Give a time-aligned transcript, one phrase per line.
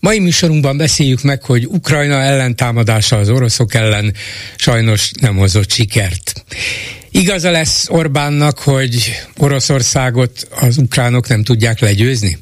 [0.00, 4.14] Mai műsorunkban beszéljük meg, hogy Ukrajna ellentámadása az oroszok ellen
[4.56, 6.44] sajnos nem hozott sikert.
[7.10, 12.38] Igaza lesz Orbánnak, hogy Oroszországot az ukránok nem tudják legyőzni?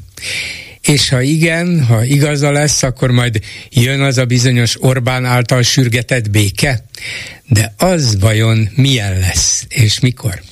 [0.80, 6.30] És ha igen, ha igaza lesz, akkor majd jön az a bizonyos Orbán által sürgetett
[6.30, 6.84] béke?
[7.48, 10.42] De az vajon milyen lesz, és mikor?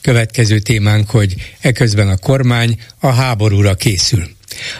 [0.00, 4.28] Következő témánk, hogy eközben a kormány a háborúra készül.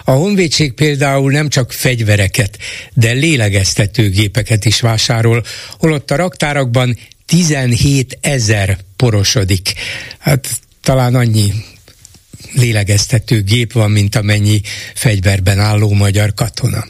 [0.05, 2.59] A honvédség például nem csak fegyvereket,
[2.95, 5.45] de lélegeztetőgépeket is vásárol,
[5.79, 9.73] holott a raktárakban 17 ezer porosodik.
[10.19, 10.49] Hát
[10.83, 11.53] talán annyi
[12.53, 14.61] lélegeztető gép van, mint amennyi
[14.95, 16.85] fegyverben álló magyar katona.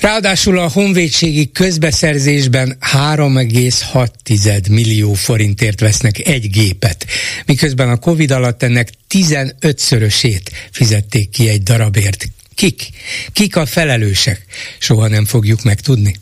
[0.00, 7.06] Ráadásul a honvédségi közbeszerzésben 3,6 millió forintért vesznek egy gépet,
[7.46, 12.28] miközben a Covid alatt ennek 15-szörösét fizették ki egy darabért.
[12.54, 12.88] Kik?
[13.32, 14.44] Kik a felelősek?
[14.78, 16.14] Soha nem fogjuk megtudni.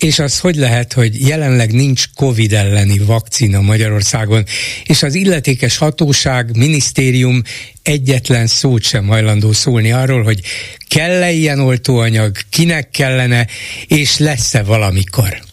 [0.00, 4.44] És az hogy lehet, hogy jelenleg nincs Covid elleni vakcina Magyarországon,
[4.84, 7.42] és az illetékes hatóság, minisztérium
[7.82, 10.40] egyetlen szót sem hajlandó szólni arról, hogy
[10.88, 13.46] kell-e ilyen oltóanyag, kinek kellene,
[13.86, 15.49] és lesz-e valamikor.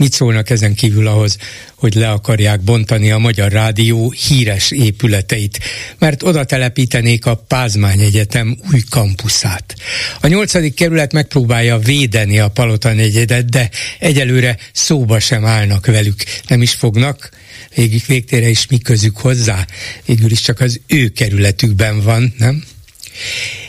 [0.00, 1.36] Mit szólnak ezen kívül ahhoz,
[1.74, 5.58] hogy le akarják bontani a Magyar Rádió híres épületeit,
[5.98, 9.74] mert oda telepítenék a Pázmány Egyetem új kampuszát.
[10.20, 16.62] A nyolcadik kerület megpróbálja védeni a Palota negyedet, de egyelőre szóba sem állnak velük, nem
[16.62, 17.30] is fognak,
[17.74, 19.66] végig végtére is mi közük hozzá,
[20.06, 22.64] végül is csak az ő kerületükben van, nem?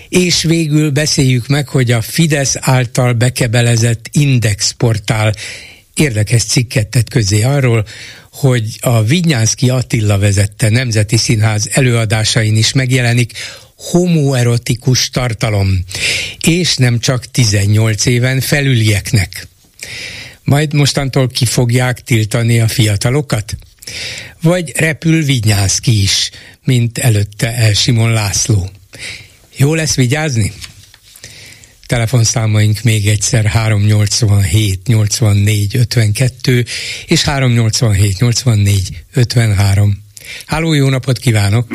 [0.09, 5.33] És végül beszéljük meg, hogy a Fidesz által bekebelezett indexportál
[5.93, 7.85] érdekes cikket tett közé arról,
[8.31, 13.31] hogy a Vinyánszki Attila vezette Nemzeti Színház előadásain is megjelenik
[13.75, 15.83] homoerotikus tartalom,
[16.47, 19.47] és nem csak 18 éven felülieknek.
[20.43, 23.57] Majd mostantól ki fogják tiltani a fiatalokat?
[24.41, 26.29] Vagy repül Vinyánszki is,
[26.63, 28.69] mint előtte El Simon László.
[29.55, 30.53] Jó lesz vigyázni?
[31.91, 36.63] Telefonszámaink még egyszer 387 84 52
[37.07, 39.91] és 387 84 53.
[40.45, 41.65] Háló, jó napot kívánok!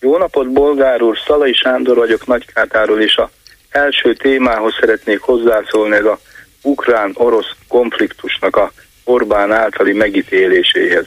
[0.00, 1.18] Jó napot, Bolgár úr!
[1.26, 3.30] Szalai Sándor vagyok Nagykátáról, és a
[3.70, 6.20] első témához szeretnék hozzászólni, ez a
[6.62, 8.72] ukrán-orosz konfliktusnak a
[9.04, 11.06] Orbán általi megítéléséhez.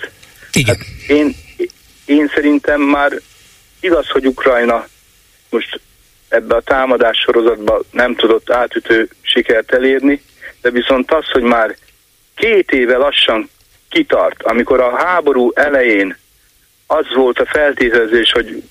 [0.53, 0.75] Igen.
[0.75, 1.35] Hát én,
[2.06, 3.22] én szerintem már
[3.80, 4.88] igaz, hogy Ukrajna
[5.50, 5.80] most
[6.31, 10.22] ebbe a támadás sorozatba nem tudott átütő sikert elérni,
[10.62, 11.75] de viszont az, hogy már
[12.36, 13.50] két éve lassan
[13.90, 16.18] kitart, amikor a háború elején
[16.88, 18.64] az volt a feltételezés, hogy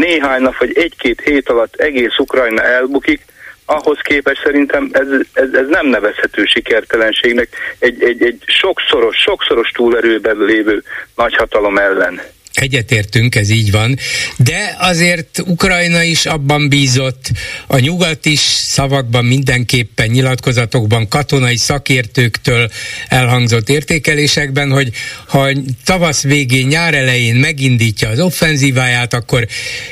[0.00, 3.24] néhány nap vagy egy-két hét alatt egész Ukrajna elbukik,
[3.64, 7.48] ahhoz képest szerintem ez, ez, ez nem nevezhető sikertelenségnek
[7.78, 10.82] egy, egy, egy sokszoros, sokszoros túlerőben lévő
[11.16, 12.20] nagyhatalom ellen.
[12.52, 13.98] Egyetértünk, ez így van,
[14.36, 17.30] de azért Ukrajna is abban bízott,
[17.66, 22.70] a nyugat is szavakban mindenképpen, nyilatkozatokban, katonai szakértőktől
[23.08, 24.90] elhangzott értékelésekben, hogy
[25.26, 25.48] ha
[25.84, 29.46] tavasz végén, nyár elején megindítja az offenzíváját, akkor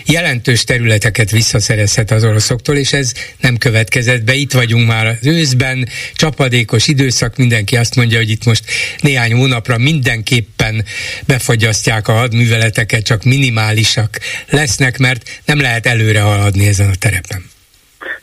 [0.05, 4.34] jelentős területeket visszaszerezhet az oroszoktól, és ez nem következett be.
[4.34, 8.65] Itt vagyunk már az őszben, csapadékos időszak, mindenki azt mondja, hogy itt most
[9.00, 10.84] néhány hónapra mindenképpen
[11.27, 14.08] befagyasztják a hadművelet műveleteket csak minimálisak
[14.50, 17.44] lesznek, mert nem lehet előre haladni ezen a terepen.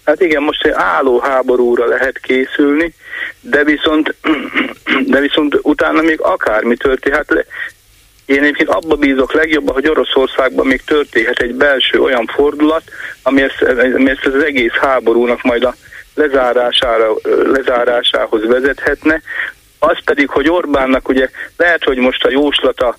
[0.05, 2.93] Hát igen, most egy álló háborúra lehet készülni,
[3.41, 4.15] de viszont,
[5.13, 7.25] de viszont utána még akármi történhet.
[7.27, 7.45] Hát
[8.25, 12.83] én egyébként abba bízok legjobban, hogy Oroszországban még történhet egy belső olyan fordulat,
[13.21, 13.61] ami ezt,
[13.95, 15.75] ami ezt az egész háborúnak majd a
[16.13, 19.21] lezárására, lezárásához vezethetne,
[19.87, 22.97] az pedig, hogy Orbánnak ugye lehet, hogy most a jóslata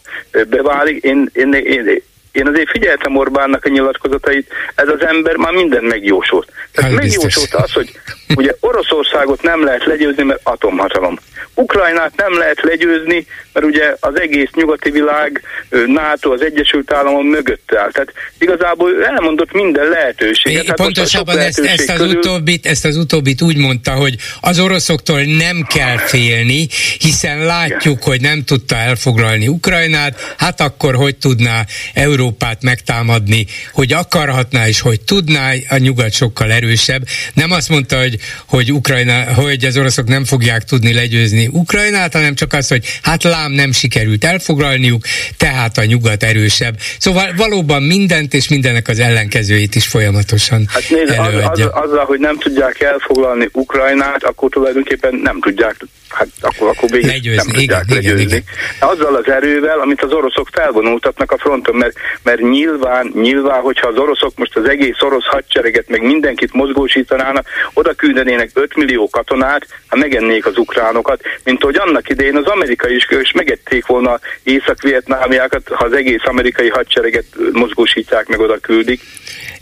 [0.48, 2.02] beválik, én, én, én,
[2.32, 6.48] én azért figyeltem Orbánnak a nyilatkozatait, ez az ember már minden megjósolt.
[6.72, 7.90] Tehát hát megjósolt az, hogy
[8.36, 11.18] ugye Oroszországot nem lehet legyőzni, mert atomhatalom.
[11.54, 15.42] Ukrajnát nem lehet legyőzni, mert ugye az egész nyugati világ,
[15.86, 17.90] NATO, az Egyesült Államok mögött áll.
[17.90, 20.66] Tehát igazából elmondott minden lehetőséget.
[20.66, 22.16] Hát Pontosabban ezt, ezt, az közül...
[22.16, 26.68] utóbbit, ezt az utóbbit úgy mondta, hogy az oroszoktól nem kell félni,
[26.98, 31.64] hiszen látjuk, hogy nem tudta elfoglalni Ukrajnát, hát akkor hogy tudná
[31.94, 37.02] Európát megtámadni, hogy akarhatná és hogy tudná, a nyugat sokkal erősebb.
[37.34, 38.16] Nem azt mondta, hogy,
[38.46, 43.22] hogy, Ukrajna, hogy az oroszok nem fogják tudni legyőzni Ukrajnát, hanem csak azt, hogy hát
[43.44, 45.02] lám nem sikerült elfoglalniuk,
[45.36, 46.74] tehát a nyugat erősebb.
[46.98, 51.70] Szóval valóban mindent és mindennek az ellenkezőjét is folyamatosan hát nézd, előadja.
[51.70, 55.76] Az, az, azzal, hogy nem tudják elfoglalni Ukrajnát, akkor tulajdonképpen nem tudják
[56.14, 58.36] hát akkor, akkor végig legyőzni, nem igen, tudják igen, legyőzni.
[58.36, 58.44] Igen.
[58.90, 63.96] Azzal az erővel, amit az oroszok felvonultatnak a fronton, mert, mert nyilván, nyilván, hogyha az
[63.96, 69.96] oroszok most az egész orosz hadsereget, meg mindenkit mozgósítanának, oda küldenének 5 millió katonát, ha
[69.96, 75.84] megennék az ukránokat, mint hogy annak idején az amerikai is, is megették volna észak-vietnámiákat, ha
[75.84, 79.00] az egész amerikai hadsereget mozgósítják, meg oda küldik.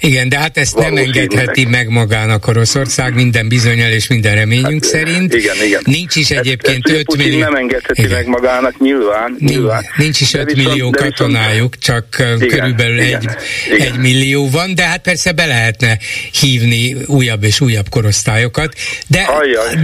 [0.03, 4.93] Igen, de hát ezt nem engedheti meg magának Oroszország minden bizonyal és minden reményünk hát,
[4.93, 5.35] szerint.
[5.35, 5.81] Igen, igen.
[5.85, 7.39] Nincs is egyébként ezt, 5 millió...
[7.39, 8.13] nem engedheti igen.
[8.13, 9.37] meg magának, nyilván.
[9.39, 9.85] nyilván.
[9.97, 13.37] Nincs is 5 millió viszont, katonájuk, csak igen, körülbelül igen, egy,
[13.75, 13.93] igen.
[13.93, 15.99] egy millió van, de hát persze be lehetne
[16.41, 18.75] hívni újabb és újabb korosztályokat,
[19.07, 19.27] de,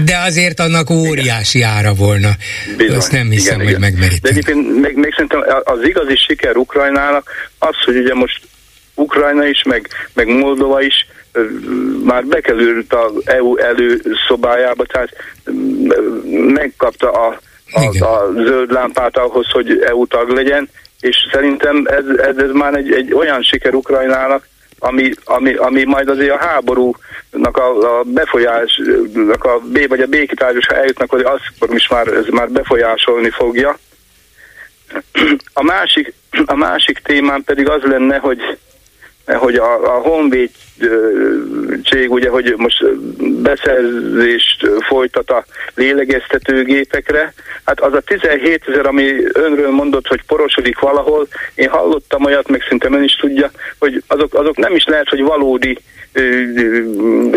[0.05, 2.31] de azért annak óriási ára volna.
[2.76, 2.97] Bizony.
[2.97, 3.81] Azt nem hiszem, igen, hogy igen.
[3.81, 4.20] megmerítem.
[4.23, 8.41] De egyébként még, még szerintem az igazi siker Ukrajnának az, hogy ugye most
[8.98, 11.06] Ukrajna is, meg, meg Moldova is
[12.04, 15.10] már bekerült az EU előszobájába, tehát
[16.54, 17.38] megkapta a,
[17.72, 20.68] a, a zöld lámpát ahhoz, hogy EU tag legyen,
[21.00, 24.48] és szerintem ez, ez, ez már egy, egy olyan siker Ukrajnának,
[24.78, 30.66] ami, ami, ami majd azért a háborúnak a, a befolyásnak a B vagy a békitárgyos,
[30.66, 33.78] ha eljutnak, hogy azt is már, ez már befolyásolni fogja.
[35.52, 36.14] A másik,
[36.44, 38.58] a másik témán pedig az lenne, hogy
[39.36, 40.50] hogy a, a honvédség
[42.10, 45.44] ugye, hogy most beszerzést folytat a
[45.75, 47.32] lélegeztetőgépekre,
[47.64, 52.64] hát az a 17 ezer, ami önről mondott, hogy porosodik valahol, én hallottam olyat, meg
[52.69, 55.78] szinte ön is tudja, hogy azok, azok nem is lehet, hogy valódi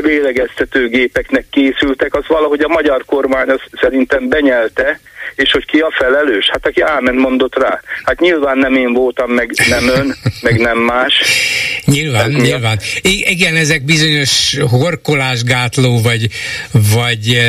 [0.01, 4.99] lélegeztetőgépeknek készültek, az valahogy a magyar kormány az szerintem benyelte,
[5.36, 6.50] és hogy ki a felelős?
[6.51, 7.81] Hát aki ámen mondott rá.
[8.04, 11.13] Hát nyilván nem én voltam, meg nem ön, meg nem más.
[11.86, 12.80] Nyilván, Ez nyilván.
[13.01, 16.28] I- igen, ezek bizonyos horkolásgátló, vagy,
[16.72, 17.39] vagy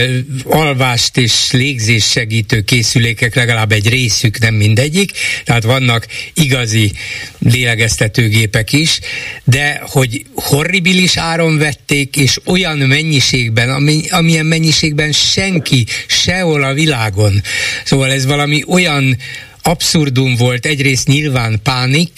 [0.44, 5.10] alvást és légzés segítő készülékek, legalább egy részük, nem mindegyik,
[5.44, 6.92] tehát vannak igazi
[7.38, 9.00] lélegeztetőgépek is,
[9.44, 17.42] de hogy horribilis áron vették, és olyan mennyiségben, ami, amilyen mennyiségben senki sehol a világon
[17.84, 19.16] Szóval ez valami olyan
[19.62, 22.12] abszurdum volt, egyrészt nyilván pánik,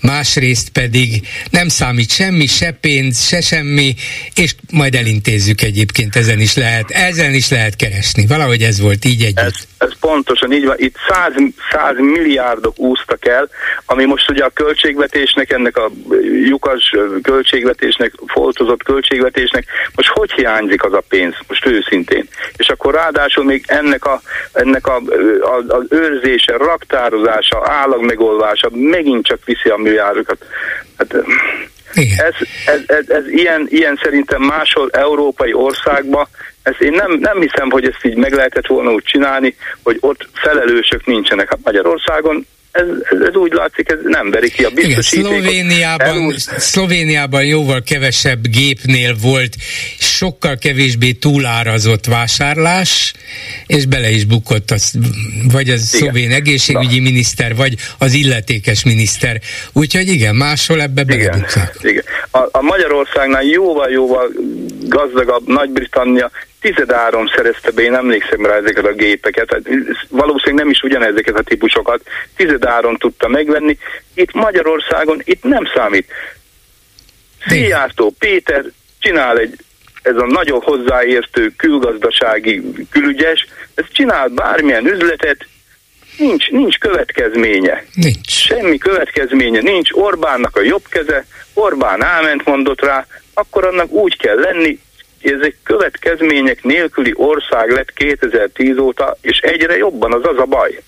[0.00, 3.94] másrészt pedig nem számít semmi, se pénz, se semmi,
[4.34, 8.26] és majd elintézzük egyébként, ezen is lehet, ezen is lehet keresni.
[8.26, 9.38] Valahogy ez volt így együtt.
[9.38, 10.76] Ez, ez pontosan így van.
[10.78, 11.32] Itt 100,
[11.70, 13.48] 100 milliárdok úsztak el,
[13.86, 15.90] ami most ugye a költségvetésnek, ennek a
[16.44, 22.28] lyukas költségvetésnek, foltozott költségvetésnek, most hogy hiányzik az a pénz, most őszintén.
[22.56, 24.20] És akkor ráadásul még ennek a,
[24.52, 24.96] ennek a,
[25.40, 30.38] a, az őrzése, raktározása, állagmegolvása megint csak viszi a milliárdokat.
[30.98, 31.14] Hát,
[32.16, 32.34] ez,
[32.66, 36.26] ez, ez, ez ilyen, ilyen szerintem máshol európai országban,
[36.62, 40.28] ezt én nem, nem hiszem, hogy ezt így meg lehetett volna úgy csinálni, hogy ott
[40.32, 41.48] felelősök nincsenek.
[41.48, 45.30] Hát Magyarországon ez, ez, ez úgy látszik, ez nem veri ki a biztosítékot.
[45.30, 46.48] Igen, Szlovéniában, elúsz...
[46.58, 49.54] Szlovéniában jóval kevesebb gépnél volt
[49.98, 53.12] sokkal kevésbé túlárazott vásárlás,
[53.66, 54.92] és bele is bukott az,
[55.52, 56.00] vagy az igen.
[56.00, 57.02] szlovén egészségügyi Na.
[57.02, 59.40] miniszter, vagy az illetékes miniszter.
[59.72, 61.76] Úgyhogy igen, máshol ebbe belebuknak.
[61.78, 61.92] Igen.
[61.92, 62.04] igen.
[62.30, 64.30] A, a Magyarországnál jóval-jóval
[64.88, 66.30] gazdagabb Nagy-Britannia
[66.60, 69.62] tizedáron szerezte be, én emlékszem rá ezeket a gépeket, hát
[70.08, 72.00] valószínűleg nem is ugyanezeket a típusokat,
[72.36, 73.78] tizedáron tudta megvenni.
[74.14, 76.12] Itt Magyarországon itt nem számít.
[77.46, 78.64] Szijjártó Péter
[78.98, 79.58] csinál egy
[80.02, 85.46] ez a nagyon hozzáértő külgazdasági külügyes, ez csinál bármilyen üzletet,
[86.18, 87.84] nincs, nincs következménye.
[87.94, 88.30] Nincs.
[88.30, 89.92] Semmi következménye nincs.
[89.92, 94.78] Orbánnak a jobb keze, Orbán áment mondott rá, akkor annak úgy kell lenni,
[95.32, 100.82] ez egy következmények nélküli ország lett 2010 óta, és egyre jobban az az a baj.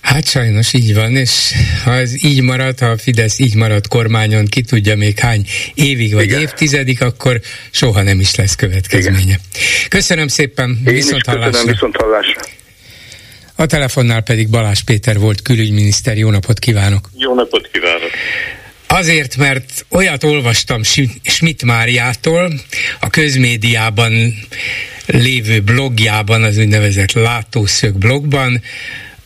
[0.00, 1.52] Hát sajnos így van, és
[1.84, 6.14] ha ez így marad, ha a Fidesz így marad kormányon, ki tudja még hány évig
[6.14, 6.40] vagy Igen.
[6.40, 9.22] évtizedig, akkor soha nem is lesz következménye.
[9.22, 9.38] Igen.
[9.88, 11.70] Köszönöm szépen, Én viszont hallásra.
[11.70, 12.40] viszont hallásra.
[13.56, 16.16] A telefonnál pedig Balázs Péter volt külügyminiszter.
[16.16, 17.10] Jó napot kívánok!
[17.16, 18.10] Jó napot kívánok!
[18.94, 20.82] Azért, mert olyat olvastam
[21.22, 22.60] Schmidt Máriától
[23.00, 24.34] a közmédiában
[25.06, 28.62] lévő blogjában, az úgynevezett látószög blogban,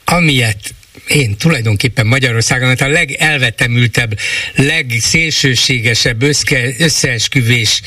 [0.05, 0.75] amilyet
[1.09, 4.19] én tulajdonképpen Magyarországon hát a legelvetemültebb,
[4.55, 7.83] legszélsőségesebb összke, összeesküvés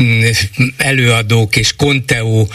[0.00, 0.22] mm,
[0.76, 2.48] előadók és konteó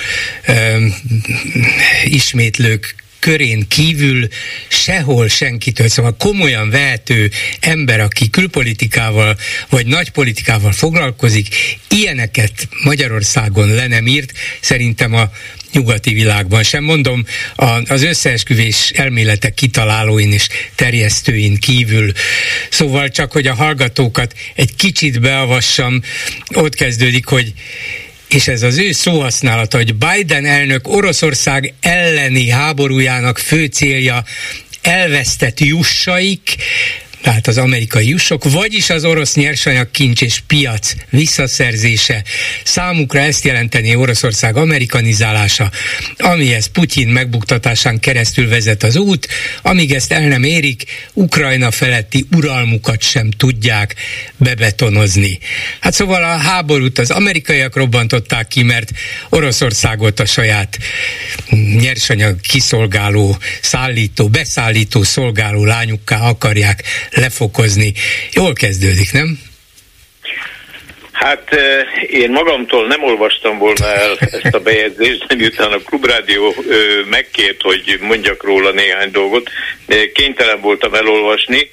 [2.04, 4.28] ismétlők körén kívül
[4.68, 9.38] sehol senkitől, szóval komolyan vehető ember, aki külpolitikával
[9.70, 11.48] vagy nagypolitikával foglalkozik,
[11.90, 15.32] ilyeneket Magyarországon le nem írt, szerintem a
[15.72, 16.84] nyugati világban sem.
[16.84, 17.26] Mondom,
[17.86, 22.12] az összeesküvés elméletek kitalálóin és terjesztőin kívül.
[22.70, 26.02] Szóval csak, hogy a hallgatókat egy kicsit beavassam,
[26.54, 27.54] ott kezdődik, hogy
[28.30, 34.24] és ez az ő szóhasználata, hogy Biden elnök Oroszország elleni háborújának fő célja
[34.82, 36.56] elvesztett jussaik,
[37.28, 42.24] tehát az amerikai jussok, vagyis az orosz nyersanyag kincs és piac visszaszerzése.
[42.64, 45.72] Számukra ezt jelenteni Oroszország amerikanizálása,
[46.18, 49.28] amihez Putyin megbuktatásán keresztül vezet az út,
[49.62, 53.96] amíg ezt el nem érik, Ukrajna feletti uralmukat sem tudják
[54.38, 55.40] bebetonozni.
[55.80, 58.92] Hát szóval a háborút az amerikaiak robbantották ki, mert
[59.30, 60.78] Oroszországot a saját
[61.80, 66.84] nyersanyag kiszolgáló, szállító, beszállító, szolgáló lányukká akarják
[67.18, 67.94] lefokozni.
[68.32, 69.40] Jól kezdődik, nem?
[71.12, 71.56] Hát
[72.10, 76.56] én magamtól nem olvastam volna el ezt a bejegyzést, de miután a Klubrádió
[77.10, 79.50] megkért, hogy mondjak róla néhány dolgot,
[80.14, 81.70] kénytelen voltam elolvasni.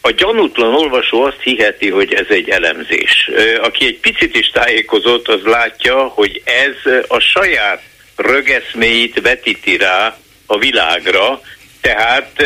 [0.00, 3.30] A gyanútlan olvasó azt hiheti, hogy ez egy elemzés.
[3.62, 7.82] Aki egy picit is tájékozott, az látja, hogy ez a saját
[8.16, 11.40] rögeszméit vetíti rá a világra,
[11.84, 12.44] tehát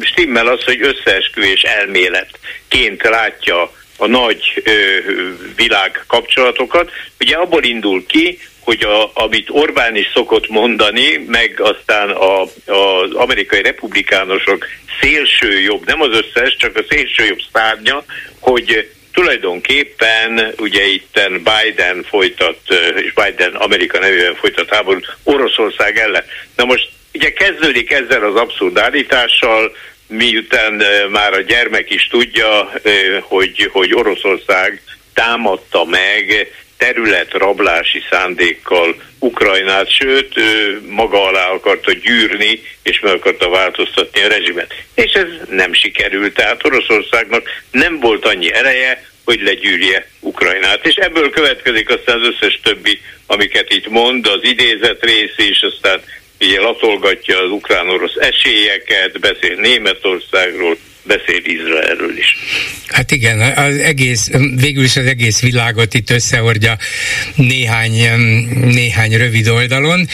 [0.00, 4.70] stimmel az, hogy összeesküvés elméletként látja a nagy ö,
[5.56, 6.90] világ kapcsolatokat.
[7.20, 13.12] Ugye abból indul ki, hogy a, amit Orbán is szokott mondani, meg aztán a, az
[13.12, 14.66] amerikai republikánusok
[15.00, 18.04] szélső jobb, nem az összes, csak a szélső jobb szárnya,
[18.40, 22.58] hogy tulajdonképpen ugye itten Biden folytat,
[22.94, 26.24] és Biden Amerika nevében folytat háborút Oroszország ellen.
[26.56, 32.72] Na most Ugye kezdődik ezzel az abszurd állítással, miután már a gyermek is tudja,
[33.20, 34.82] hogy, hogy Oroszország
[35.14, 40.34] támadta meg területrablási szándékkal Ukrajnát, sőt,
[40.88, 44.74] maga alá akarta gyűrni, és meg akarta változtatni a rezsimet.
[44.94, 50.86] És ez nem sikerült, tehát Oroszországnak nem volt annyi ereje, hogy legyűrje Ukrajnát.
[50.86, 56.00] És ebből következik aztán az összes többi, amiket itt mond, az idézet rész is, aztán
[56.40, 62.36] ugye latolgatja az ukrán-orosz esélyeket, beszél Németországról, beszél Izraelről is.
[62.86, 66.78] Hát igen, az egész, végül is az egész világot itt összehordja
[67.34, 67.92] néhány,
[68.64, 70.08] néhány rövid oldalon,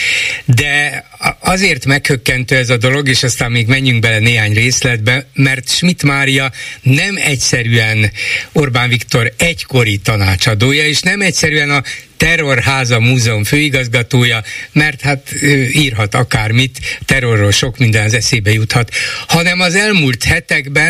[0.45, 1.05] de
[1.39, 6.51] azért meghökkentő ez a dolog, és aztán még menjünk bele néhány részletbe, mert Schmidt Mária
[6.81, 8.11] nem egyszerűen
[8.51, 11.83] Orbán Viktor egykori tanácsadója, és nem egyszerűen a
[12.21, 15.33] Terrorháza Múzeum főigazgatója, mert hát
[15.73, 18.91] írhat akármit, terrorról sok minden az eszébe juthat,
[19.27, 20.80] hanem az elmúlt hetekben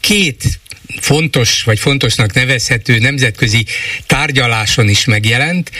[0.00, 0.58] két
[1.00, 3.66] fontos, vagy fontosnak nevezhető nemzetközi
[4.06, 5.70] tárgyaláson is megjelent.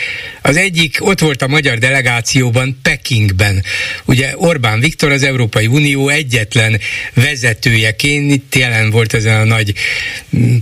[0.41, 3.63] Az egyik ott volt a magyar delegációban Pekingben.
[4.05, 6.79] Ugye Orbán Viktor az Európai Unió egyetlen
[7.13, 9.73] vezetőjeként itt jelen volt ezen a nagy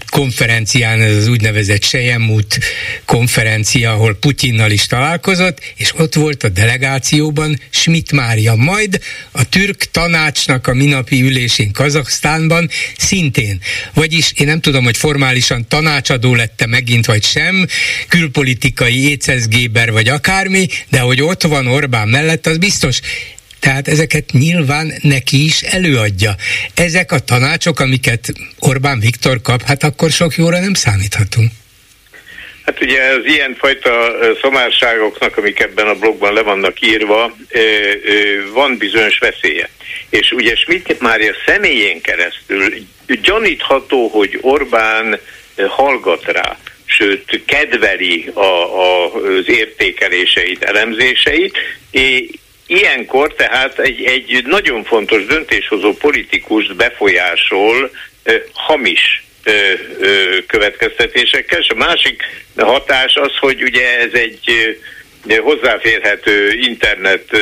[0.10, 2.60] konferencián, ez az úgynevezett Sejemút
[3.06, 8.56] konferencia, ahol Putyinnal is találkozott, és ott volt a delegációban Schmidt Mária.
[8.56, 9.00] Majd
[9.32, 13.62] a türk tanácsnak a minapi ülésén Kazaksztánban szintén.
[13.94, 17.67] Vagyis én nem tudom, hogy formálisan tanácsadó lette megint, vagy sem,
[18.08, 23.00] külpolitikai écezgéber, vagy akármi, de hogy ott van Orbán mellett, az biztos.
[23.60, 26.36] Tehát ezeket nyilván neki is előadja.
[26.74, 31.51] Ezek a tanácsok, amiket Orbán Viktor kap, hát akkor sok jóra nem számíthatunk.
[32.65, 33.89] Hát ugye az ilyenfajta
[34.41, 37.36] szomárságoknak, amik ebben a blogban le vannak írva,
[38.53, 39.70] van bizonyos veszélye.
[40.10, 42.74] És ugye Schmidt Mária személyén keresztül
[43.07, 45.19] gyanítható, hogy Orbán
[45.67, 51.57] hallgat rá, sőt kedveli a, a, az értékeléseit, elemzéseit,
[52.67, 57.91] ilyenkor tehát egy, egy nagyon fontos döntéshozó politikust befolyásol
[58.53, 59.23] hamis
[60.47, 62.23] következtetésekkel, és a másik
[62.57, 64.77] hatás az, hogy ugye ez egy
[65.39, 67.37] hozzáférhető internet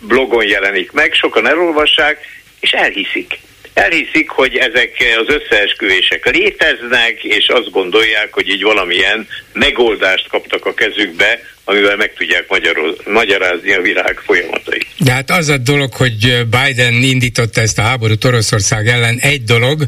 [0.00, 2.18] blogon jelenik meg, sokan elolvassák,
[2.60, 3.38] és elhiszik
[3.74, 10.74] elhiszik, hogy ezek az összeesküvések léteznek, és azt gondolják, hogy így valamilyen megoldást kaptak a
[10.74, 14.86] kezükbe, amivel meg tudják magyaroz, magyarázni a világ folyamatait.
[14.96, 19.84] De hát az a dolog, hogy Biden indította ezt a háborút Oroszország ellen, egy dolog,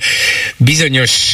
[0.57, 1.33] bizonyos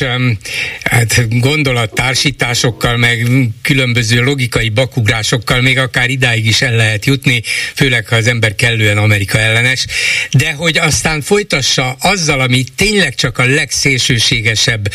[0.82, 3.26] hát gondolattársításokkal, meg
[3.62, 7.42] különböző logikai bakugrásokkal még akár idáig is el lehet jutni,
[7.74, 9.86] főleg ha az ember kellően Amerika ellenes,
[10.30, 14.92] de hogy aztán folytassa azzal, ami tényleg csak a legszélsőségesebb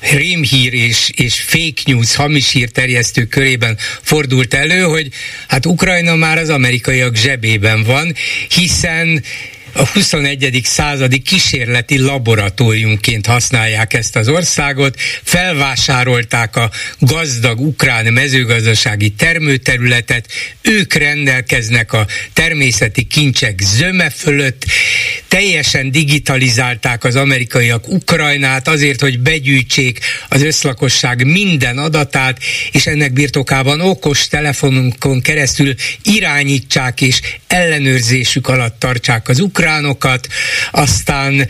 [0.00, 5.08] rémhír és, és fake news, hamis hír terjesztő körében fordult elő, hogy
[5.48, 8.14] hát Ukrajna már az amerikaiak zsebében van,
[8.48, 9.22] hiszen
[9.72, 10.60] a 21.
[10.64, 20.26] századi kísérleti laboratóriumként használják ezt az országot, felvásárolták a gazdag ukrán mezőgazdasági termőterületet,
[20.62, 24.64] ők rendelkeznek a természeti kincsek zöme fölött,
[25.28, 29.98] teljesen digitalizálták az amerikaiak Ukrajnát azért, hogy begyűjtsék
[30.28, 32.38] az összlakosság minden adatát,
[32.72, 40.28] és ennek birtokában okos telefonunkon keresztül irányítsák és ellenőrzésük alatt tartsák az ukrán ukránokat,
[40.70, 41.48] aztán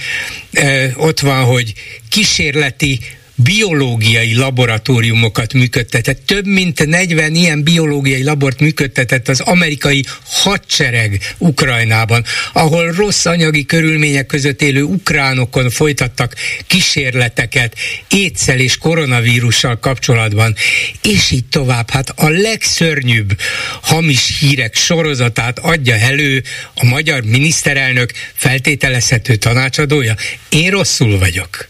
[0.53, 1.73] e, ott van, hogy
[2.09, 3.01] kísérleti
[3.43, 6.27] biológiai laboratóriumokat működtetett.
[6.27, 14.27] Több mint 40 ilyen biológiai labort működtetett az amerikai hadsereg Ukrajnában, ahol rossz anyagi körülmények
[14.27, 16.35] között élő ukránokon folytattak
[16.67, 17.77] kísérleteket
[18.09, 20.55] étszel és koronavírussal kapcsolatban,
[21.03, 21.91] és így tovább.
[21.91, 23.39] Hát a legszörnyűbb
[23.83, 26.43] hamis hírek sorozatát adja elő
[26.75, 30.15] a magyar miniszterelnök feltételezhető tanácsadója.
[30.49, 31.69] Én rosszul vagyok.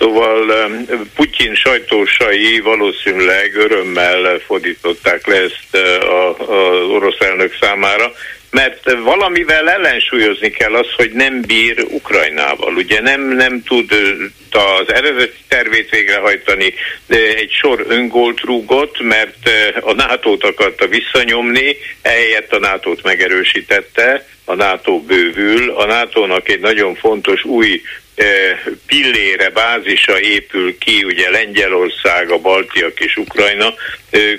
[0.00, 0.70] Szóval
[1.14, 5.86] Putyin sajtósai valószínűleg örömmel fordították le ezt
[6.38, 8.12] az orosz elnök számára,
[8.50, 12.74] mert valamivel ellensúlyozni kell az, hogy nem bír Ukrajnával.
[12.74, 13.92] Ugye nem, nem tud
[14.50, 16.74] az eredeti tervét végrehajtani,
[17.06, 24.54] de egy sor öngolt rúgott, mert a NATO-t akarta visszanyomni, ehelyett a NATO-t megerősítette, a
[24.54, 27.82] NATO bővül, a NATO-nak egy nagyon fontos új
[28.86, 33.74] pillére, bázisa épül ki, ugye Lengyelország, a Baltiak és Ukrajna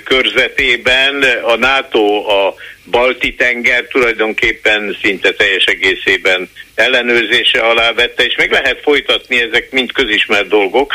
[0.04, 1.22] körzetében.
[1.42, 2.54] A NATO a
[2.90, 9.92] Balti tenger tulajdonképpen szinte teljes egészében ellenőrzése alá vette, és meg lehet folytatni, ezek mind
[9.92, 10.94] közismert dolgok.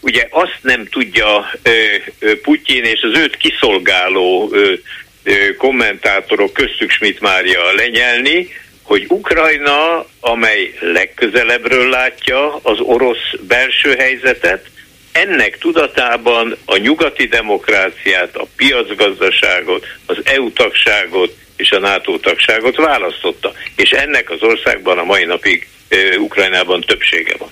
[0.00, 1.50] Ugye azt nem tudja
[2.42, 4.54] Putyin és az őt kiszolgáló
[5.58, 8.48] kommentátorok köztük Schmidt Mária lenyelni,
[8.86, 14.70] hogy Ukrajna, amely legközelebbről látja az orosz belső helyzetet,
[15.12, 23.52] ennek tudatában a nyugati demokráciát, a piacgazdaságot, az EU tagságot és a NATO tagságot választotta.
[23.76, 25.68] És ennek az országban a mai napig
[26.18, 27.48] Ukrajnában többsége van.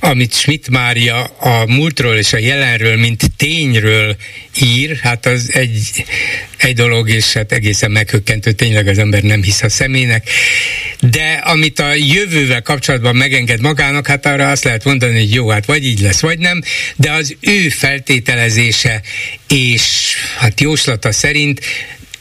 [0.00, 4.16] Amit Schmidt Mária a múltról és a jelenről, mint tényről
[4.60, 6.04] ír, hát az egy,
[6.56, 10.28] egy dolog, és hát egészen meghökkentő, tényleg az ember nem hisz a szemének.
[11.00, 15.66] De amit a jövővel kapcsolatban megenged magának, hát arra azt lehet mondani, hogy jó, hát
[15.66, 16.62] vagy így lesz, vagy nem,
[16.96, 19.02] de az ő feltételezése
[19.48, 21.60] és hát jóslata szerint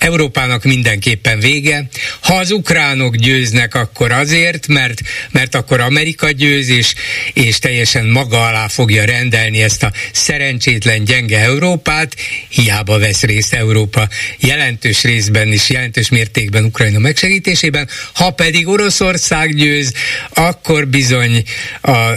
[0.05, 1.87] Európának mindenképpen vége.
[2.21, 6.93] Ha az ukránok győznek, akkor azért, mert, mert akkor Amerika győz, és,
[7.33, 12.15] és teljesen maga alá fogja rendelni ezt a szerencsétlen gyenge Európát,
[12.49, 17.89] hiába vesz részt Európa jelentős részben is, jelentős mértékben Ukrajna megsegítésében.
[18.13, 19.93] Ha pedig Oroszország győz,
[20.33, 21.43] akkor bizony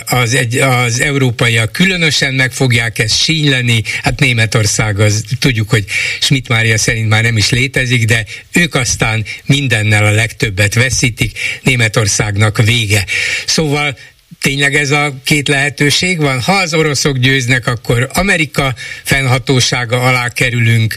[0.05, 3.83] az, egy, az európaiak különösen meg fogják ezt sínyleni.
[4.03, 5.85] Hát Németország, az tudjuk, hogy
[6.20, 11.38] Schmidt Mária szerint már nem is létezik, létezik, de ők aztán mindennel a legtöbbet veszítik,
[11.62, 13.04] Németországnak vége.
[13.46, 13.96] Szóval
[14.40, 16.40] tényleg ez a két lehetőség van?
[16.40, 20.96] Ha az oroszok győznek, akkor Amerika fennhatósága alá kerülünk,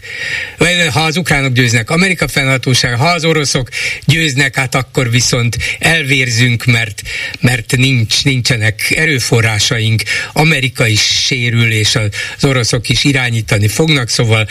[0.58, 3.70] vagy ha az ukránok győznek, Amerika fennhatósága, ha az oroszok
[4.06, 7.02] győznek, hát akkor viszont elvérzünk, mert,
[7.40, 14.48] mert nincs, nincsenek erőforrásaink, Amerika is sérül, és az oroszok is irányítani fognak, szóval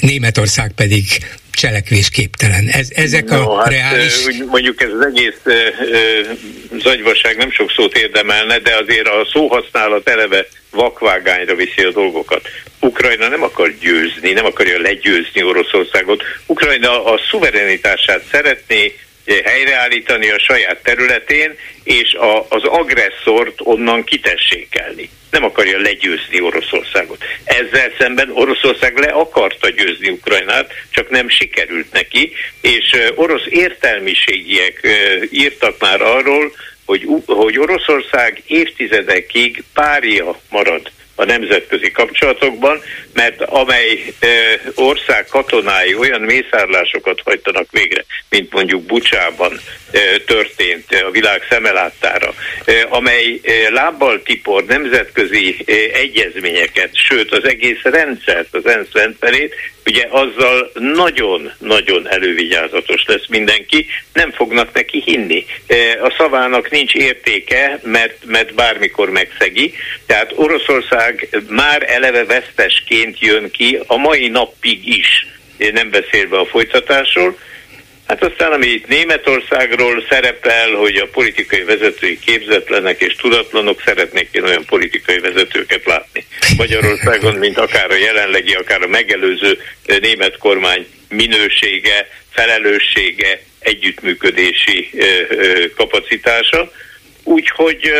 [0.00, 1.06] Németország pedig
[1.54, 2.68] cselekvésképtelen.
[2.68, 4.26] Ez, ezek no, a hát, reális...
[4.46, 5.58] Mondjuk ez az egész ö,
[6.78, 12.48] zagyvaság nem sok szót érdemelne, de azért a szóhasználat eleve vakvágányra viszi a dolgokat.
[12.80, 16.22] Ukrajna nem akar győzni, nem akarja legyőzni Oroszországot.
[16.46, 18.92] Ukrajna a szuverenitását szeretné
[19.44, 25.10] helyreállítani a saját területén, és a, az agresszort onnan kitessékelni.
[25.30, 27.24] Nem akarja legyőzni Oroszországot.
[27.44, 34.88] Ezzel szemben Oroszország le akarta győzni Ukrajnát, csak nem sikerült neki, és orosz értelmiségiek
[35.30, 36.52] írtak már arról,
[36.84, 42.80] hogy, hogy Oroszország évtizedekig párja marad a nemzetközi kapcsolatokban,
[43.12, 44.14] mert amely
[44.74, 49.60] ország katonái olyan mészárlásokat hajtanak végre, mint mondjuk Bucsában
[50.26, 55.56] történt a világ szemelátára, e, amely lábbal tipor nemzetközi
[55.92, 59.54] egyezményeket, sőt az egész rendszert, az ENSZ rendszerét,
[59.86, 65.44] ugye azzal nagyon-nagyon elővigyázatos lesz mindenki, nem fognak neki hinni.
[66.02, 69.74] A szavának nincs értéke, mert, mert bármikor megszegi,
[70.06, 75.26] tehát Oroszország már eleve vesztesként jön ki a mai napig is,
[75.72, 77.38] nem beszélve a folytatásról,
[78.06, 84.44] Hát aztán, ami itt Németországról szerepel, hogy a politikai vezetői képzetlenek és tudatlanok, szeretnék én
[84.44, 86.26] olyan politikai vezetőket látni.
[86.56, 89.58] Magyarországon, mint akár a jelenlegi, akár a megelőző
[90.00, 94.90] német kormány minősége, felelőssége, együttműködési
[95.76, 96.72] kapacitása.
[97.22, 97.92] Úgyhogy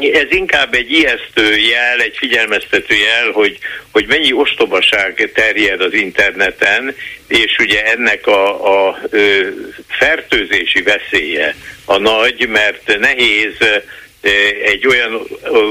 [0.00, 3.58] ez inkább egy ijesztő jel, egy figyelmeztető jel, hogy,
[3.90, 6.94] hogy mennyi ostobaság terjed az interneten,
[7.28, 8.98] és ugye ennek a, a
[9.88, 11.54] fertőzési veszélye
[11.84, 13.56] a nagy, mert nehéz
[14.64, 15.22] egy olyan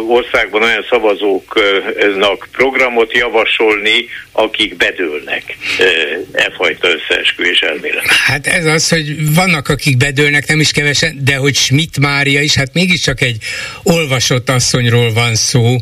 [0.08, 5.44] országban olyan szavazóknak programot javasolni, akik bedőlnek
[6.32, 8.06] e fajta összeesküvés elmélet.
[8.06, 12.56] Hát ez az, hogy vannak, akik bedőlnek, nem is kevesen, de hogy Schmidt Mária is,
[12.56, 13.38] hát mégiscsak egy
[13.84, 15.76] olvasott asszonyról van szó,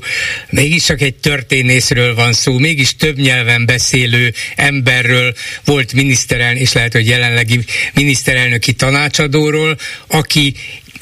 [0.49, 5.34] mégiscsak egy történészről van szó, mégis több nyelven beszélő emberről
[5.65, 7.60] volt miniszterelnök, és lehet, hogy jelenlegi
[7.93, 10.53] miniszterelnöki tanácsadóról, aki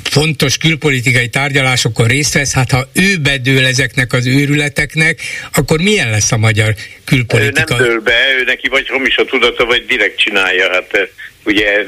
[0.03, 5.19] fontos külpolitikai tárgyalásokon részt vesz, hát ha ő bedől ezeknek az őrületeknek,
[5.53, 6.73] akkor milyen lesz a magyar
[7.05, 7.73] külpolitika?
[7.73, 10.71] Ő nem dől be, ő neki vagy hamis a tudata, vagy direkt csinálja.
[10.71, 11.07] Hát eh,
[11.45, 11.85] ugye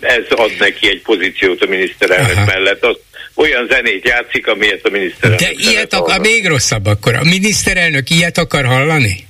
[0.00, 2.44] ez ad neki egy pozíciót a miniszterelnök Aha.
[2.44, 2.84] mellett.
[2.84, 2.96] Az
[3.34, 7.14] olyan zenét játszik, amilyet a miniszterelnök De ilyet akar, még rosszabb akkor.
[7.14, 9.26] A miniszterelnök ilyet akar hallani?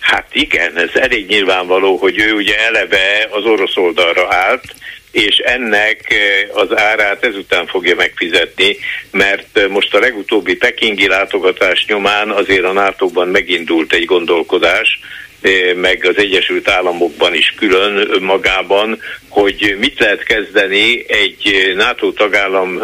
[0.00, 4.74] Hát igen, ez elég nyilvánvaló, hogy ő ugye eleve az orosz oldalra állt,
[5.10, 8.76] és ennek eh, az árát ezután fogja megfizetni,
[9.10, 15.00] mert eh, most a legutóbbi pekingi látogatás nyomán azért a nato megindult egy gondolkodás,
[15.40, 22.80] eh, meg az Egyesült Államokban is külön magában, hogy mit lehet kezdeni egy NATO tagállam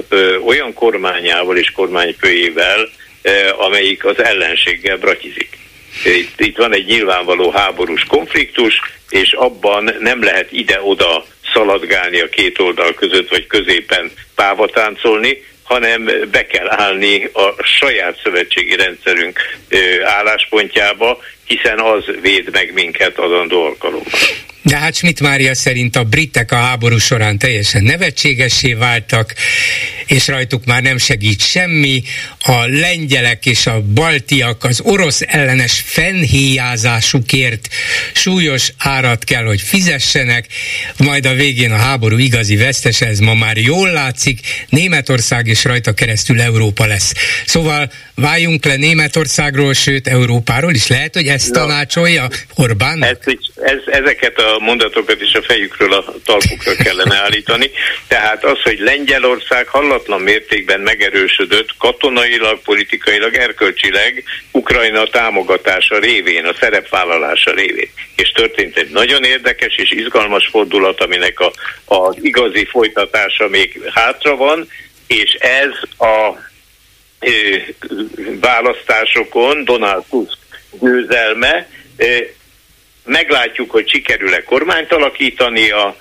[0.46, 2.88] olyan kormányával és kormányfőjével,
[3.58, 5.48] amelyik az ellenséggel bratizik.
[6.04, 12.58] Itt, itt van egy nyilvánvaló háborús konfliktus, és abban nem lehet ide-oda szaladgálni a két
[12.58, 19.40] oldal között, vagy középen pávatáncolni, hanem be kell állni a saját szövetségi rendszerünk
[20.04, 24.10] álláspontjába, hiszen az véd meg minket adandó alkalommal.
[24.64, 29.34] De hát Schmidt Mária szerint a britek a háború során teljesen nevetségessé váltak,
[30.06, 32.02] és rajtuk már nem segít semmi.
[32.38, 37.68] A lengyelek és a baltiak az orosz ellenes fennhéjázásukért
[38.12, 40.46] súlyos árat kell, hogy fizessenek,
[40.96, 45.92] majd a végén a háború igazi vesztes, ez ma már jól látszik, Németország és rajta
[45.92, 47.12] keresztül Európa lesz.
[47.46, 50.86] Szóval váljunk le Németországról, sőt Európáról is.
[50.86, 53.04] Lehet, hogy ezt tanácsolja Orbán?
[53.04, 53.16] Ez,
[53.56, 57.70] ez, ezeket a mondatokat is a fejükről a talpukra kellene állítani.
[58.08, 67.50] Tehát az, hogy Lengyelország hallatlan mértékben megerősödött katonailag, politikailag, erkölcsileg Ukrajna támogatása révén, a szerepvállalása
[67.54, 67.90] révén.
[68.16, 71.52] És történt egy nagyon érdekes és izgalmas fordulat, aminek a,
[71.84, 74.68] az igazi folytatása még hátra van,
[75.06, 76.36] és ez a
[78.40, 80.40] választásokon Donald Tusk
[80.80, 81.68] győzelme.
[83.04, 85.96] Meglátjuk, hogy sikerül-e kormányt alakítania,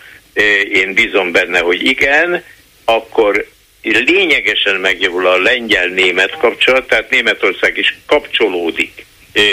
[0.72, 2.44] én bízom benne, hogy igen,
[2.86, 3.48] akkor
[3.82, 9.06] lényegesen megjavul a lengyel-német kapcsolat, tehát Németország is kapcsolódik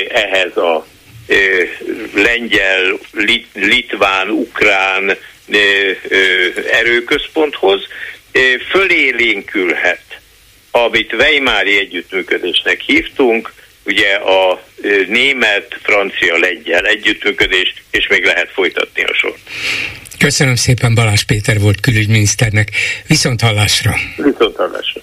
[0.08, 0.86] ehhez a
[2.14, 2.98] lengyel,
[3.54, 5.16] litván, ukrán
[6.70, 7.86] erőközponthoz,
[8.70, 10.02] fölélénkülhet
[10.70, 13.52] amit Weimári együttműködésnek hívtunk,
[13.88, 14.62] ugye a
[15.08, 19.38] német, francia, lengyel együttműködés, és még lehet folytatni a sort.
[20.18, 22.70] Köszönöm szépen Balázs Péter volt külügyminiszternek.
[23.06, 23.94] Viszont hallásra.
[24.16, 25.00] Viszont hallásra.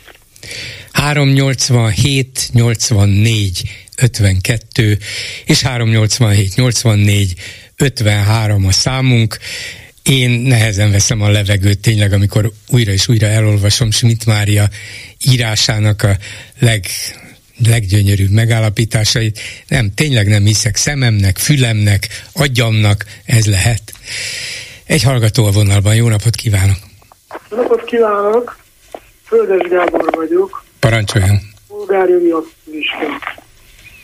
[0.92, 3.62] 387 84
[4.02, 4.98] 52
[5.46, 7.34] és 387 84
[7.78, 9.38] 53 a számunk.
[10.04, 14.70] Én nehezen veszem a levegőt tényleg, amikor újra és újra elolvasom Schmidt Mária
[15.32, 16.18] írásának a
[16.60, 16.86] leg
[17.64, 19.40] leggyönyörűbb megállapításait.
[19.68, 23.82] Nem, tényleg nem hiszek szememnek, fülemnek, agyamnak, ez lehet.
[24.86, 26.78] Egy hallgató a vonalban, jó napot kívánok!
[27.50, 28.58] Napot kívánok!
[29.26, 30.64] Földes Gábor vagyok.
[30.80, 31.40] Parancsoljon!
[31.68, 32.98] Polgárjogi aktivista.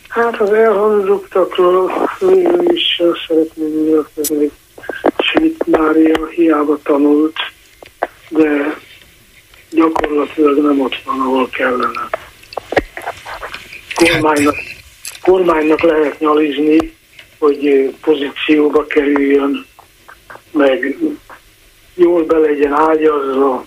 [0.08, 4.50] Hát az elhangzottakról végül is szeretném nyilatkozni,
[5.18, 7.36] Schmidt Mária hiába tanult,
[8.28, 8.76] de
[9.70, 12.08] gyakorlatilag nem ott van, ahol kellene.
[14.10, 14.56] Kormánynak,
[15.20, 16.92] kormánynak lehet nyalizni,
[17.38, 19.66] hogy pozícióba kerüljön,
[20.50, 20.98] meg
[21.94, 23.66] jól be legyen ágyazva,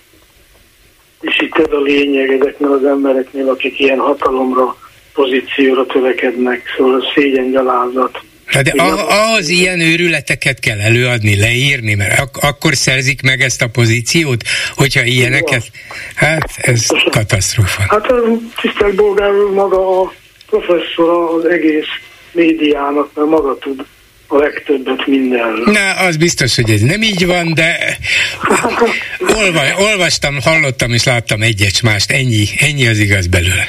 [1.20, 4.76] és itt ez a lényeg ezeknél az embereknél, akik ilyen hatalomra,
[5.14, 8.20] pozícióra törekednek, szóval szégyen gyalázat.
[8.62, 8.72] De
[9.08, 14.42] ahhoz ilyen őrületeket kell előadni, leírni, mert ak- akkor szerzik meg ezt a pozíciót,
[14.74, 15.70] hogyha ilyeneket...
[16.14, 17.82] Hát ez katasztrófa.
[17.88, 18.06] Hát
[18.60, 20.12] tisztelt Bolgár maga a
[20.46, 21.86] professzor az egész
[22.32, 23.84] médiának, mert maga tud
[24.28, 25.64] a legtöbbet mindenről.
[25.64, 27.98] Na, az biztos, hogy ez nem így van, de
[29.42, 33.68] olva, olvastam, hallottam és láttam egyet mást, ennyi, ennyi az igaz belőle.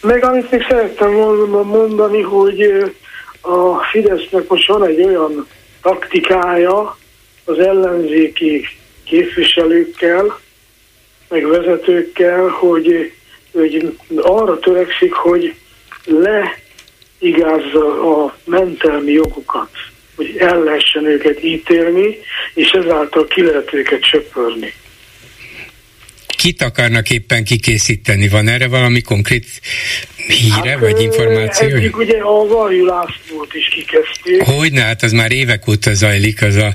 [0.00, 2.92] Meg amit még szerettem volna mondani, hogy
[3.40, 5.46] a Fidesznek most van egy olyan
[5.82, 6.98] taktikája
[7.44, 8.68] az ellenzéki
[9.04, 10.40] képviselőkkel,
[11.28, 13.12] meg vezetőkkel, hogy,
[13.52, 15.54] hogy arra törekszik, hogy
[16.08, 19.70] leigázza a mentelmi jogukat,
[20.16, 22.18] hogy el lehessen őket ítélni,
[22.54, 24.72] és ezáltal ki lehet őket söpörni
[26.38, 28.28] kit akarnak éppen kikészíteni?
[28.28, 29.46] Van erre valami konkrét
[30.26, 31.68] híre, hát, vagy információ?
[31.68, 34.42] Eddig ugye a Varjú Lászlót is kikezdték.
[34.42, 36.74] Hogyne, hát az már évek óta zajlik, az a,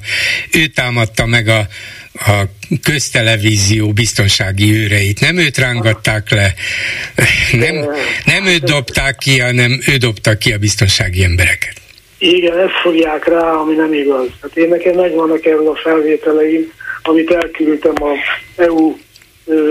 [0.52, 1.67] ő támadta meg a,
[2.13, 2.43] a
[2.84, 5.19] köztelevízió biztonsági őreit.
[5.19, 6.54] Nem őt rángatták le,
[7.52, 7.76] nem,
[8.26, 11.73] nem őt dobták ki, hanem ő dobta ki a biztonsági embereket.
[12.17, 14.28] Igen, ezt fogják rá, ami nem igaz.
[14.41, 16.71] Hát én nekem megvannak erről a felvételeim,
[17.04, 18.12] amit elküldtem a
[18.56, 18.95] EU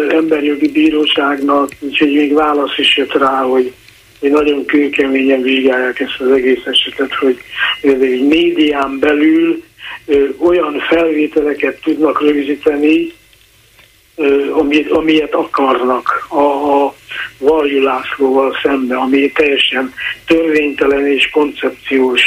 [0.09, 3.73] emberjogi bíróságnak, úgyhogy még válasz is jött rá, hogy
[4.21, 7.39] hogy nagyon kőkeményen vizsgálják ezt az egész esetet, hogy
[7.83, 9.63] egy médián belül
[10.39, 13.13] olyan felvételeket tudnak rögzíteni,
[14.17, 16.41] ö, ami, amilyet akarnak a,
[16.85, 16.95] a
[17.39, 19.93] Varjú Lászlóval szembe, ami teljesen
[20.27, 22.23] törvénytelen és koncepciós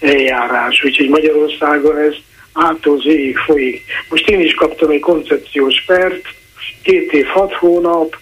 [0.00, 0.84] eljárás.
[0.84, 2.14] Úgyhogy Magyarországon ez
[2.52, 3.82] ától végig folyik.
[4.08, 6.26] Most én is kaptam egy koncepciós pert,
[6.82, 8.16] két év, hat hónap,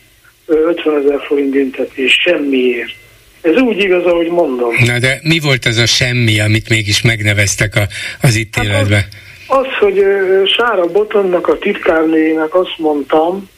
[0.47, 2.95] 50 ezer forint büntetés, semmiért.
[3.43, 4.75] Ez úgy igaz, ahogy mondom.
[4.87, 7.83] Na de mi volt ez a semmi, amit mégis megneveztek a,
[8.23, 8.95] az ítéletbe?
[8.95, 9.09] Hát
[9.47, 10.05] az, az, hogy
[10.45, 13.49] Sára Botonnak a titkárnőjének azt mondtam,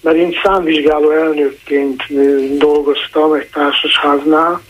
[0.00, 2.02] mert én számvizsgáló elnökként
[2.58, 4.62] dolgoztam egy társasháznál,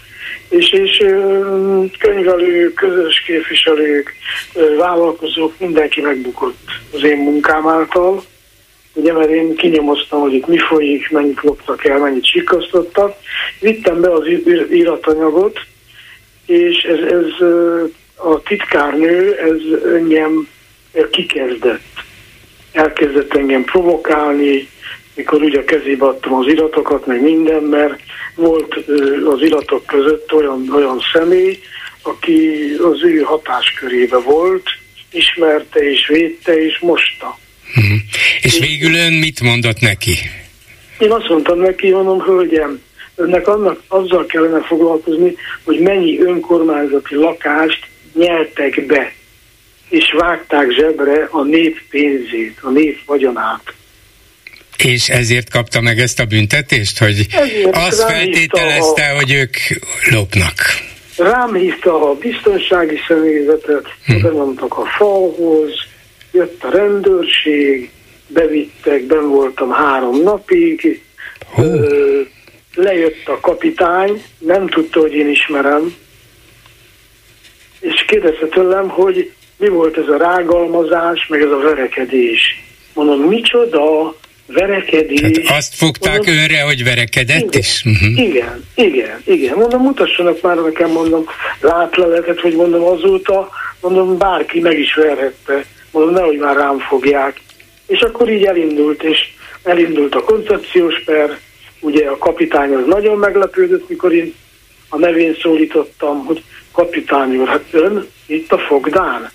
[0.48, 1.04] és, és
[1.98, 4.14] könyvelők, közös képviselők,
[4.78, 8.22] vállalkozók, mindenki megbukott az én munkám által
[9.00, 13.16] ugye mert én kinyomoztam, hogy itt mi folyik, mennyit loptak el, mennyit sikasztottak.
[13.60, 14.26] Vittem be az
[14.72, 15.60] íratanyagot,
[16.46, 17.48] és ez, ez
[18.14, 20.48] a titkárnő, ez engem
[21.10, 21.80] kikezdett.
[22.72, 24.68] Elkezdett engem provokálni,
[25.14, 28.00] mikor ugye a kezébe adtam az iratokat, meg minden, mert
[28.34, 28.74] volt
[29.24, 31.58] az iratok között olyan, olyan személy,
[32.02, 34.68] aki az ő hatáskörébe volt,
[35.10, 37.38] ismerte és védte és mosta.
[37.76, 37.98] Uh-huh.
[38.40, 40.18] És végül ön mit mondott neki?
[40.98, 42.80] Én azt mondtam neki, mondom, hölgyem,
[43.14, 49.12] önnek annak azzal kellene foglalkozni, hogy mennyi önkormányzati lakást nyertek be,
[49.88, 53.62] és vágták zsebre a nép pénzét, a nép vagyonát.
[54.76, 59.14] És ezért kapta meg ezt a büntetést, hogy ezért azt feltételezte, a...
[59.14, 59.56] hogy ők
[60.10, 60.54] lopnak.
[61.16, 64.22] Rám hívta a biztonsági személyzetet, hm.
[64.22, 65.72] benyomtak a falhoz,
[66.32, 67.90] jött a rendőrség,
[68.26, 71.02] bevittek, ben voltam három napig,
[71.58, 72.20] ö,
[72.74, 75.94] lejött a kapitány, nem tudta, hogy én ismerem,
[77.80, 82.62] és kérdezte tőlem, hogy mi volt ez a rágalmazás, meg ez a verekedés.
[82.94, 84.14] Mondom, micsoda,
[84.46, 85.46] verekedés.
[85.46, 87.82] Hát azt fogták mondom, őre, hogy verekedett igen, is?
[87.84, 88.18] Uh-huh.
[88.18, 89.56] Igen, igen, igen.
[89.56, 91.24] Mondom, mutassanak már nekem, mondom,
[91.60, 93.48] látleletet, hogy mondom, azóta,
[93.80, 95.64] mondom, bárki meg is verhette.
[95.90, 97.40] Mondom, nehogy már rám fogják.
[97.86, 99.18] És akkor így elindult, és
[99.62, 101.38] elindult a koncepciós per,
[101.80, 104.34] ugye a kapitány az nagyon meglepődött, mikor én
[104.88, 109.30] a nevén szólítottam, hogy kapitány úr, hát ön itt a fogdán.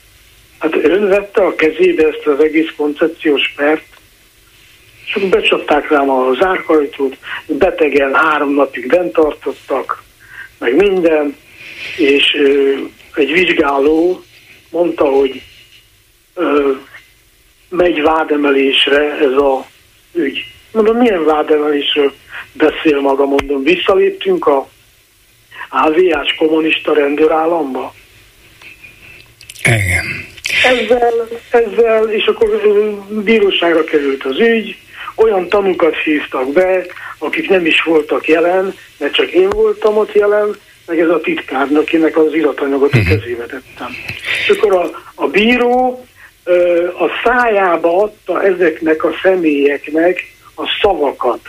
[0.60, 3.86] Hát ön vette a kezébe ezt az egész koncepciós pert,
[5.06, 10.04] és akkor becsapták rám a zárkajtót, betegen három napig bent tartottak,
[10.58, 11.36] meg minden,
[11.98, 12.74] és ö,
[13.14, 14.24] egy vizsgáló
[14.70, 15.42] mondta, hogy
[17.70, 19.66] megy vádemelésre ez a
[20.14, 20.46] ügy.
[20.72, 22.14] Mondom, milyen vádemelésről
[22.54, 24.68] beszél maga, mondom, visszaléptünk a
[25.70, 27.94] AVS kommunista rendőrállamba.
[29.64, 30.06] Igen.
[30.64, 32.62] Ezzel, ezzel, és akkor
[33.24, 34.78] bíróságra került az ügy,
[35.16, 36.86] olyan tanúkat hívtak be,
[37.18, 41.82] akik nem is voltak jelen, mert csak én voltam ott jelen, meg ez a titkárnak,
[41.82, 43.08] akinek az iratanyagot a mhm.
[43.08, 43.96] kezébe tettem.
[44.48, 46.06] És akkor a, a bíró
[47.00, 51.40] a szájába adta ezeknek a személyeknek a szavakat,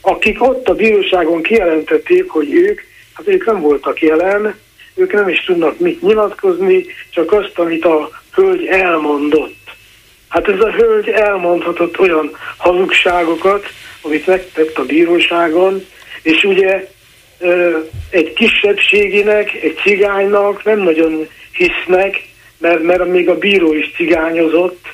[0.00, 2.80] akik ott a bíróságon kijelentették, hogy ők,
[3.12, 4.58] hát ők nem voltak jelen,
[4.94, 9.62] ők nem is tudnak mit nyilatkozni, csak azt, amit a hölgy elmondott.
[10.28, 13.66] Hát ez a hölgy elmondhatott olyan hazugságokat,
[14.02, 15.86] amit megtett a bíróságon,
[16.22, 16.88] és ugye
[18.10, 22.22] egy kisebbséginek, egy cigánynak nem nagyon hisznek,
[22.64, 24.86] mert, mert még a bíró is cigányozott,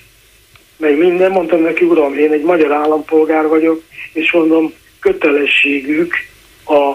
[0.76, 6.14] meg minden, mondtam neki, uram, én egy magyar állampolgár vagyok, és mondom, kötelességük
[6.66, 6.92] a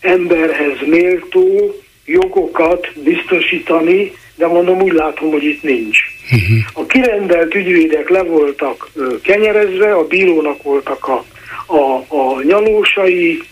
[0.00, 1.74] emberhez méltó
[2.04, 5.98] jogokat biztosítani, de mondom, úgy látom, hogy itt nincs.
[6.24, 6.82] Uh-huh.
[6.82, 8.90] A kirendelt ügyvédek le voltak
[9.22, 11.24] kenyerezve, a bírónak voltak a,
[11.66, 13.42] a, a nyalósai,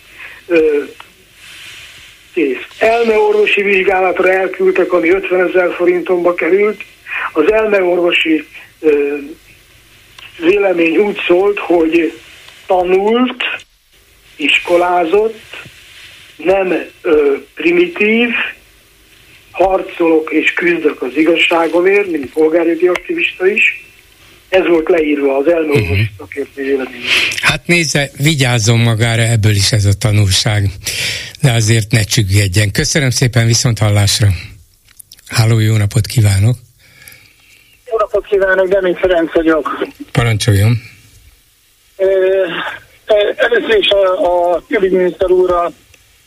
[2.33, 2.67] kész.
[2.79, 6.83] Elmeorvosi vizsgálatra elküldtek, ami 50 ezer forintomba került.
[7.33, 8.47] Az elmeorvosi
[8.81, 9.17] ö,
[10.39, 12.21] vélemény úgy szólt, hogy
[12.67, 13.43] tanult,
[14.37, 15.41] iskolázott,
[16.37, 18.29] nem ö, primitív,
[19.51, 23.87] harcolok és küzdök az igazságomért, mint polgárjogi aktivista is.
[24.49, 25.99] Ez volt leírva az elmúlt uh-huh.
[26.19, 27.03] szakértő vélemény.
[27.41, 30.71] Hát nézze, vigyázzon magára, ebből is ez a tanulság.
[31.43, 32.71] De azért ne csüggedjen.
[32.71, 34.29] Köszönöm szépen, viszont hallásra.
[35.27, 36.57] Háló, jó napot kívánok!
[37.91, 39.87] Jó napot kívánok, Demény Ferenc vagyok.
[40.13, 40.83] Parancsoljon!
[43.37, 45.73] Először is a, a külügyminiszter úrral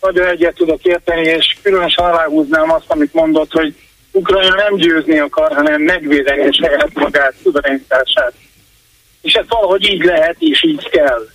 [0.02, 3.76] nagyon egyet tudok érteni, és különösen aláhúznám azt, amit mondott, hogy
[4.12, 8.34] Ukrajna nem győzni akar, hanem megvédeni saját magát, szuverenitását.
[9.22, 11.28] És ez valahogy így lehet, és így kell.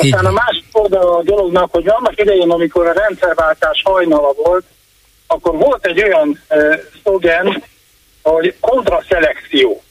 [0.00, 4.64] Aztán a másik oldal a dolognak, hogy annak idején, amikor a rendszerváltás hajnala volt,
[5.26, 7.62] akkor volt egy olyan uh, szlogen,
[8.22, 9.82] hogy kontraszelekció,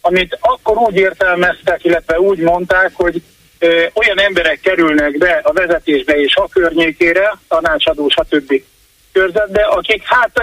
[0.00, 3.22] amit akkor úgy értelmeztek, illetve úgy mondták, hogy
[3.94, 8.62] olyan emberek kerülnek be a vezetésbe és a környékére, tanácsadó, stb.
[9.12, 10.40] körzetbe, akik hát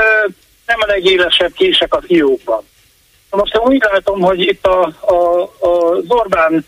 [0.66, 2.64] nem a legélesebb kések a fiókban.
[3.30, 6.66] Most én úgy látom, hogy itt a, a, a Zorbán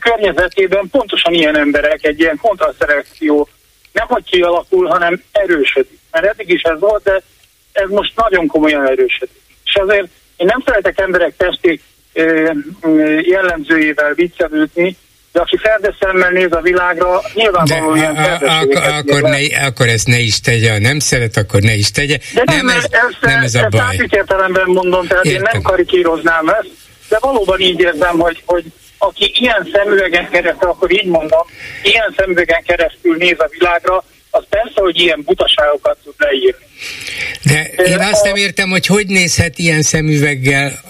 [0.00, 3.48] környezetében pontosan ilyen emberek, egy ilyen kontraszelekció
[3.92, 5.98] nem hogy kialakul, hanem erősödik.
[6.10, 7.22] Mert eddig is ez volt, de
[7.72, 9.42] ez most nagyon komolyan erősödik.
[9.64, 11.80] És azért én nem szeretek emberek testi
[13.22, 14.96] jellemzőjével viccelődni,
[15.32, 15.58] de aki
[16.00, 20.98] szemmel néz a világra, nyilvánvalóan ilyen ak- akkor, ne, akkor ezt ne is tegye, nem
[20.98, 22.18] szeret, akkor ne is tegye.
[22.34, 23.96] De nem, nem, ez, ez, nem ez a baj.
[23.98, 25.44] Ezt értelemben mondom, tehát Értem.
[25.44, 26.70] én nem karikíroznám ezt,
[27.08, 28.64] de valóban így érzem, hogy, hogy
[28.98, 31.46] aki ilyen szemüvegen keresztül, akkor így mondom,
[31.82, 34.04] ilyen szemüvegen keresztül néz a világra,
[34.36, 36.64] az persze, hogy ilyen butaságokat tud leírni.
[37.42, 40.80] De én azt nem értem, hogy hogy nézhet ilyen szemüveggel,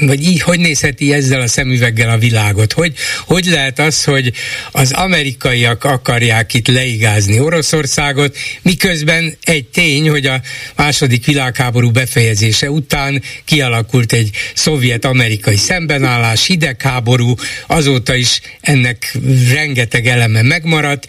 [0.00, 2.72] vagy így hogy nézheti ezzel a szemüveggel a világot.
[2.72, 2.92] Hogy,
[3.26, 4.32] hogy lehet az, hogy
[4.72, 10.40] az amerikaiak akarják itt leigázni Oroszországot, miközben egy tény, hogy a
[10.76, 17.34] második világháború befejezése után kialakult egy szovjet-amerikai szembenállás, hidegháború,
[17.66, 19.14] azóta is ennek
[19.52, 21.06] rengeteg eleme megmaradt.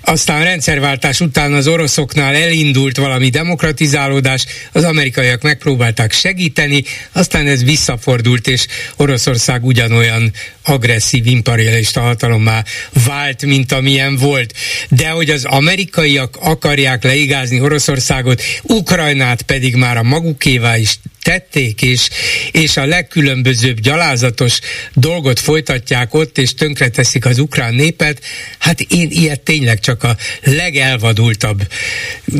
[0.00, 8.48] Aztán rendszerváltás után az oroszoknál elindult valami demokratizálódás, az amerikaiak megpróbálták segíteni, aztán ez visszafordult,
[8.48, 10.32] és Oroszország ugyanolyan
[10.62, 12.64] agresszív imperialista hatalommá
[13.06, 14.54] vált, mint amilyen volt.
[14.88, 22.08] De hogy az amerikaiak akarják leigázni Oroszországot, Ukrajnát pedig már a magukévá is tették, és,
[22.52, 24.58] és a legkülönbözőbb gyalázatos
[24.94, 28.20] dolgot folytatják ott, és tönkreteszik az ukrán népet,
[28.58, 31.60] hát én ilyet tényleg csak a legelvadultabb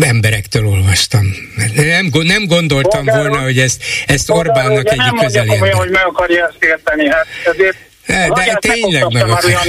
[0.00, 1.34] emberektől olvastam.
[1.74, 5.58] Nem, nem gondoltam volna, hogy ezt, ezt Orbánnak egyik közelében.
[5.58, 7.76] Nem hogy meg akarja ezt érteni, hát ezért
[8.06, 9.54] de, de tényleg meg, akar...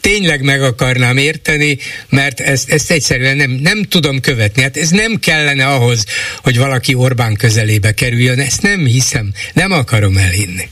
[0.00, 1.78] tényleg meg akarnám érteni,
[2.08, 4.62] mert ezt, ezt egyszerűen nem, nem tudom követni.
[4.62, 6.04] Hát ez nem kellene ahhoz,
[6.42, 8.38] hogy valaki Orbán közelébe kerüljön.
[8.38, 10.68] Ezt nem hiszem, nem akarom elhinni.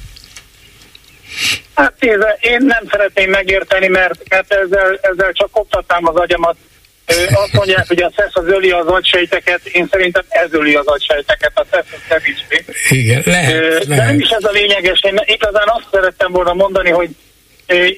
[1.74, 1.94] Hát
[2.40, 6.56] én nem szeretném megérteni, mert, mert ezzel, ezzel csak koptatnám az agyamat
[7.16, 11.52] azt mondják, hogy a SZESZ az öli az agysejteket, én szerintem ez öli az agysejteket,
[11.54, 12.64] a SZESZ az kevésbé.
[12.88, 17.08] Igen, lehet, De nem is ez a lényeges, én igazán azt szerettem volna mondani, hogy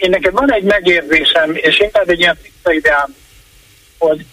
[0.01, 3.15] én neked van egy megérzésem, és inkább egy ilyen fixa ideám,
[3.99, 4.25] hogy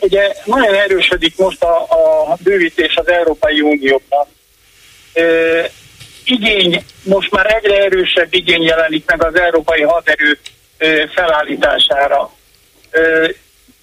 [0.00, 1.80] ugye nagyon erősödik most a,
[2.30, 4.26] a bővítés az Európai Unióban.
[6.24, 10.38] Igény, most már egyre erősebb igény jelenik meg az európai haderő
[11.14, 12.32] felállítására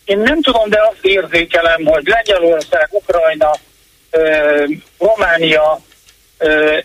[0.05, 3.51] én nem tudom, de azt érzékelem, hogy Lengyelország, Ukrajna,
[4.99, 5.79] Románia,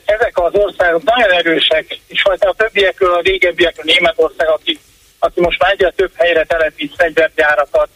[0.04, 4.78] ezek az országok nagyon erősek, és ha a többiekről, a régebbiekről Németország, aki,
[5.18, 7.88] aki most már egyre több helyre telepít fegyvergyárakat,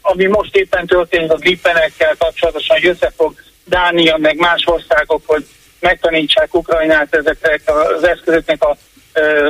[0.00, 3.34] ami most éppen történik a grippenekkel kapcsolatosan, hogy összefog
[3.64, 5.46] Dánia, meg más országok, hogy
[5.80, 8.76] megtanítsák Ukrajnát ezeknek az eszközöknek a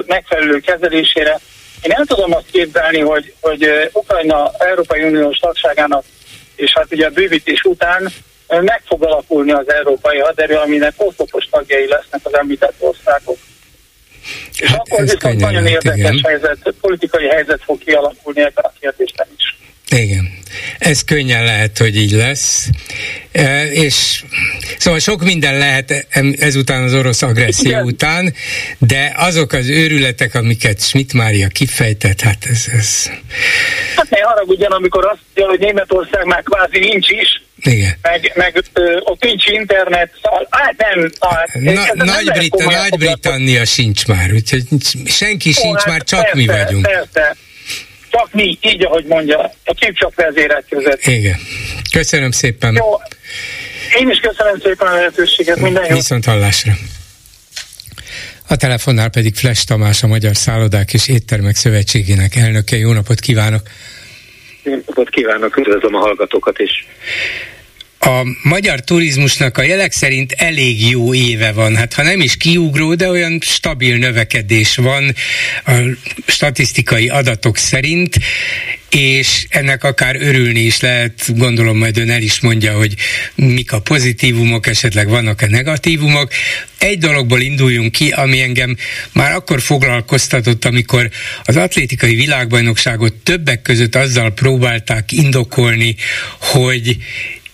[0.07, 1.40] megfelelő kezelésére.
[1.85, 6.05] Én el tudom azt képzelni, hogy, hogy Ukrajna Európai Uniós tagságának,
[6.57, 8.12] és hát ugye a bővítés után
[8.49, 13.37] meg fog alakulni az európai haderő, aminek oszlopos tagjai lesznek az említett országok.
[14.59, 16.20] És hát akkor viszont nagyon érdekes igen.
[16.24, 19.57] helyzet, politikai helyzet fog kialakulni ebben a kérdésben is.
[19.95, 20.30] Igen,
[20.78, 22.68] ez könnyen lehet, hogy így lesz.
[23.32, 24.24] E, és
[24.78, 26.07] szóval sok minden lehet
[26.38, 27.84] ezután az orosz agresszió Igen.
[27.84, 28.34] után,
[28.78, 32.66] de azok az őrületek, amiket Schmidt Mária kifejtett, hát ez...
[32.78, 33.11] ez...
[33.97, 37.97] Hát ne haragudjon, amikor azt mondja, hogy Németország már kvázi nincs is, igen.
[38.03, 41.11] Meg, meg ö, ott nincs internet, szóval, hát nem.
[41.20, 42.05] Hát, Na,
[42.64, 44.62] Nagy-Britannia Nagy sincs már, úgyhogy
[45.07, 46.86] senki Ó, sincs hát már, csak persze, mi vagyunk.
[46.86, 47.36] Persze
[48.15, 51.07] csak mi, így ahogy mondja, a képcsap vezérek között.
[51.07, 51.37] Igen.
[51.93, 52.75] Köszönöm szépen.
[52.75, 53.01] Jó.
[53.99, 55.95] Én is köszönöm szépen a lehetőséget, minden jó.
[55.95, 56.73] Viszont hallásra.
[58.49, 62.77] A telefonnál pedig Flash Tamás, a Magyar Szállodák és Éttermek Szövetségének elnöke.
[62.77, 63.62] Jó napot kívánok!
[64.62, 66.87] Jó napot kívánok, üdvözlöm a hallgatókat is
[68.07, 71.76] a magyar turizmusnak a jelek szerint elég jó éve van.
[71.76, 75.14] Hát ha nem is kiugró, de olyan stabil növekedés van
[75.64, 75.72] a
[76.26, 78.18] statisztikai adatok szerint,
[78.90, 82.94] és ennek akár örülni is lehet, gondolom majd ön el is mondja, hogy
[83.34, 86.32] mik a pozitívumok, esetleg vannak-e negatívumok.
[86.78, 88.76] Egy dologból induljunk ki, ami engem
[89.12, 91.11] már akkor foglalkoztatott, amikor
[91.44, 95.96] az atlétikai világbajnokságot többek között azzal próbálták indokolni,
[96.38, 96.96] hogy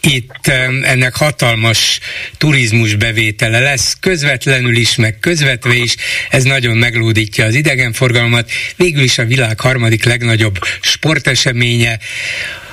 [0.01, 0.47] itt
[0.83, 2.01] ennek hatalmas
[2.39, 5.95] turizmus bevétele lesz, közvetlenül is, meg közvetve is,
[6.31, 11.99] ez nagyon meglódítja az idegenforgalmat, végül is a világ harmadik legnagyobb sporteseménye,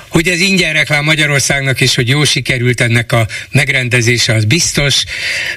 [0.08, 5.04] hogy ez ingyen reklám Magyarországnak, és hogy jó sikerült ennek a megrendezése, az biztos,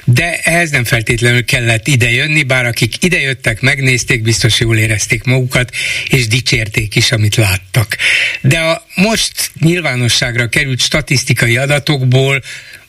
[0.04, 5.74] de ehhez nem feltétlenül kellett idejönni, bár akik idejöttek, megnézték, biztos jól érezték magukat,
[6.08, 7.96] és dicsérték is, amit láttak.
[8.40, 12.42] De a most nyilvánosságra került statisztikai adatokból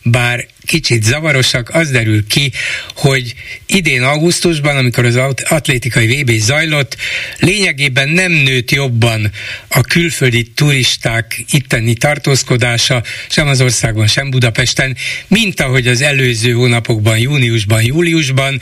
[0.04, 2.52] bár kicsit zavarosak, az derül ki,
[2.96, 3.34] hogy
[3.66, 6.98] idén augusztusban, amikor az atlétikai VB zajlott,
[7.40, 9.32] lényegében nem nőtt jobban
[9.68, 14.98] a külföldi turisták itteni tartózkodása, sem az országban, sem Budapesten,
[15.28, 18.62] mint ahogy az előző hónapokban, júniusban, júliusban,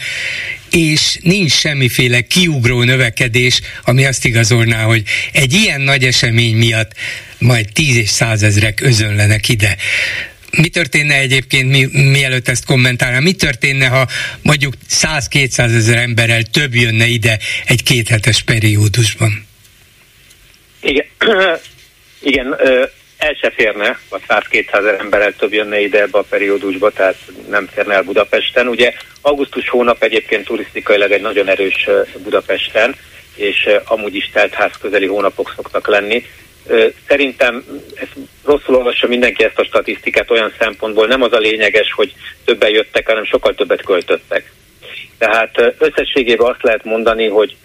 [0.72, 6.92] és nincs semmiféle kiugró növekedés, ami azt igazolná, hogy egy ilyen nagy esemény miatt
[7.38, 9.78] majd tíz és százezrek özönlenek ide
[10.58, 14.08] mi történne egyébként, mi, mielőtt ezt kommentálnám, mi történne, ha
[14.42, 19.48] mondjuk 100-200 ezer emberrel több jönne ide egy kéthetes periódusban?
[20.82, 21.06] Igen,
[22.32, 22.56] igen
[23.22, 27.18] el se férne, a 100-200 ezer emberrel több jönne ide ebbe a periódusba, tehát
[27.50, 28.68] nem férne el Budapesten.
[28.68, 31.90] Ugye augusztus hónap egyébként turisztikailag egy nagyon erős
[32.24, 32.96] Budapesten,
[33.36, 36.26] és amúgy is teltház közeli hónapok szoktak lenni,
[37.08, 37.64] Szerintem
[37.96, 38.08] ez
[38.44, 42.14] rosszul olvassa mindenki ezt a statisztikát olyan szempontból, nem az a lényeges, hogy
[42.46, 44.52] többen jöttek, hanem sokkal többet költöttek.
[45.22, 47.56] Tehát összességében azt lehet mondani, hogy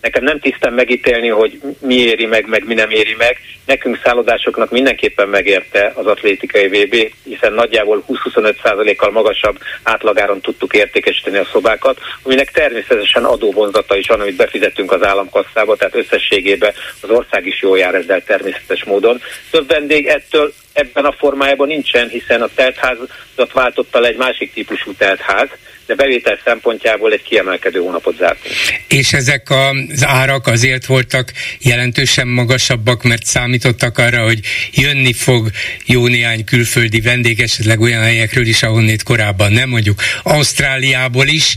[0.00, 3.38] nekem nem tisztem megítélni, hogy mi éri meg, meg mi nem éri meg.
[3.66, 11.48] Nekünk szállodásoknak mindenképpen megérte az atlétikai VB, hiszen nagyjából 20-25%-kal magasabb átlagáron tudtuk értékesíteni a
[11.52, 17.62] szobákat, aminek természetesen adóvonzata is van, amit befizetünk az államkasszába, tehát összességében az ország is
[17.62, 19.20] jól jár ezzel természetes módon.
[19.50, 24.92] Több vendég ettől ebben a formájában nincsen, hiszen a teltházat váltotta le egy másik típusú
[24.92, 25.48] teltház,
[25.86, 28.54] de bevétel szempontjából egy kiemelkedő hónapot zártunk.
[28.88, 34.40] És ezek az árak azért voltak jelentősen magasabbak, mert számítottak arra, hogy
[34.72, 35.50] jönni fog
[35.86, 41.54] jó néhány külföldi vendég, esetleg olyan helyekről is, ahonnét korábban nem, mondjuk Ausztráliából is,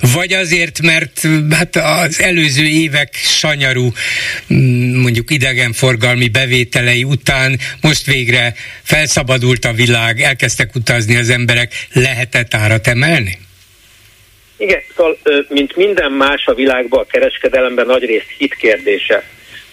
[0.00, 3.92] vagy azért, mert hát az előző évek sanyarú
[4.52, 8.49] mm, mondjuk idegenforgalmi bevételei után most végre
[8.82, 13.38] felszabadult a világ, elkezdtek utazni az emberek, lehetett árat emelni?
[14.56, 19.24] Igen, szóval, mint minden más a világban, a kereskedelemben nagy rész hit kérdése.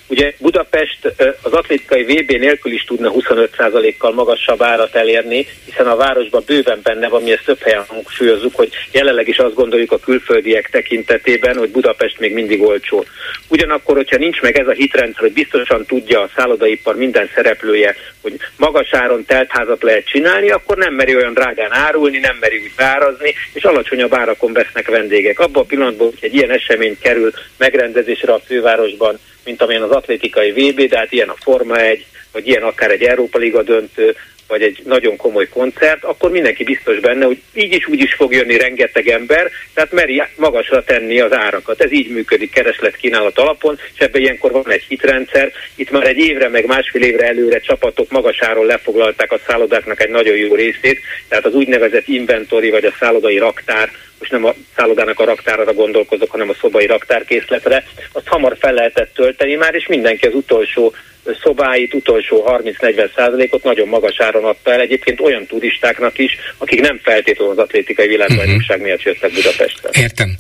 [0.08, 6.43] Ugye Budapest az atlétikai VB nélkül is tudna 25%-kal magasabb árat elérni, hiszen a városban
[6.45, 10.70] bőven benne van, mi ezt több helyen hangsúlyozzuk, hogy jelenleg is azt gondoljuk a külföldiek
[10.70, 13.05] tekintetében, hogy Budapest még mindig olcsó.
[13.47, 18.34] Ugyanakkor, hogyha nincs meg ez a hitrendszer, hogy biztosan tudja a szállodaipar minden szereplője, hogy
[18.58, 23.34] magas áron teltházat lehet csinálni, akkor nem meri olyan drágán árulni, nem meri úgy várazni,
[23.53, 25.39] és alacsonyabb árakon vesznek vendégek.
[25.39, 30.52] Abban a pillanatban, hogy egy ilyen esemény kerül megrendezésre a fővárosban, mint amilyen az atlétikai
[30.52, 34.16] VB, de hát ilyen a Forma 1, vagy ilyen akár egy Európa Liga döntő,
[34.48, 38.34] vagy egy nagyon komoly koncert, akkor mindenki biztos benne, hogy így is úgy is fog
[38.34, 41.82] jönni rengeteg ember, tehát meri magasra tenni az árakat.
[41.82, 45.52] Ez így működik kereslet-kínálat alapon, és ebben ilyenkor van egy hitrendszer.
[45.76, 50.36] Itt már egy évre, meg másfél évre előre csapatok magasáról lefoglalták a szállodáknak egy nagyon
[50.36, 55.26] jó részét, tehát az úgynevezett inventori vagy a szállodai raktár most nem a szállodának a
[55.26, 60.34] raktára gondolkozok, hanem a szobai raktárkészletre, azt hamar fel lehetett tölteni már, és mindenki az
[60.34, 60.93] utolsó
[61.41, 66.99] szobáit, utolsó 30-40 százalékot nagyon magas áron adta el egyébként olyan turistáknak is, akik nem
[67.03, 68.84] feltétlenül az atlétikai világbajnokság uh-huh.
[68.84, 69.89] miatt jöttek Budapestre.
[69.91, 70.36] Értem.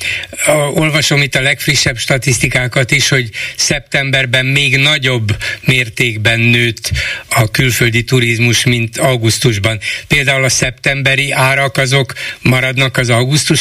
[0.45, 5.27] A, olvasom itt a legfrissebb statisztikákat is, hogy szeptemberben még nagyobb
[5.65, 6.89] mértékben nőtt
[7.29, 9.79] a külföldi turizmus, mint augusztusban.
[10.07, 13.09] Például a szeptemberi árak azok maradnak az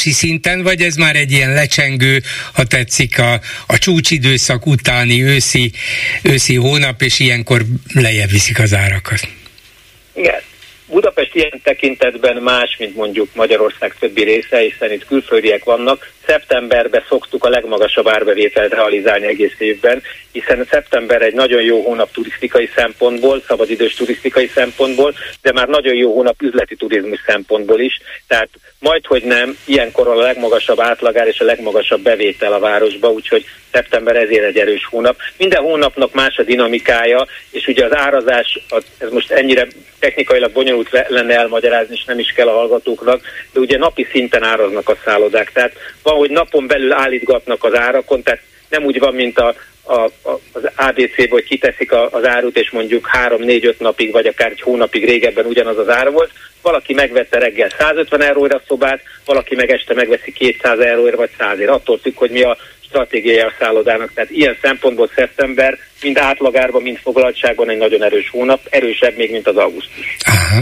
[0.07, 5.73] augusztusi szinten, vagy ez már egy ilyen lecsengő, ha tetszik, a, a csúcsidőszak utáni őszi,
[6.23, 7.63] őszi hónap, és ilyenkor
[7.95, 9.29] lejjebb viszik az árakat.
[10.15, 10.41] Igen.
[10.87, 16.13] Budapest ilyen tekintetben más, mint mondjuk Magyarország többi része, hiszen itt külföldiek vannak.
[16.27, 20.03] Szeptemberben szoktuk a legmagasabb árbevételt realizálni egész évben,
[20.33, 26.15] hiszen szeptember egy nagyon jó hónap turisztikai szempontból, szabadidős turisztikai szempontból, de már nagyon jó
[26.15, 28.01] hónap üzleti turizmus szempontból is.
[28.29, 28.49] Tehát
[28.79, 34.17] majd, hogy nem, ilyenkor a legmagasabb átlagár és a legmagasabb bevétel a városba, úgyhogy szeptember
[34.17, 35.17] ezért egy erős hónap.
[35.39, 38.59] Minden hónapnak más a dinamikája, és ugye az árazás,
[38.99, 39.67] ez most ennyire
[39.99, 43.21] technikailag bonyolult lenne elmagyarázni, és nem is kell a hallgatóknak,
[43.53, 45.53] de ugye napi szinten áraznak a szállodák.
[45.53, 45.73] Tehát
[46.03, 50.41] van, hogy napon belül állítgatnak az árakon, tehát nem úgy van, mint a, a, a,
[50.53, 55.05] az ABC-ből, hogy kiteszik a, az árut, és mondjuk 3-4-5 napig, vagy akár egy hónapig
[55.05, 56.31] régebben ugyanaz az ár volt.
[56.63, 61.59] Valaki megvette reggel 150 euróra a szobát, valaki meg este megveszi 200 euróra vagy 100
[61.59, 61.69] ér.
[61.69, 62.57] Attól függ, hogy mi a
[62.87, 64.13] stratégiája a szállodának.
[64.15, 69.47] Tehát ilyen szempontból szeptember mind átlagárban, mind foglaltságban egy nagyon erős hónap, erősebb még, mint
[69.47, 70.17] az augusztus.
[70.25, 70.61] Aha,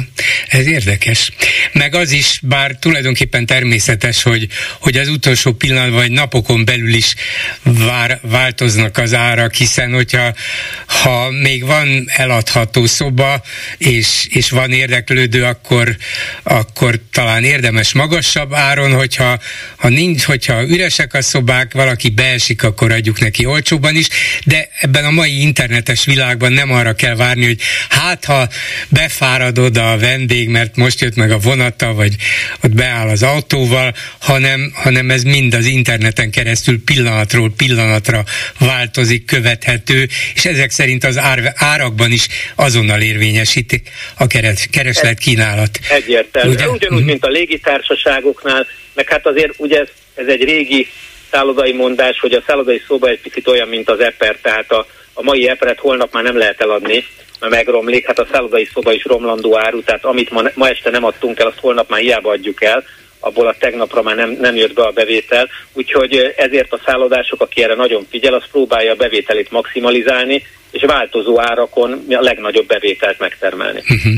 [0.54, 1.30] ez érdekes.
[1.72, 4.48] Meg az is, bár tulajdonképpen természetes, hogy,
[4.80, 7.14] hogy az utolsó pillanatban vagy napokon belül is
[7.62, 10.34] vár, változnak az árak, hiszen hogyha
[10.86, 13.42] ha még van eladható szoba,
[13.78, 15.96] és, és van érdeklődő, akkor,
[16.42, 19.40] akkor talán érdemes magasabb áron, hogyha
[19.76, 24.08] ha nincs, hogyha üresek a szobák, valaki beesik, akkor adjuk neki olcsóban is,
[24.44, 28.48] de ebben a mai internetes világban nem arra kell várni, hogy hát ha
[28.88, 32.14] befárad a vendég, mert most jött meg a vonata, vagy
[32.62, 38.24] ott beáll az autóval, hanem, hanem ez mind az interneten keresztül pillanatról pillanatra
[38.58, 43.88] változik, követhető, és ezek szerint az ár, árakban is azonnal érvényesítik
[44.18, 45.78] a keres, kereslet kínálat.
[45.90, 46.52] Egyértelmű.
[46.52, 46.68] Ugye?
[46.68, 47.06] Ugyanúgy, uh-huh.
[47.06, 50.88] mint a légitársaságoknál, meg hát azért ugye ez, ez egy régi
[51.30, 55.22] szállodai mondás, hogy a szállodai szoba egy picit olyan, mint az eper, tehát a, a
[55.22, 57.04] mai eperet holnap már nem lehet eladni,
[57.40, 61.04] mert megromlik, hát a szállodai szoba is romlandó áru, tehát amit ma, ma este nem
[61.04, 62.84] adtunk el, azt holnap már hiába adjuk el,
[63.20, 67.62] abból a tegnapra már nem, nem jött be a bevétel, úgyhogy ezért a szállodások, aki
[67.62, 70.42] erre nagyon figyel, az próbálja a bevételét maximalizálni,
[70.74, 73.82] és változó árakon a legnagyobb bevételt megtermelni.
[73.88, 74.12] Uh-huh.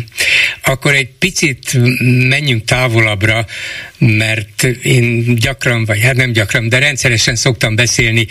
[0.65, 1.73] Akkor egy picit
[2.29, 3.47] menjünk távolabbra,
[3.99, 8.27] mert én gyakran, vagy hát nem gyakran, de rendszeresen szoktam beszélni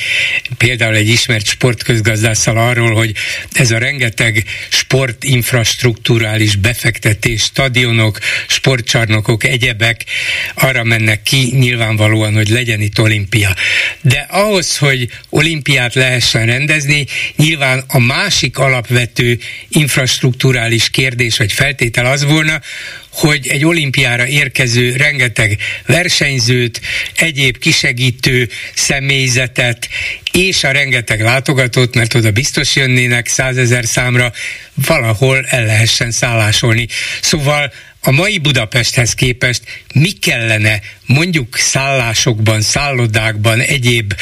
[0.58, 3.12] például egy ismert sportközgazdásszal arról, hogy
[3.52, 10.06] ez a rengeteg sportinfrastruktúrális befektetés, stadionok, sportcsarnokok, egyebek
[10.54, 13.56] arra mennek ki nyilvánvalóan, hogy legyen itt olimpia.
[14.02, 17.06] De ahhoz, hogy olimpiát lehessen rendezni,
[17.36, 22.62] nyilván a másik alapvető infrastruktúrális kérdés vagy feltétel az volna,
[23.10, 26.82] hogy egy olimpiára érkező rengeteg versenyzőt,
[27.16, 29.90] egyéb kisegítő személyzetet
[30.32, 34.32] és a rengeteg látogatót, mert oda biztos jönnének százezer számra,
[34.74, 36.88] valahol el lehessen szállásolni.
[37.22, 37.74] Szóval
[38.08, 44.14] a mai Budapesthez képest mi kellene mondjuk szállásokban, szállodákban, egyéb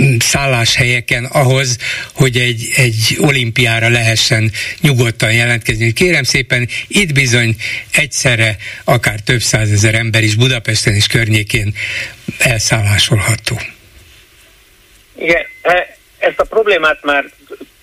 [0.00, 1.78] mm, szálláshelyeken ahhoz,
[2.14, 4.50] hogy egy, egy olimpiára lehessen
[4.80, 5.92] nyugodtan jelentkezni.
[5.92, 7.56] Kérem szépen, itt bizony
[7.92, 11.74] egyszerre akár több százezer ember is Budapesten és környékén
[12.38, 13.60] elszállásolható.
[15.18, 17.24] Igen, e, ezt a problémát már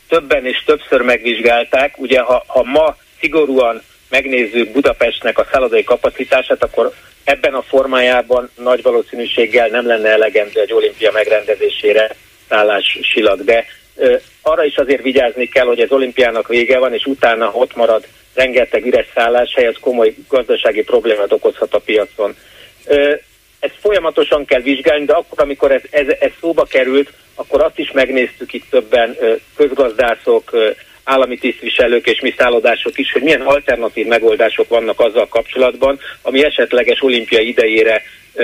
[0.08, 1.98] többen és többször megvizsgálták.
[1.98, 3.82] Ugye, ha, ha ma szigorúan
[4.14, 6.94] megnézzük Budapestnek a szállodai kapacitását, akkor
[7.24, 12.16] ebben a formájában nagy valószínűséggel nem lenne elegendő egy olimpia megrendezésére
[13.02, 13.44] silag.
[13.44, 17.76] De ö, arra is azért vigyázni kell, hogy az olimpiának vége van, és utána ott
[17.76, 22.36] marad rengeteg üres szálláshely, ez komoly gazdasági problémát okozhat a piacon.
[22.86, 23.16] Ö,
[23.60, 27.92] ezt folyamatosan kell vizsgálni, de akkor, amikor ez, ez, ez szóba került, akkor azt is
[27.92, 29.18] megnéztük itt többen
[29.56, 30.52] közgazdászok,
[31.04, 37.02] állami tisztviselők és mi szállodások is, hogy milyen alternatív megoldások vannak azzal kapcsolatban, ami esetleges
[37.02, 38.04] olimpia idejére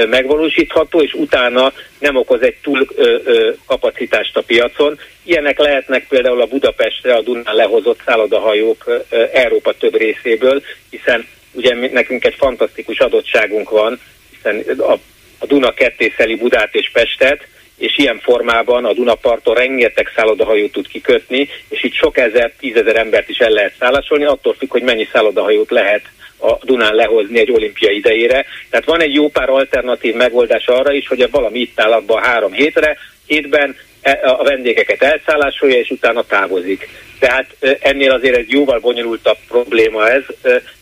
[0.10, 4.99] megvalósítható, és utána nem okoz egy túl ö, ö, kapacitást a piacon.
[5.24, 11.89] Ilyenek lehetnek például a Budapestre a Dunán lehozott szállodahajók ö, Európa több részéből, hiszen ugye
[11.91, 13.99] nekünk egy fantasztikus adottságunk van,
[14.36, 14.91] hiszen a,
[15.39, 17.47] a Duna kettészeli Budát és Pestet,
[17.80, 23.30] és ilyen formában a Dunaparton rengeteg szállodahajót tud kikötni, és itt sok ezer, tízezer embert
[23.30, 26.02] is el lehet szállásolni, attól függ, hogy mennyi szállodahajót lehet
[26.40, 28.46] a Dunán lehozni egy olimpia idejére.
[28.70, 32.52] Tehát van egy jó pár alternatív megoldás arra is, hogy valami itt áll abban három
[32.52, 36.90] hétre, hétben e, a vendégeket elszállásolja, és utána távozik.
[37.20, 40.24] Tehát ennél azért egy jóval bonyolultabb probléma ez.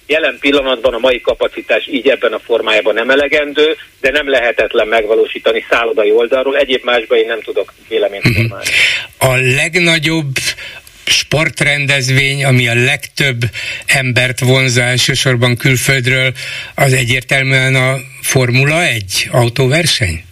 [0.08, 5.66] Jelen pillanatban a mai kapacitás így ebben a formájában nem elegendő, de nem lehetetlen megvalósítani
[5.70, 6.58] szállodai oldalról.
[6.58, 8.34] Egyéb másban én nem tudok véleményt mhm.
[8.34, 8.70] formálni.
[9.18, 10.36] A legnagyobb
[11.06, 13.42] sportrendezvény, ami a legtöbb
[13.86, 16.34] embert vonza elsősorban külföldről,
[16.76, 20.24] az egyértelműen a Formula 1 autóverseny?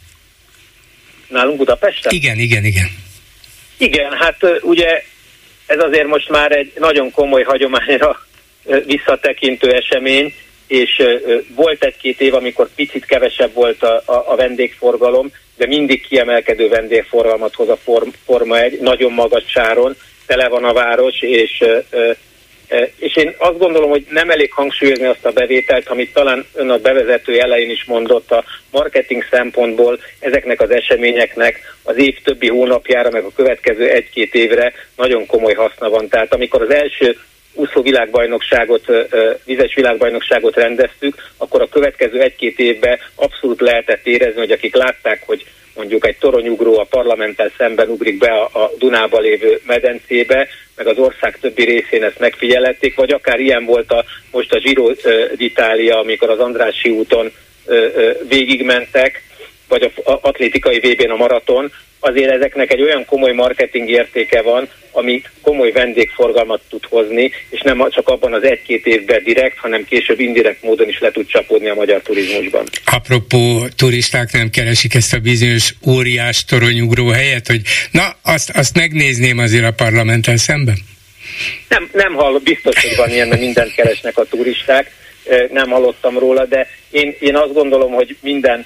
[1.27, 2.13] Nálunk Budapesten?
[2.13, 2.89] Igen, igen, igen.
[3.77, 5.03] Igen, hát ugye
[5.65, 8.24] ez azért most már egy nagyon komoly hagyományra
[8.85, 10.33] visszatekintő esemény,
[10.67, 11.01] és
[11.55, 17.55] volt egy-két év, amikor picit kevesebb volt a, a, a vendégforgalom, de mindig kiemelkedő vendégforgalmat
[17.55, 19.95] hoz a form, Forma egy nagyon magas sáron,
[20.25, 21.63] tele van a város, és
[22.97, 26.77] és én azt gondolom, hogy nem elég hangsúlyozni azt a bevételt, amit talán ön a
[26.77, 33.23] bevezető elején is mondott, a marketing szempontból ezeknek az eseményeknek az év többi hónapjára, meg
[33.23, 36.07] a következő egy-két évre nagyon komoly haszna van.
[36.07, 37.17] Tehát amikor az első
[37.55, 38.85] úszó világbajnokságot,
[39.45, 45.45] vizes világbajnokságot rendeztük, akkor a következő egy-két évben abszolút lehetett érezni, hogy akik látták, hogy
[45.75, 50.97] mondjuk egy toronyugró a parlamenttel szemben ugrik be a, a Dunába lévő medencébe, meg az
[50.97, 54.91] ország többi részén ezt megfigyelették, vagy akár ilyen volt a, most a Giro
[55.35, 57.31] d'Italia, amikor az Andrási úton
[58.27, 59.23] végigmentek,
[59.67, 65.21] vagy a atlétikai VB-n a maraton, azért ezeknek egy olyan komoly marketing értéke van, ami
[65.41, 70.63] komoly vendégforgalmat tud hozni, és nem csak abban az egy-két évben direkt, hanem később indirekt
[70.63, 72.63] módon is le tud csapódni a magyar turizmusban.
[72.85, 77.61] Apropó, turisták nem keresik ezt a bizonyos óriás toronyugró helyet, hogy
[77.91, 80.77] na, azt, azt megnézném azért a parlamenten szemben?
[81.69, 84.91] Nem, nem hallom, biztos, hogy van ilyen, mert mindent keresnek a turisták,
[85.51, 88.65] nem hallottam róla, de én, én azt gondolom, hogy minden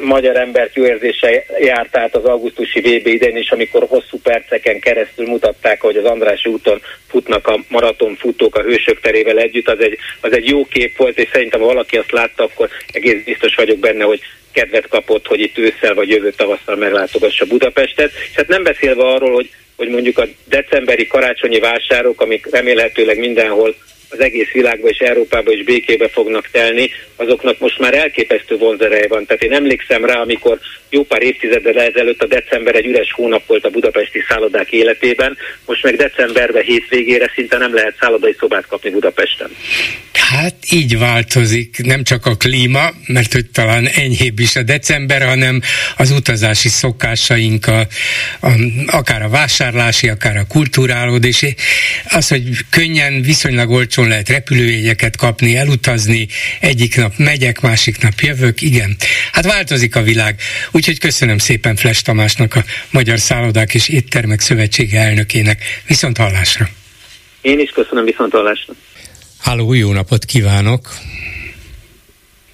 [0.00, 5.26] magyar embert jó érzése járt át az augusztusi VB idején is, amikor hosszú perceken keresztül
[5.26, 10.32] mutatták, hogy az Andrási úton futnak a maratonfutók a hősök terével együtt, az egy, az
[10.32, 14.04] egy jó kép volt, és szerintem ha valaki azt látta, akkor egész biztos vagyok benne,
[14.04, 14.20] hogy
[14.52, 18.12] kedvet kapott, hogy itt ősszel vagy jövő tavasszal meglátogassa Budapestet.
[18.30, 23.74] És hát nem beszélve arról, hogy, hogy mondjuk a decemberi karácsonyi vásárok, amik remélhetőleg mindenhol
[24.14, 29.26] az egész világba és Európába is békébe fognak telni, azoknak most már elképesztő vonzereje van.
[29.26, 30.58] Tehát én emlékszem rá, amikor
[30.90, 35.36] jó pár évtizeddel ezelőtt a december egy üres hónap volt a budapesti szállodák életében,
[35.66, 39.50] most meg decemberben hétvégére szinte nem lehet szállodai szobát kapni Budapesten.
[40.28, 45.60] Hát így változik nem csak a klíma, mert hogy talán enyhébb is a december, hanem
[45.96, 47.80] az utazási szokásaink, a,
[48.40, 48.50] a,
[48.86, 51.46] akár a vásárlási, akár a kulturálód, és
[52.08, 53.70] az, hogy könnyen, viszonylag
[54.04, 56.28] olcsón lehet repülőjegyeket kapni, elutazni,
[56.60, 58.96] egyik nap megyek, másik nap jövök, igen.
[59.32, 60.40] Hát változik a világ.
[60.72, 65.62] Úgyhogy köszönöm szépen Fles Tamásnak, a Magyar Szállodák és Éttermek Szövetsége elnökének.
[65.86, 66.66] Viszont hallásra!
[67.40, 68.74] Én is köszönöm viszont hallásra!
[69.40, 70.88] Háló, jó napot kívánok!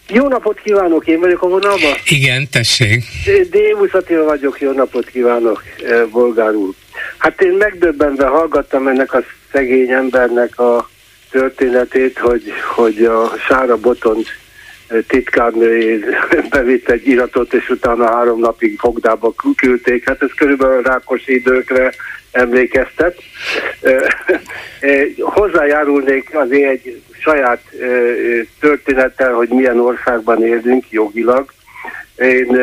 [0.08, 1.94] Jó napot kívánok, én vagyok a vonalban?
[2.04, 3.04] Igen, tessék.
[3.50, 6.74] Dévusz Attila vagyok, jó napot kívánok, eh, bolgár úr.
[7.18, 9.22] Hát én megdöbbenve hallgattam ennek a
[9.52, 10.90] szegény embernek a
[11.30, 14.26] történetét, hogy, hogy a Sára Botont
[14.88, 16.04] eh, titkárnőjén
[16.50, 20.08] bevitt egy iratot, és utána három napig fogdába küldték.
[20.08, 21.92] Hát ez körülbelül rákos időkre
[22.30, 23.18] emlékeztet.
[23.80, 24.02] Eh,
[25.36, 27.62] hozzájárulnék azért egy saját
[28.60, 31.52] történettel, hogy milyen országban élünk jogilag.
[32.16, 32.56] Én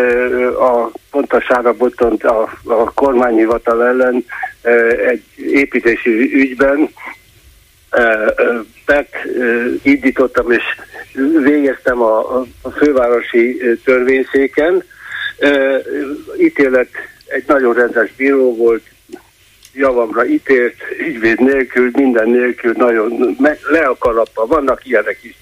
[0.59, 4.25] a Pontasára Botont a, a kormányhivatal ellen
[5.07, 6.89] egy építési ügyben
[8.85, 9.15] pert
[9.81, 10.63] indítottam és
[11.43, 14.83] végeztem a, a fővárosi törvényszéken.
[16.39, 16.89] Ítélet
[17.25, 18.83] egy nagyon rendes bíró volt,
[19.73, 25.35] javamra ítélt, ügyvéd nélkül, minden nélkül, nagyon me- le a kalappa, vannak ilyenek is.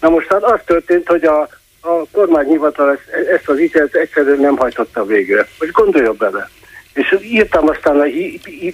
[0.00, 1.40] Na most hát az történt, hogy a,
[1.80, 5.46] a kormányhivatal ezt, ezt az ítélet egyszerűen nem hajtotta végre.
[5.58, 6.50] Most gondolja bele.
[6.94, 8.06] És írtam aztán a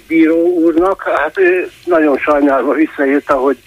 [0.07, 3.59] bíró úrnak, hát ő nagyon sajnálva visszaírta, hogy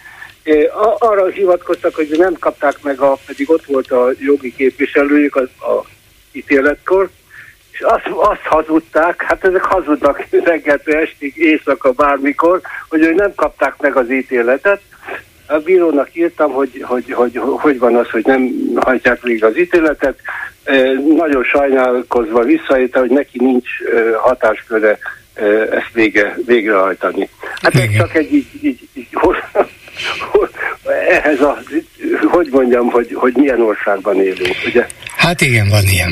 [0.97, 5.85] arra hivatkoztak, hogy nem kapták meg, a, pedig ott volt a jogi képviselőjük a, a
[6.31, 7.09] ítéletkor,
[7.71, 13.77] és azt, azt hazudták, hát ezek hazudnak reggeltől estig, éjszaka, bármikor, hogy ők nem kapták
[13.77, 14.81] meg az ítéletet.
[15.53, 20.19] A bírónak írtam, hogy hogy, hogy, hogy van az, hogy nem hagyják végig az ítéletet.
[21.17, 23.69] Nagyon sajnálkozva visszaírta, hogy neki nincs
[24.21, 24.97] hatásköre
[25.71, 27.29] ezt vége, végrehajtani.
[27.61, 29.07] Hát ez csak egy így, így, így
[31.09, 31.57] ehhez a,
[32.21, 34.87] hogy mondjam, hogy, hogy milyen országban élünk, ugye?
[35.15, 36.11] Hát igen, van ilyen.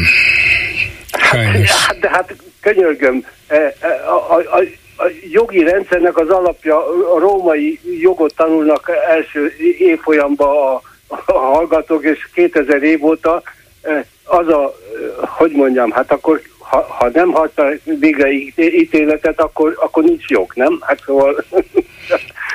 [1.19, 1.85] Sajnos.
[1.85, 4.63] Hát, de hát könyörgöm, e, e, a, a, a,
[5.01, 6.77] a jogi rendszernek az alapja,
[7.13, 10.81] a római jogot tanulnak első évfolyamban a,
[11.25, 13.41] a hallgatók, és 2000 év óta
[13.81, 14.75] e, az a,
[15.21, 20.77] hogy mondjam, hát akkor ha, ha nem hagyta végre ítéletet, akkor, akkor nincs jog, nem?
[20.81, 21.43] Hát szóval...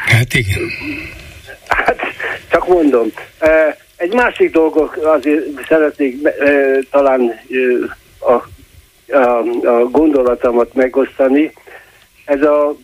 [0.06, 0.70] Hát igen.
[1.68, 2.00] Hát,
[2.50, 3.12] csak mondom.
[3.96, 6.28] Egy másik dolgot azért szeretnék
[6.90, 7.40] talán
[8.18, 8.32] a,
[9.16, 11.52] a, a gondolatomat megosztani.
[12.26, 12.76] Ez a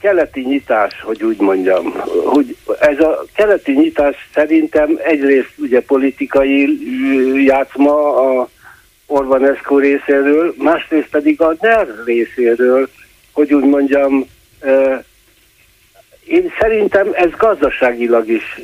[0.00, 6.78] keleti nyitás, hogy úgy mondjam, hogy ez a keleti nyitás szerintem egyrészt ugye politikai
[7.44, 8.48] játszma a
[9.06, 12.88] Orbán Eszkó részéről, másrészt pedig a NER részéről,
[13.32, 14.26] hogy úgy mondjam,
[16.24, 18.60] én szerintem ez gazdaságilag is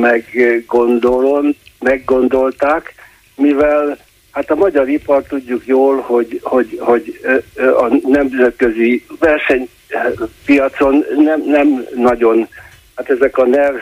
[0.00, 2.94] meggondolom, meggondolták,
[3.36, 3.98] mivel
[4.34, 7.20] Hát a magyar ipar tudjuk jól, hogy, hogy, hogy
[7.56, 12.48] a nemzetközi versenypiacon nem, nem nagyon,
[12.94, 13.72] hát ezek a NER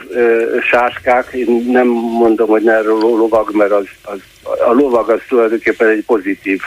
[0.71, 1.87] sáskák, én nem
[2.19, 4.19] mondom, hogy NER lovag, mert az, az,
[4.67, 6.61] a lovag az tulajdonképpen egy pozitív,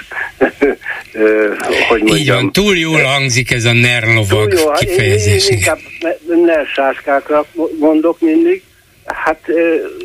[1.89, 2.17] hogy mondjam.
[2.17, 5.49] Így van, túl jól hangzik ez a NER lovag túl jó, kifejezés.
[5.49, 5.79] Én, én inkább
[6.45, 7.45] NER sáskákra
[7.79, 8.63] mondok mindig,
[9.05, 9.39] Hát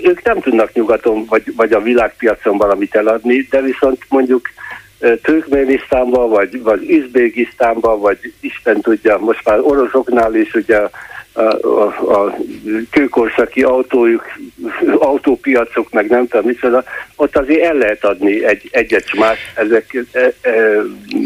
[0.03, 4.49] ők nem tudnak nyugaton vagy, vagy a világpiacon valamit eladni, de viszont mondjuk
[5.23, 10.81] Türkmenisztánban, vagy, vagy Üzbégisztánban, vagy Isten tudja, most már oroszoknál is ugye
[11.33, 12.37] a, a, a
[12.91, 14.25] kőkorszaki autójuk,
[14.99, 16.85] autópiacok, meg nem tudom micsoda,
[17.17, 20.53] ott azért el lehet adni egy, egyet más ezek e, e,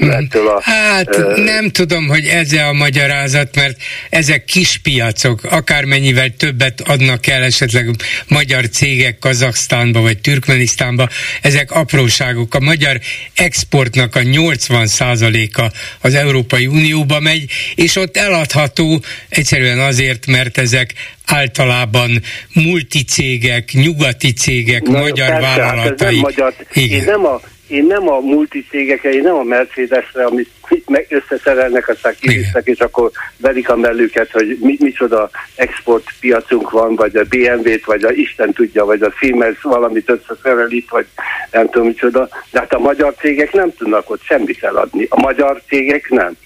[0.08, 0.60] ettől a...
[0.62, 3.76] Hát e, nem tudom, hogy ez a magyarázat, mert
[4.10, 7.90] ezek kis piacok, akármennyivel többet adnak el esetleg
[8.28, 11.08] magyar cégek Kazaksztánba vagy Türkmenisztánba,
[11.42, 12.54] ezek apróságok.
[12.54, 13.00] A magyar
[13.34, 20.94] exportnak a 80%-a az Európai Unióba megy, és ott eladható egyszerűen az azért, mert ezek
[21.26, 22.10] általában
[22.54, 26.06] multicégek, nyugati cégek, Na, magyar persze, vállalatai.
[26.06, 26.98] Hát nem magyar, Igen.
[26.98, 30.50] Én nem a én nem a multicégekre, én nem a Mercedesre, amit
[30.86, 37.16] meg összeszerelnek, aztán kivisznek, és akkor verik a mellüket, hogy mi, micsoda exportpiacunk van, vagy
[37.16, 41.06] a BMW-t, vagy a Isten tudja, vagy a Siemens valamit összeszerel itt, vagy
[41.50, 42.28] nem tudom micsoda.
[42.50, 45.06] De hát a magyar cégek nem tudnak ott semmit eladni.
[45.08, 46.36] A magyar cégek nem.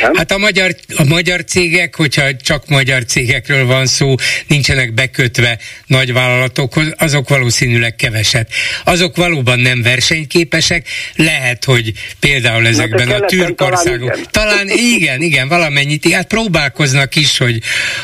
[0.00, 0.14] Nem?
[0.14, 4.14] Hát a magyar, a magyar cégek, hogyha csak magyar cégekről van szó,
[4.46, 8.50] nincsenek bekötve nagy vállalatokhoz, azok valószínűleg keveset.
[8.84, 15.48] Azok valóban nem versenyképesek, lehet, hogy például ezekben a türk országok, talán, talán igen, igen,
[15.48, 17.62] valamennyit, hát próbálkoznak is, hogy,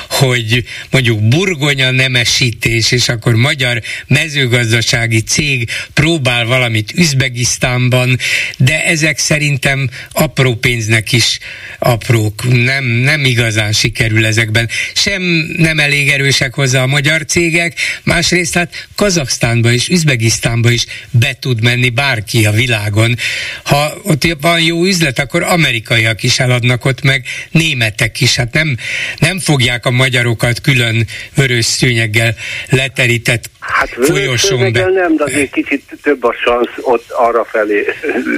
[0.08, 8.18] hogy mondjuk burgonya nemesítés, és akkor magyar mezőgazdasági cég próbál valamit Üzbegisztánban,
[8.56, 11.38] de ezek szerintem apró pénznek is
[11.78, 14.68] aprók, nem, nem igazán sikerül ezekben.
[14.94, 15.22] Sem
[15.56, 17.74] nem elég erősek hozzá a magyar cégek,
[18.04, 23.16] másrészt hát Kazaksztánba és Üzbegisztánba is be tud menni bárki a világon.
[23.64, 28.36] Ha ott van jó üzlet, akkor amerikaiak is eladnak ott, meg németek is.
[28.36, 28.76] Hát nem,
[29.18, 32.34] nem fogják a magyarokat külön vörös szőnyeggel
[32.68, 34.84] leterített Hát folyosón be.
[34.84, 37.84] nem, de azért kicsit több a szansz ott arra felé.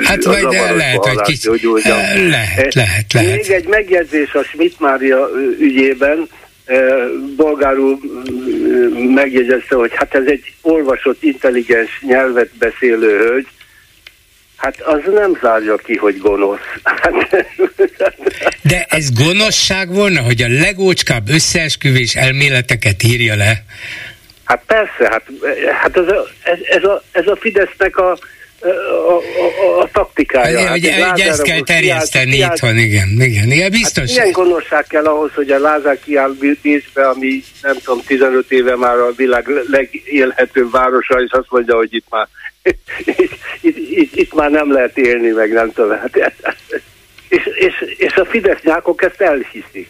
[0.03, 0.47] Hát vagy
[0.77, 1.83] lehet, hogy kicsit, hogy
[2.29, 2.75] lehet,
[3.13, 3.49] lehet, lehet.
[3.49, 5.29] Még egy megjegyzés a Schmidt Mária
[5.59, 6.29] ügyében,
[7.37, 7.99] bolgárul
[9.15, 13.47] megjegyezte, hogy hát ez egy olvasott, intelligens nyelvet beszélő hölgy,
[14.57, 16.59] Hát az nem zárja ki, hogy gonosz.
[18.63, 23.65] De ez gonoszság volna, hogy a legócskább összeesküvés elméleteket írja le?
[24.45, 25.23] Hát persze, hát,
[25.83, 28.19] hát ez, a, ez, ez, a, ez a Fidesznek a,
[28.65, 30.59] a, a, a taktikája.
[30.59, 34.11] Hát, hogy, hát, ezt kell terjeszteni kiáll, itthon, igen, igen, igen, biztos.
[34.11, 38.77] Hát milyen gonoszság kell ahhoz, hogy a Lázár kiáll Bécsbe, ami nem tudom, 15 éve
[38.77, 42.29] már a világ legélhetőbb városa, és azt mondja, hogy itt már
[43.05, 45.99] itt, itt, itt, itt már nem lehet élni, meg nem tudom.
[45.99, 46.17] Hát,
[47.29, 49.89] és, és, és a Fidesz nyákok ezt elhiszik.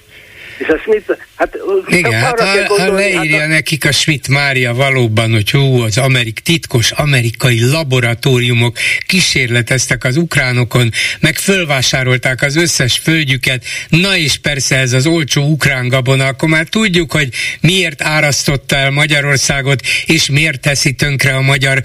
[0.58, 1.56] És a Schmidt, hát...
[1.86, 3.52] Igen, hát ha, ha leírja hát a...
[3.52, 10.90] nekik a Schmidt Mária valóban, hogy hú, az amerik, titkos amerikai laboratóriumok kísérleteztek az ukránokon,
[11.20, 16.66] meg fölvásárolták az összes földjüket, na és persze ez az olcsó ukrán gabona, akkor már
[16.66, 17.28] tudjuk, hogy
[17.60, 21.82] miért árasztotta el Magyarországot, és miért teszi tönkre a magyar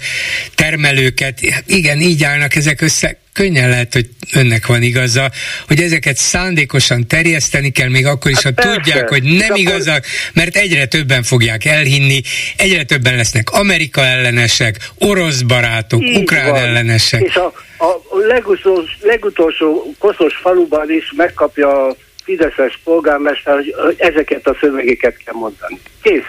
[0.54, 1.40] termelőket.
[1.66, 5.30] Igen, így állnak ezek össze könnyen lehet, hogy önnek van igaza,
[5.66, 8.80] hogy ezeket szándékosan terjeszteni kell, még akkor is, hát ha persze.
[8.80, 12.20] tudják, hogy nem igazak, mert egyre többen fogják elhinni,
[12.56, 16.60] egyre többen lesznek Amerika ellenesek, orosz barátok, Így ukrán van.
[16.60, 17.20] ellenesek.
[17.22, 24.46] És a, a legutolsó, legutolsó koszos faluban is megkapja a Fideszes polgármester, hogy, hogy ezeket
[24.46, 25.80] a szövegeket kell mondani.
[26.02, 26.22] Kész.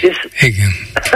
[0.00, 0.70] És, Igen.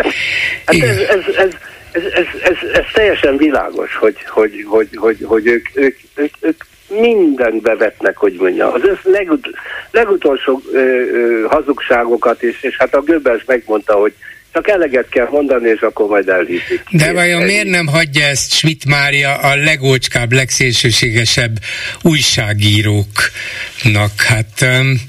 [0.66, 0.88] hát Igen.
[0.88, 1.50] Ez, ez, ez,
[1.96, 6.64] ez, ez, ez, ez teljesen világos, hogy, hogy, hogy, hogy, hogy ők, ők, ők, ők
[6.88, 8.72] mindent bevetnek, hogy mondja.
[8.72, 9.48] Az össz legut,
[9.90, 14.12] legutolsó ö, ö, hazugságokat is, és hát a Göbbels megmondta, hogy
[14.52, 16.82] csak eleget kell mondani, és akkor majd elhiszik.
[16.90, 21.56] De vajon miért nem hagyja ezt Schmidt Mária a legócskább, legszélsőségesebb
[22.02, 24.12] újságíróknak?
[24.16, 25.00] Hát um,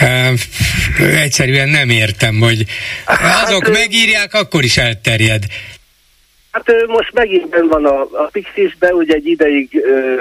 [0.00, 0.34] um,
[0.98, 2.64] egyszerűen nem értem, hogy
[3.04, 5.44] hát, azok hát, megírják, akkor is elterjed.
[6.54, 10.14] Hát most megint ben van a, a Pixisbe, ugye egy ideig ö,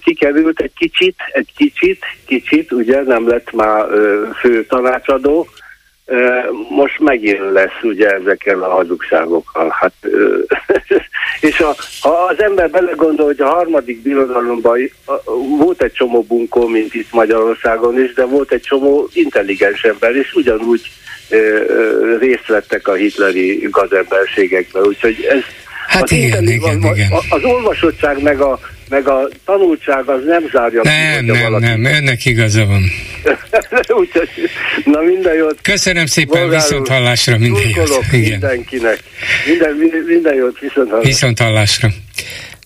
[0.00, 5.48] kikerült egy kicsit, egy kicsit, kicsit, ugye nem lett már ö, fő tanácsadó,
[6.06, 6.38] ö,
[6.68, 9.76] most megint lesz ugye ezekkel a hazugságokkal.
[9.80, 10.38] Hát, ö,
[11.50, 14.78] és a, ha az ember belegondol, hogy a harmadik birodalomban
[15.58, 20.34] volt egy csomó bunkó, mint itt Magyarországon is, de volt egy csomó intelligens ember, és
[20.34, 20.90] ugyanúgy
[22.20, 25.42] részt vettek a hitleri gazemberségekben, úgyhogy ez
[25.90, 27.12] Hát az igen, igen, van, igen.
[27.28, 31.64] Az olvasottság meg a, meg a tanultság az nem zárja nem, ki, Nem, valaki...
[31.64, 32.82] nem, önnek igaza van.
[34.00, 34.28] Úgyhogy,
[34.84, 35.58] na minden jót.
[35.62, 38.04] Köszönöm szépen, Bolgárul, viszont hallásra minden jót.
[38.12, 38.30] Igen.
[38.30, 38.98] mindenkinek.
[39.46, 41.08] Minden, minden jót, viszont hallásra.
[41.08, 41.88] Viszont hallásra.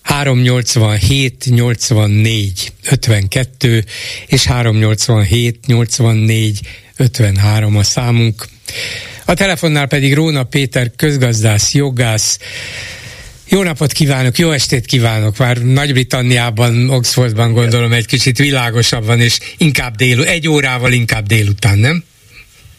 [0.01, 3.83] 387 84 52
[4.27, 6.59] és 387 84
[6.97, 8.45] 53 a számunk.
[9.25, 12.39] A telefonnál pedig Róna Péter közgazdász, jogász.
[13.49, 15.37] Jó napot kívánok, jó estét kívánok!
[15.37, 22.03] Már Nagy-Britanniában, Oxfordban gondolom egy kicsit világosabban, és inkább dél, egy órával inkább délután, nem?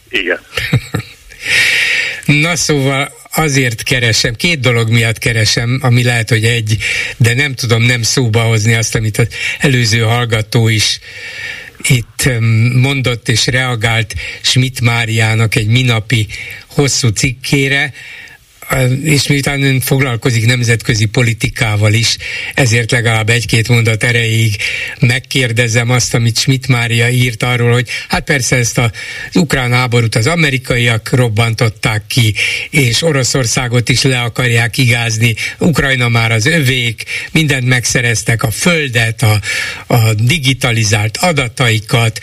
[0.09, 0.41] Igen.
[2.43, 6.76] Na szóval azért keresem, két dolog miatt keresem, ami lehet, hogy egy,
[7.16, 9.26] de nem tudom nem szóba hozni azt, amit az
[9.59, 10.99] előző hallgató is
[11.89, 12.31] itt
[12.74, 16.27] mondott és reagált Schmidt Máriának egy minapi
[16.66, 17.93] hosszú cikkére,
[19.03, 22.17] és miután ön foglalkozik nemzetközi politikával is,
[22.55, 24.57] ezért legalább egy-két mondat erejéig
[25.01, 28.91] megkérdezem azt, amit Schmidt Mária írt arról, hogy hát persze ezt az
[29.35, 32.35] ukrán háborút az amerikaiak robbantották ki,
[32.71, 39.41] és Oroszországot is le akarják igázni, Ukrajna már az övék, mindent megszereztek, a földet, a,
[39.87, 42.21] a digitalizált adataikat,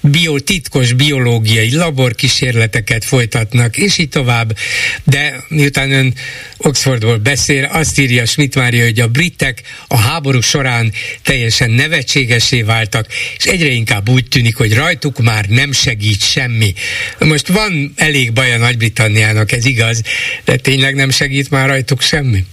[0.00, 4.56] bio, titkos biológiai laborkísérleteket folytatnak, és így tovább.
[5.04, 6.12] De miután ön
[6.56, 13.06] Oxfordból beszél, azt írja Schmidt Mária, hogy a britek a háború során teljesen nevetségesé váltak,
[13.38, 16.74] és egyre inkább úgy tűnik, hogy rajtuk már nem segít semmi.
[17.18, 20.02] Most van elég baj a Nagy-Britanniának, ez igaz,
[20.44, 22.44] de tényleg nem segít már rajtuk semmi?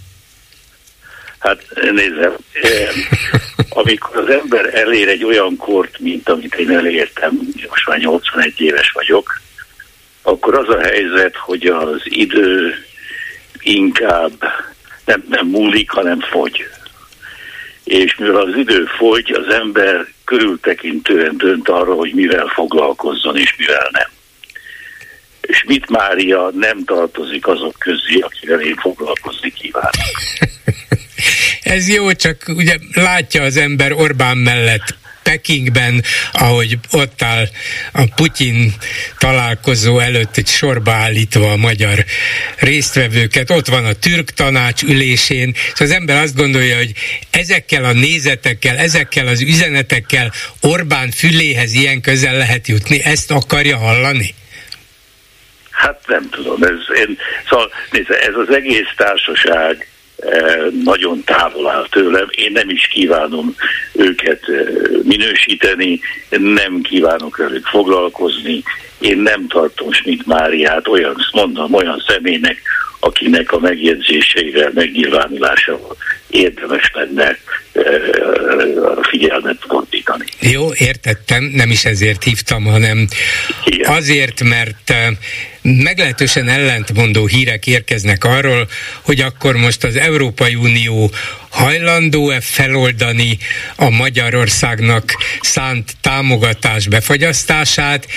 [1.40, 2.90] Hát nézem, eh,
[3.70, 8.92] amikor az ember elér egy olyan kort, mint amit én elértem, most már 81 éves
[8.92, 9.42] vagyok,
[10.22, 12.76] akkor az a helyzet, hogy az idő
[13.64, 14.43] inkább
[15.05, 16.66] nem, nem múlik, hanem fogy.
[17.84, 23.89] És mivel az idő fogy, az ember körültekintően dönt arra, hogy mivel foglalkozzon és mivel
[23.91, 24.09] nem.
[25.41, 29.91] És mit Mária nem tartozik azok közé, akivel én foglalkozni kívánok.
[31.64, 37.48] Ez jó, csak ugye látja az ember Orbán mellett Pekingben, ahogy ott áll
[37.92, 38.74] a Putyin
[39.18, 42.06] találkozó előtt egy sorba állítva a magyar
[42.60, 46.92] résztvevőket, ott van a türk tanács ülésén, és az ember azt gondolja, hogy
[47.30, 54.34] ezekkel a nézetekkel, ezekkel az üzenetekkel Orbán füléhez ilyen közel lehet jutni, ezt akarja hallani?
[55.72, 57.18] Hát nem tudom, ez, én,
[57.50, 59.88] szóval nézze, ez az egész társaság
[60.84, 62.28] nagyon távol áll tőlem.
[62.30, 63.56] Én nem is kívánom
[63.94, 64.42] őket
[65.04, 66.00] minősíteni,
[66.30, 68.64] nem kívánok velük foglalkozni.
[69.00, 72.62] Én nem tartom Schmidt Máriát olyan, mondom, olyan személynek,
[73.00, 75.98] akinek a megjegyzéseivel, megnyilvánulásával
[76.30, 77.38] érdemes lenne
[78.98, 80.26] a figyelmet fordítani.
[80.40, 83.08] Jó, értettem, nem is ezért hívtam, hanem
[83.66, 83.92] Igen.
[83.92, 84.94] azért, mert
[85.64, 88.68] meglehetősen ellentmondó hírek érkeznek arról,
[89.01, 91.11] hogy akkor most az Európai Unió
[91.54, 93.38] hajlandó-e feloldani
[93.76, 98.08] a Magyarországnak szánt támogatás befagyasztását,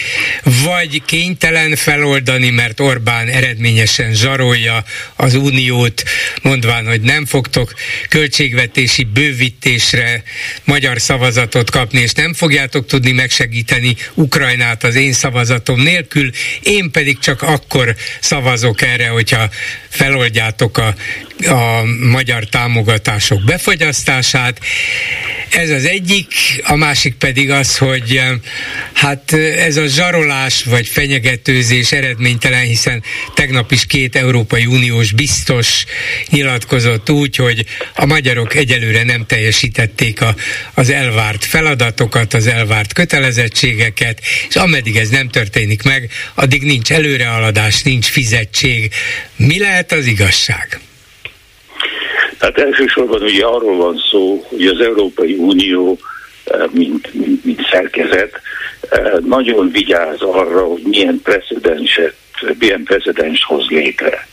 [0.64, 4.84] vagy kénytelen feloldani, mert Orbán eredményesen zsarolja
[5.16, 6.02] az uniót,
[6.42, 7.74] mondván, hogy nem fogtok
[8.08, 10.22] költségvetési bővítésre
[10.64, 16.30] magyar szavazatot kapni, és nem fogjátok tudni megsegíteni Ukrajnát az én szavazatom nélkül,
[16.62, 19.50] én pedig csak akkor szavazok erre, hogyha
[19.88, 20.94] feloldjátok a,
[21.44, 24.60] a magyar támogatások befogyasztását.
[25.50, 26.32] Ez az egyik,
[26.62, 28.22] a másik pedig az, hogy
[28.92, 33.02] hát ez a zsarolás vagy fenyegetőzés eredménytelen, hiszen
[33.34, 35.84] tegnap is két Európai Uniós biztos
[36.30, 40.34] nyilatkozott úgy, hogy a magyarok egyelőre nem teljesítették a,
[40.74, 47.82] az elvárt feladatokat, az elvárt kötelezettségeket, és ameddig ez nem történik meg, addig nincs előrehaladás,
[47.82, 48.92] nincs fizetség.
[49.36, 50.80] Mi lehet az igazság?
[52.38, 55.98] Hát elsősorban ugye arról van szó, hogy az Európai Unió,
[56.44, 58.40] eh, mint, mint, mint szerkezet,
[58.90, 62.14] eh, nagyon vigyáz arra, hogy milyen precedenset,
[62.58, 64.28] milyen precedens hoz létre.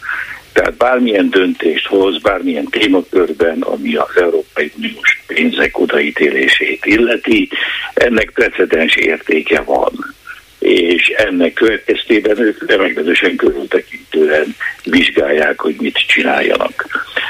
[0.53, 7.49] Tehát bármilyen döntést hoz, bármilyen témakörben, ami az Európai Uniós pénzek odaítélését illeti,
[7.93, 10.15] ennek precedens értéke van
[10.63, 16.85] és ennek következtében ők meglehetősen körültekintően vizsgálják, hogy mit csináljanak.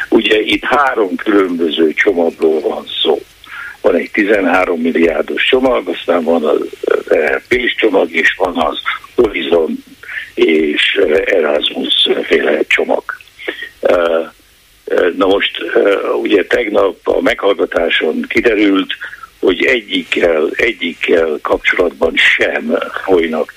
[0.09, 3.21] Ugye itt három különböző csomagról van szó.
[3.81, 6.59] Van egy 13 milliárdos csomag, aztán van az
[7.47, 8.77] PÉS csomag, és van az
[9.15, 9.83] Horizon
[10.33, 13.03] és Erasmus féle csomag.
[15.17, 15.51] Na most
[16.21, 18.93] ugye tegnap a meghallgatáson kiderült,
[19.43, 23.53] hogy egyikkel, egyikkel kapcsolatban sem folynak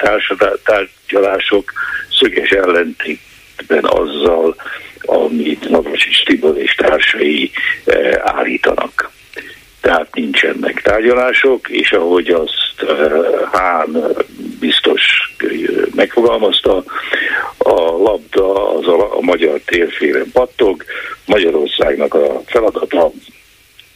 [0.64, 1.72] tárgyalások,
[2.18, 4.56] szöges ellentétben azzal,
[5.00, 7.50] amit Navracsics Tibor és társai
[7.84, 9.10] eh, állítanak.
[9.80, 13.10] Tehát nincsenek tárgyalások, és ahogy azt eh,
[13.52, 14.16] Hán
[14.60, 15.02] biztos
[15.94, 16.84] megfogalmazta,
[17.58, 20.84] a labda az a magyar térfélen pattog,
[21.24, 23.12] Magyarországnak a feladata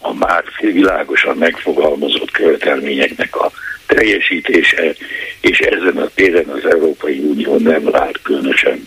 [0.01, 3.51] a már világosan megfogalmazott követelményeknek a
[3.87, 4.95] teljesítése,
[5.41, 8.87] és ezen a téren az Európai Unió nem lát különösen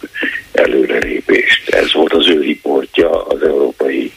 [0.51, 1.69] előrelépést.
[1.69, 4.11] Ez volt az ő riportja az Európai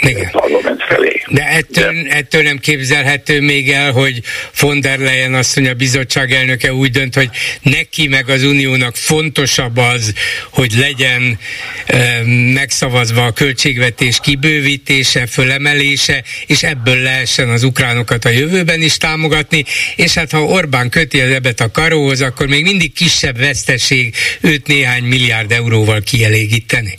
[0.00, 0.30] igen.
[0.30, 1.22] parlament felé.
[1.28, 4.20] De ettől, De ettől nem képzelhető még el, hogy
[4.60, 7.28] von der Leyen asszony, a bizottság elnöke úgy dönt, hogy
[7.62, 10.12] neki meg az uniónak fontosabb az,
[10.50, 11.38] hogy legyen
[11.86, 12.22] e,
[12.54, 19.64] megszavazva a költségvetés kibővítése, fölemelése, és ebből lehessen az ukránokat a jövőben is támogatni,
[19.96, 24.66] és hát ha Orbán köti az ebet a karóhoz, akkor még mindig kisebb veszteség őt
[24.66, 26.98] néhány milliárd euróval kielégíteni.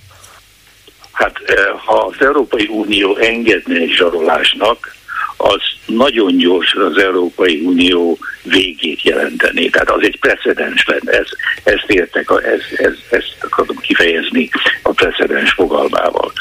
[1.21, 4.95] Hát eh, ha az Európai Unió engedne egy zsarolásnak,
[5.37, 9.69] az nagyon gyorsan az Európai Unió végét jelenteni.
[9.69, 11.11] Tehát az egy precedens lenne.
[11.11, 11.27] Ez,
[11.63, 14.49] ezt értek, ez, ez, ezt akarom kifejezni
[14.81, 16.31] a precedens fogalmával.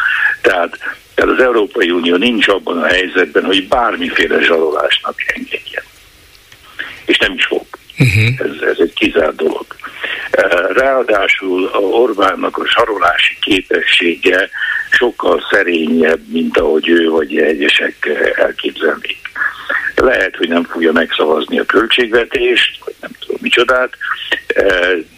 [0.41, 0.79] Tehát,
[1.15, 5.83] tehát az Európai Unió nincs abban a helyzetben, hogy bármiféle zsarolásnak engedjen.
[7.05, 7.67] És nem is fog.
[8.01, 8.35] Uh-huh.
[8.39, 9.67] Ez, ez egy kizárt dolog.
[10.75, 14.49] Ráadásul a Orbánnak a sarolási képessége
[14.91, 19.19] sokkal szerényebb, mint ahogy ő vagy egyesek elképzelnék.
[19.95, 23.93] Lehet, hogy nem fogja megszavazni a költségvetést, vagy nem tudom micsodát,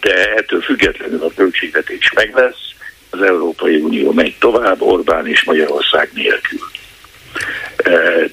[0.01, 2.71] de ettől függetlenül a költségvetés meg lesz,
[3.11, 6.61] az Európai Unió megy tovább, Orbán és Magyarország nélkül.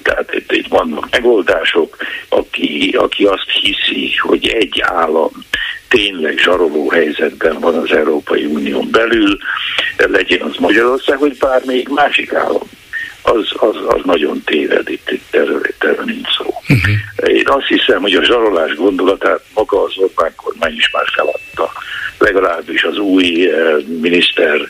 [0.02, 1.96] Tehát itt, itt vannak megoldások,
[2.28, 5.30] aki, aki azt hiszi, hogy egy állam
[5.88, 9.38] tényleg zsaroló helyzetben van az Európai Unión belül,
[9.96, 12.68] legyen az Magyarország, vagy bármelyik másik állam.
[13.22, 16.54] Az, az, az nagyon téved, itt, itt erről, erről nincs szó.
[16.68, 17.36] Uh-huh.
[17.36, 21.72] Én azt hiszem, hogy a zsarolás gondolatát maga az Orbán kormány is már feladta.
[22.18, 24.68] Legalábbis az új eh, miniszter eh,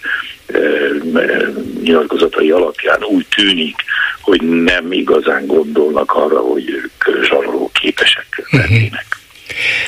[1.83, 3.77] nyilatkozatai alapján úgy tűnik,
[4.21, 8.61] hogy nem igazán gondolnak arra, hogy ők zsaroló képesek mhm.
[8.61, 9.07] lennének.
[9.09, 9.20] Uh-huh.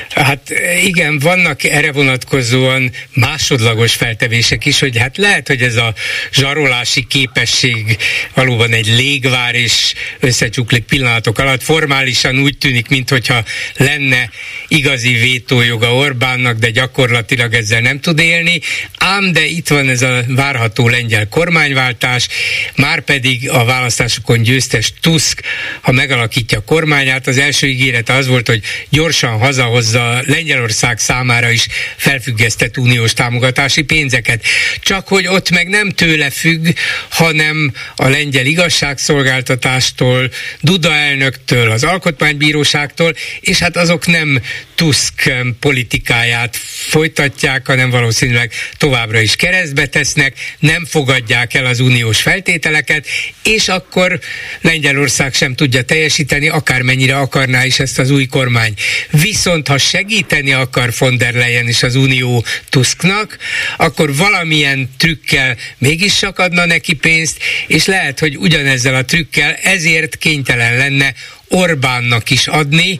[0.09, 0.53] Hát
[0.83, 5.93] igen, vannak erre vonatkozóan másodlagos feltevések is, hogy hát lehet, hogy ez a
[6.33, 7.97] zsarolási képesség
[8.33, 11.63] valóban egy légvár és összecsuklik pillanatok alatt.
[11.63, 13.43] Formálisan úgy tűnik, mintha
[13.77, 14.29] lenne
[14.67, 18.61] igazi vétójoga Orbánnak, de gyakorlatilag ezzel nem tud élni.
[18.97, 22.27] Ám de itt van ez a várható lengyel kormányváltás,
[22.75, 25.41] már pedig a választásokon győztes Tusk,
[25.81, 31.67] ha megalakítja a kormányát, az első ígérete az volt, hogy gyorsan hazahozza Lengyelország számára is
[31.97, 34.43] felfüggesztett uniós támogatási pénzeket.
[34.79, 36.67] Csak hogy ott meg nem tőle függ,
[37.09, 40.31] hanem a lengyel igazságszolgáltatástól,
[40.61, 44.41] Duda elnöktől, az alkotmánybíróságtól, és hát azok nem
[44.75, 46.55] Tusk politikáját
[46.87, 53.07] folytatják, hanem valószínűleg továbbra is keresztbe tesznek, nem fogadják el az uniós feltételeket,
[53.43, 54.19] és akkor
[54.61, 58.73] Lengyelország sem tudja teljesíteni, akármennyire akarná is ezt az új kormány.
[59.11, 63.37] Viszont ha segíteni akar von der Leyen és az Unió Tusknak,
[63.77, 67.37] akkor valamilyen trükkel mégis csak adna neki pénzt,
[67.67, 71.13] és lehet, hogy ugyanezzel a trükkel ezért kénytelen lenne
[71.55, 72.99] Orbánnak is adni,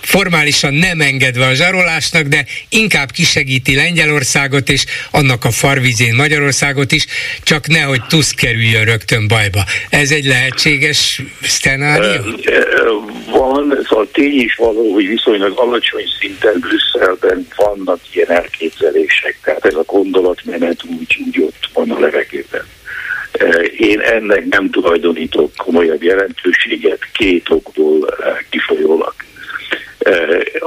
[0.00, 7.06] formálisan nem engedve a zsarolásnak, de inkább kisegíti Lengyelországot és annak a farvizén Magyarországot is,
[7.42, 9.64] csak nehogy Tusk kerüljön rögtön bajba.
[9.90, 12.34] Ez egy lehetséges szcenárium?
[13.30, 19.74] Van, szóval tény is való, hogy viszonylag alacsony szinten Brüsszelben vannak ilyen elképzelések, tehát ez
[19.74, 22.64] a gondolatmenet úgy, úgy ott van a levegőben.
[23.76, 28.14] Én ennek nem tulajdonítok komolyabb jelentőséget két okból
[28.50, 29.14] kifolyólag.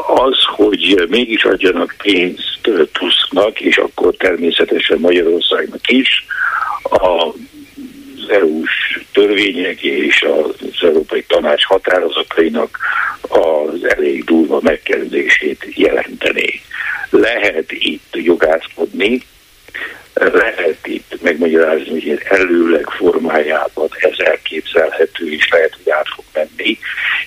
[0.08, 2.60] Az, hogy mégis adjanak pénzt
[2.92, 6.26] Tusknak, és akkor természetesen Magyarországnak is,
[6.84, 7.34] a
[8.30, 12.80] EU-s törvények és az Európai Tanács határozatainak
[13.22, 16.62] az elég durva megkerülését jelenteni.
[17.10, 19.22] Lehet itt jogászkodni,
[20.16, 26.78] lehet itt megmagyarázni, hogy ilyen előleg formájában ez elképzelhető, és lehet, hogy át fog menni,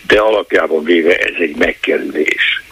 [0.07, 2.62] de alapjában véve ez egy megkerülés.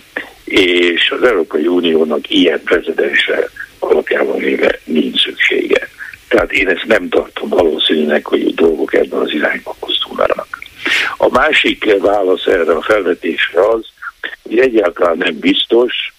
[0.45, 3.49] És az Európai Uniónak ilyen prezidensre
[3.79, 5.89] alapjában véve nincs szüksége.
[6.29, 10.59] Tehát én ezt nem tartom valószínűleg, hogy a dolgok ebben az irányba mozdulnának.
[11.17, 13.85] A másik válasz erre a felvetésre az,
[14.43, 16.15] hogy egyáltalán nem biztos,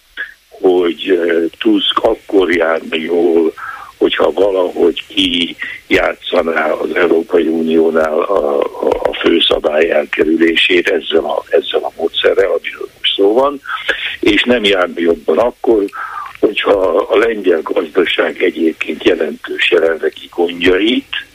[0.48, 1.20] hogy
[1.58, 3.52] Tusk akkor járna jól
[3.98, 11.80] hogyha valahogy ki játszaná az Európai Uniónál a, a, a főszabály elkerülését ezzel a, ezzel
[11.82, 13.60] a módszerrel, amiről most szó van,
[14.20, 15.84] és nem járna jobban akkor,
[16.40, 21.26] hogyha a lengyel gazdaság egyébként jelentős jelenlegi gondjait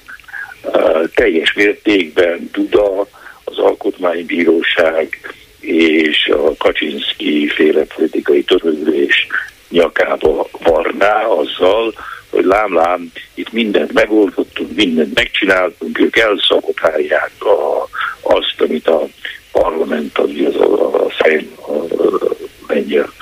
[1.16, 3.07] teljes mértékben Duda,
[3.43, 5.18] az Alkotmánybíróság
[5.59, 9.28] és a Kaczynszki féle politikai törvényülés
[9.74, 11.94] nyakába varná azzal,
[12.30, 17.88] hogy lám-lám, itt mindent megoldottunk, mindent megcsináltunk, ők elszakotálják a,
[18.22, 19.08] azt, amit a
[19.52, 22.36] parlament, az a, a, szem, a, a
[22.68, 23.14] lengyel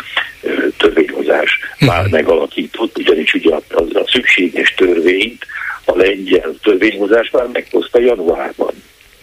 [0.78, 1.88] törvényhozás uh-huh.
[1.88, 5.46] már megalakított, ugyanis ugye a, a, a szükséges törvényt
[5.86, 8.74] a lengyel törvényhozás már meghozta januárban.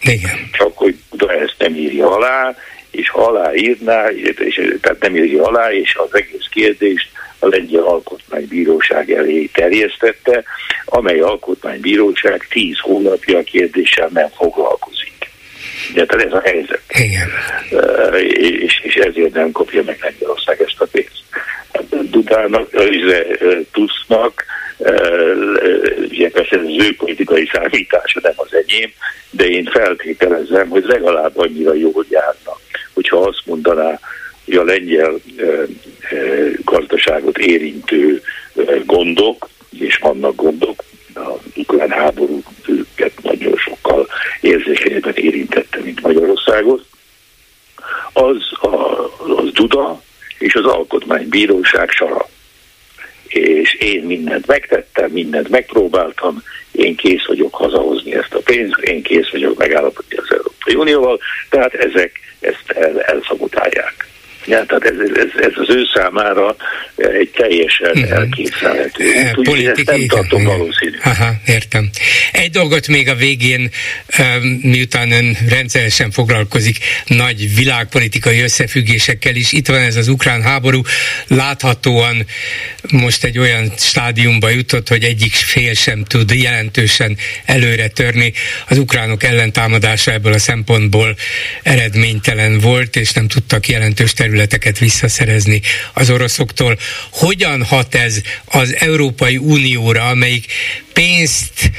[0.01, 0.51] Igen.
[0.53, 2.57] Csak hogy Buda ezt nem írja alá,
[2.91, 7.09] és aláírná, és, tehát nem írja alá, és az egész kérdést
[7.39, 10.45] a Lengyel Alkotmánybíróság elé terjesztette,
[10.85, 15.31] amely alkotmánybíróság tíz hónapja a kérdéssel nem foglalkozik.
[15.95, 16.83] De tehát ez a helyzet.
[16.89, 17.29] Igen.
[17.71, 18.21] Uh,
[18.63, 21.23] és, és ezért nem kapja meg Lengyelország ezt a pénzt.
[22.11, 22.71] Dudának,
[23.73, 24.45] Tusznak,
[26.11, 28.93] ugye persze ez az ő politikai számítása, nem az enyém,
[29.31, 32.59] de én feltételezem, hogy legalább annyira jól járna,
[32.99, 34.01] hogyha azt mondaná,
[34.45, 35.21] hogy a lengyel
[36.65, 38.23] gazdaságot érintő
[38.85, 39.49] gondok,
[39.79, 40.85] és vannak gondok,
[41.15, 44.09] a ukrán háború őket nagyon sokkal
[44.41, 46.85] érzékenyebben érintette, mint Magyarországot,
[48.13, 50.03] az, a, az Duda
[50.39, 52.29] és az Alkotmánybíróság sara.
[53.27, 56.43] És én mindent megtettem, mindent megpróbáltam,
[56.73, 60.31] én kész vagyok hazahozni ezt a pénzt, én kész vagyok megállapodni az
[60.75, 64.07] Unióval, tehát ezek ezt el, elszabotálják.
[64.47, 66.57] Ja, tehát ez, ez, ez az ő számára
[66.97, 68.13] egy teljesen igen.
[68.13, 69.05] elképzelhető.
[69.43, 70.97] Politikai, nem tartom valószínű.
[71.03, 71.91] Aha, értem.
[72.33, 73.71] Egy dolgot még a végén,
[74.61, 80.81] miután ön rendszeresen foglalkozik nagy világpolitikai összefüggésekkel is, itt van ez az ukrán háború,
[81.27, 82.27] láthatóan
[82.93, 88.33] most egy olyan stádiumba jutott, hogy egyik fél sem tud jelentősen előre törni.
[88.69, 91.17] Az ukránok ellentámadása ebből a szempontból
[91.63, 95.61] eredménytelen volt, és nem tudtak jelentős terület területeket visszaszerezni
[95.95, 96.77] az oroszoktól.
[97.13, 100.45] Hogyan hat ez az Európai Unióra, amelyik
[100.93, 101.71] pénzt,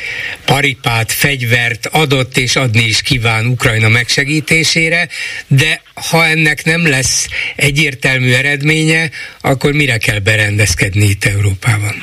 [0.46, 5.08] paripát, fegyvert adott és adni is kíván Ukrajna megsegítésére,
[5.48, 9.10] de ha ennek nem lesz egyértelmű eredménye,
[9.42, 11.96] akkor mire kell berendezkedni itt Európában?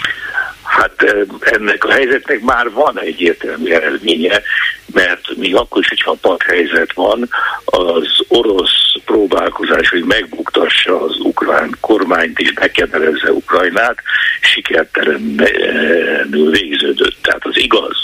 [0.62, 1.02] Hát
[1.40, 4.42] ennek a helyzetnek már van egyértelmű eredménye,
[4.92, 7.28] mert még akkor is, hogyha pad helyzet van,
[7.64, 13.96] az orosz próbálkozás, hogy megbuktassa az ukrán kormányt és bekedelezze Ukrajnát,
[14.40, 17.16] sikertelenül végződött.
[17.22, 17.96] Tehát az igaz,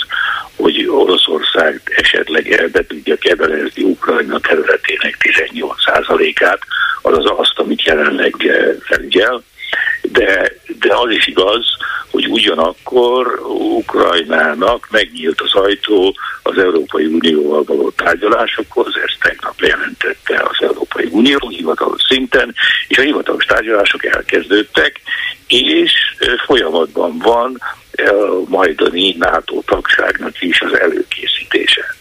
[0.56, 6.60] hogy Oroszország esetleg elbe tudja kedelezni Ukrajna területének 18%-át,
[7.02, 8.34] az az azt, amit jelenleg
[8.80, 9.42] felügyel,
[10.02, 11.64] de, de az is igaz,
[12.10, 13.40] hogy ugyanakkor
[13.76, 21.48] Ukrajnának megnyílt az ajtó az Európai Unióval való tárgyalásokhoz, ezt tegnap jelentette az Európai Unió
[21.48, 22.54] hivatalos szinten,
[22.88, 25.00] és a hivatalos tárgyalások elkezdődtek,
[25.46, 25.92] és
[26.44, 31.94] folyamatban van a majdani NATO tagságnak is az előkészítése.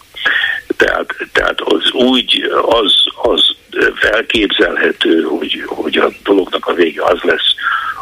[0.77, 3.55] Tehát, tehát az úgy, az, az
[3.95, 7.55] felképzelhető, hogy, hogy a dolognak a vége az lesz,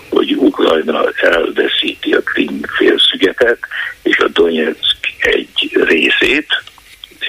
[0.10, 3.60] hogy Ukrajna elveszíti a Krim félszigetet
[4.04, 6.64] és a Donetsk egy részét,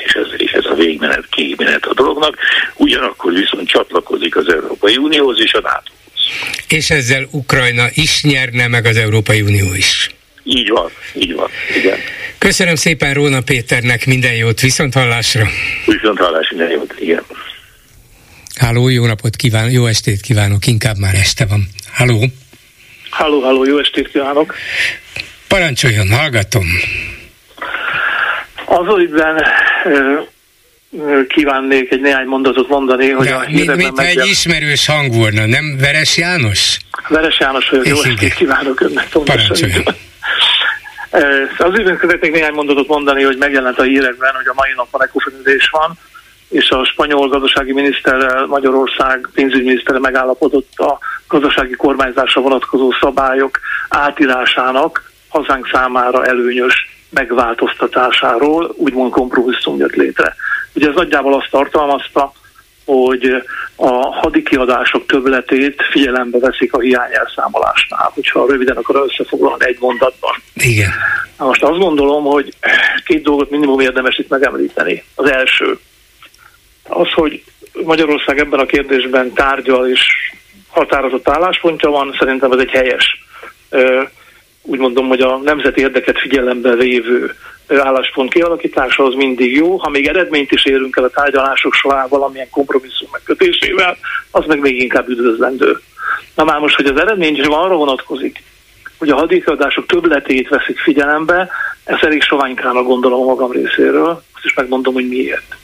[0.05, 2.37] és ez, és ez a végmenet, kimenet a dolognak,
[2.77, 5.93] ugyanakkor viszont csatlakozik az Európai Unióhoz és a nato
[6.69, 10.11] És ezzel Ukrajna is nyerne, meg az Európai Unió is.
[10.45, 11.99] Így van, így van, igen.
[12.39, 15.47] Köszönöm szépen Róna Péternek, minden jót, viszont hallásra.
[15.87, 17.23] Viszont hallás, minden jót, igen.
[18.55, 21.69] Háló, jó napot kívánok, jó estét kívánok, inkább már este van.
[21.93, 22.25] Háló.
[23.11, 24.55] Halló, halló, jó estét kívánok!
[25.49, 26.67] Parancsoljon, hallgatom!
[28.65, 29.45] Az ügyben
[31.29, 35.47] kívánnék egy néhány mondatot mondani, hogy ja, a mint, mint ha egy ismerős hang volna,
[35.47, 36.77] nem Veres János?
[37.09, 39.83] Veres János vagyok, jó estét kívánok önnek, Parancsoljon!
[41.59, 45.69] Az ügyben szeretnék néhány mondatot mondani, hogy megjelent a hírekben, hogy a mai napon ekufonizés
[45.71, 45.99] van,
[46.49, 55.69] és a spanyol gazdasági miniszterrel, Magyarország pénzügyminisztere megállapodott a gazdasági kormányzásra vonatkozó szabályok átírásának hazánk
[55.73, 60.35] számára előnyös megváltoztatásáról, úgymond kompromisszum jött létre.
[60.75, 62.33] Ugye ez nagyjából azt tartalmazta,
[62.85, 63.43] hogy
[63.77, 70.33] a hadikiadások többletét figyelembe veszik a hiányelszámolásnál, hogyha röviden akar összefoglalni egy mondatban.
[70.55, 70.91] Igen.
[71.39, 72.55] Na most azt gondolom, hogy
[73.05, 75.05] két dolgot minimum érdemes itt megemlíteni.
[75.15, 75.79] Az első,
[76.89, 77.43] az, hogy
[77.85, 80.01] Magyarország ebben a kérdésben tárgyal és
[80.69, 83.25] határozott álláspontja van, szerintem ez egy helyes
[84.63, 87.35] úgy mondom, hogy a nemzeti érdeket figyelembe vévő
[87.79, 89.77] álláspont kialakítása az mindig jó.
[89.77, 93.97] Ha még eredményt is érünk el a tárgyalások során valamilyen kompromisszum megkötésével,
[94.31, 95.81] az meg még inkább üdvözlendő.
[96.35, 98.43] Na már most, hogy az eredmény is arra vonatkozik,
[98.99, 101.51] hogy a hadikadások többletét veszik figyelembe,
[101.85, 105.57] ez elég soványkának gondolom magam részéről, azt is megmondom, hogy miért.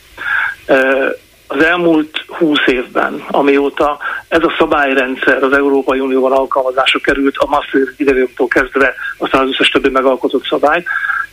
[1.47, 3.99] Az elmúlt húsz évben, amióta
[4.29, 9.69] ez a szabályrendszer az Európai Unióban alkalmazásra került, a Maastricht időjogtól kezdve, aztán az összes
[9.69, 10.85] többi megalkotott szabály,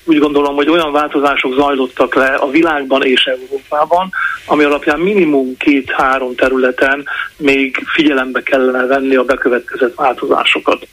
[0.06, 4.10] úgy gondolom, hogy olyan változások zajlottak le a világban és Európában,
[4.46, 7.06] ami alapján minimum két-három területen
[7.38, 10.88] még figyelembe kellene venni a bekövetkezett változásokat.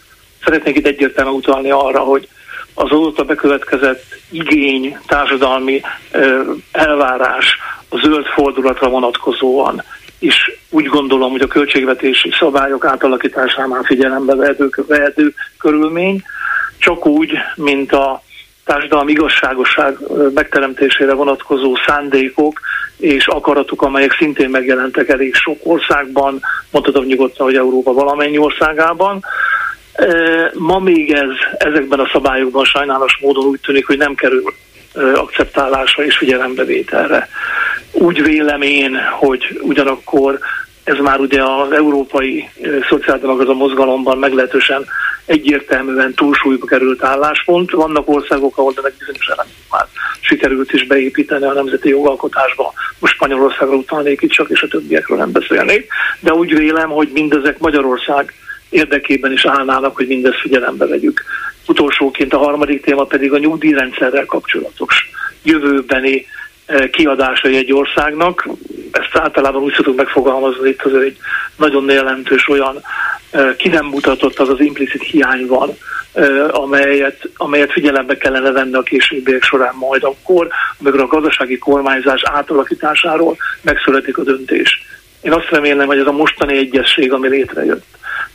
[0.44, 2.28] Szeretnék itt egyértelműen utalni arra, hogy
[2.80, 5.80] azóta bekövetkezett igény, társadalmi
[6.72, 7.58] elvárás
[7.88, 9.82] a zöld fordulatra vonatkozóan
[10.18, 16.22] is úgy gondolom, hogy a költségvetési szabályok átalakításánál figyelembe vehető, vehető körülmény,
[16.78, 18.22] csak úgy, mint a
[18.64, 19.98] társadalmi igazságosság
[20.34, 22.60] megteremtésére vonatkozó szándékok
[22.96, 26.40] és akaratok, amelyek szintén megjelentek elég sok országban,
[26.70, 29.24] mondhatom nyugodtan, hogy Európa valamennyi országában.
[30.52, 34.54] Ma még ez ezekben a szabályokban sajnálos módon úgy tűnik, hogy nem kerül
[35.14, 37.28] akceptálásra és figyelembevételre.
[37.92, 40.38] Úgy vélem én, hogy ugyanakkor
[40.84, 42.48] ez már ugye az európai
[42.88, 44.86] szociáldemokrata mozgalomban meglehetősen
[45.24, 47.70] egyértelműen túlsúlyba került álláspont.
[47.70, 49.86] Vannak országok, ahol ennek bizonyos elemét már
[50.20, 52.72] sikerült is beépíteni a nemzeti jogalkotásba.
[52.98, 55.92] Most Spanyolországra utalnék itt csak, és a többiekről nem beszélnék.
[56.20, 58.32] De úgy vélem, hogy mindezek Magyarország
[58.70, 61.24] érdekében is állnának, hogy mindezt figyelembe vegyük.
[61.66, 65.10] Utolsóként a harmadik téma pedig a nyugdíjrendszerrel kapcsolatos
[65.42, 66.26] jövőbeni
[66.90, 68.48] kiadásai egy országnak.
[68.90, 71.16] Ezt általában úgy szoktuk megfogalmazni, itt az egy
[71.56, 72.82] nagyon jelentős olyan
[73.56, 75.76] ki nem mutatott az az implicit hiány van,
[76.50, 80.48] amelyet, amelyet figyelembe kellene venni a későbbiek során majd akkor,
[80.78, 84.86] amikor a gazdasági kormányzás átalakításáról megszületik a döntés.
[85.20, 87.84] Én azt remélem, hogy ez a mostani egyesség, ami létrejött,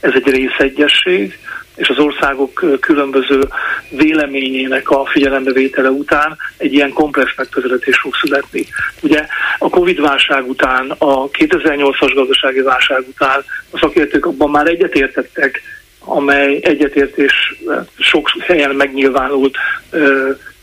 [0.06, 1.38] ez egy részegyesség,
[1.76, 3.48] és az országok különböző
[3.90, 8.66] véleményének a figyelembevétele után egy ilyen komplex megközelítés fog születni.
[9.02, 9.26] Ugye
[9.60, 15.62] a Covid-válság után, a 2008-as gazdasági válság után a szakértők abban már egyetértettek,
[16.00, 17.62] amely egyetértés
[18.00, 19.58] sok helyen megnyilvánult,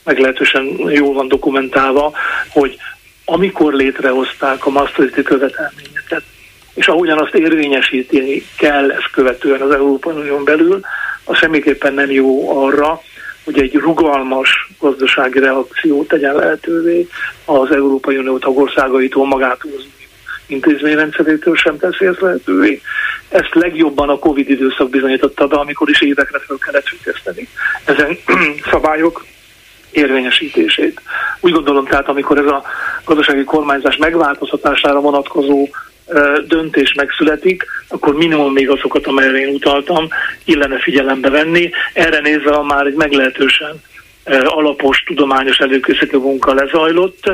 [0.05, 2.13] meglehetősen jól van dokumentálva,
[2.49, 2.77] hogy
[3.25, 6.23] amikor létrehozták a Maastrichti követelményeket,
[6.75, 10.81] és ahogyan azt érvényesíteni kell ezt követően az Európai Unión belül,
[11.25, 13.01] az semmiképpen nem jó arra,
[13.45, 17.09] hogy egy rugalmas gazdasági reakciót tegyen lehetővé
[17.45, 19.87] az Európai Unió tagországaitól magától az
[20.47, 22.81] intézményrendszerétől sem teszi ezt lehetővé.
[23.29, 27.49] Ezt legjobban a Covid időszak bizonyította be, amikor is évekre fel kellett függeszteni
[27.85, 28.19] ezen
[28.71, 29.25] szabályok
[29.91, 31.01] érvényesítését.
[31.41, 32.63] Úgy gondolom tehát, amikor ez a
[33.05, 35.69] gazdasági kormányzás megváltoztatására vonatkozó
[36.47, 40.09] döntés megszületik, akkor minimum még azokat, amelyre én utaltam,
[40.45, 41.71] illene figyelembe venni.
[41.93, 43.83] Erre nézve már egy meglehetősen
[44.45, 47.33] alapos tudományos előkészítő munka lezajlott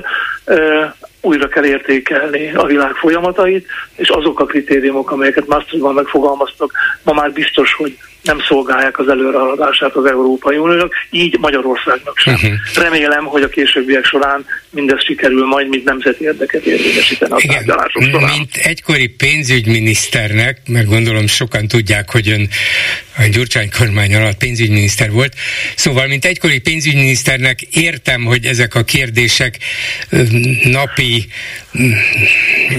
[1.20, 6.72] újra kell értékelni a világ folyamatait, és azok a kritériumok, amelyeket Maastrichtban megfogalmaztak,
[7.02, 12.34] ma már biztos, hogy nem szolgálják az előrehaladását az Európai Uniónak, így Magyarországnak sem.
[12.34, 12.50] Uh-huh.
[12.74, 18.36] Remélem, hogy a későbbiek során mindez sikerül majd, mint nemzeti érdeket érvényesíteni a tárgyalások során.
[18.36, 22.48] Mint egykori pénzügyminiszternek, mert gondolom sokan tudják, hogy ön
[23.16, 25.34] a Gyurcsány kormány alatt pénzügyminiszter volt,
[25.76, 29.58] szóval mint egykori pénzügyminiszternek értem, hogy ezek a kérdések
[30.64, 31.26] napi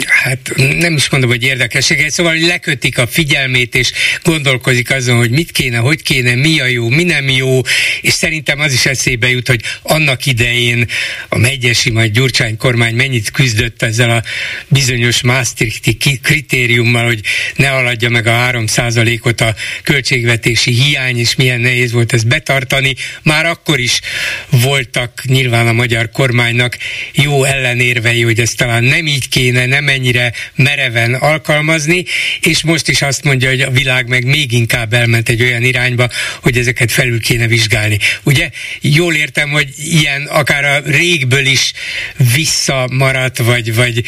[0.05, 3.91] hát nem is mondom, hogy érdekessége, szóval lekötik a figyelmét, és
[4.23, 7.61] gondolkozik azon, hogy mit kéne, hogy kéne, mi a jó, mi nem jó,
[8.01, 10.87] és szerintem az is eszébe jut, hogy annak idején
[11.29, 14.23] a Megyesi majd Gyurcsány kormány mennyit küzdött ezzel a
[14.67, 17.21] bizonyos Maastrichti kritériummal, hogy
[17.55, 22.95] ne haladja meg a 3% ot a költségvetési hiány, és milyen nehéz volt ezt betartani.
[23.23, 23.99] Már akkor is
[24.49, 26.77] voltak nyilván a magyar kormánynak
[27.13, 32.05] jó ellenérvei, hogy ezt talán nem így kéne, nem ennyire mereven alkalmazni,
[32.41, 36.09] és most is azt mondja, hogy a világ meg még inkább elment egy olyan irányba,
[36.41, 37.97] hogy ezeket felül kéne vizsgálni.
[38.23, 38.49] Ugye
[38.81, 41.68] jól értem, hogy ilyen akár a régből is
[42.35, 44.01] visszamaradt, vagy, vagy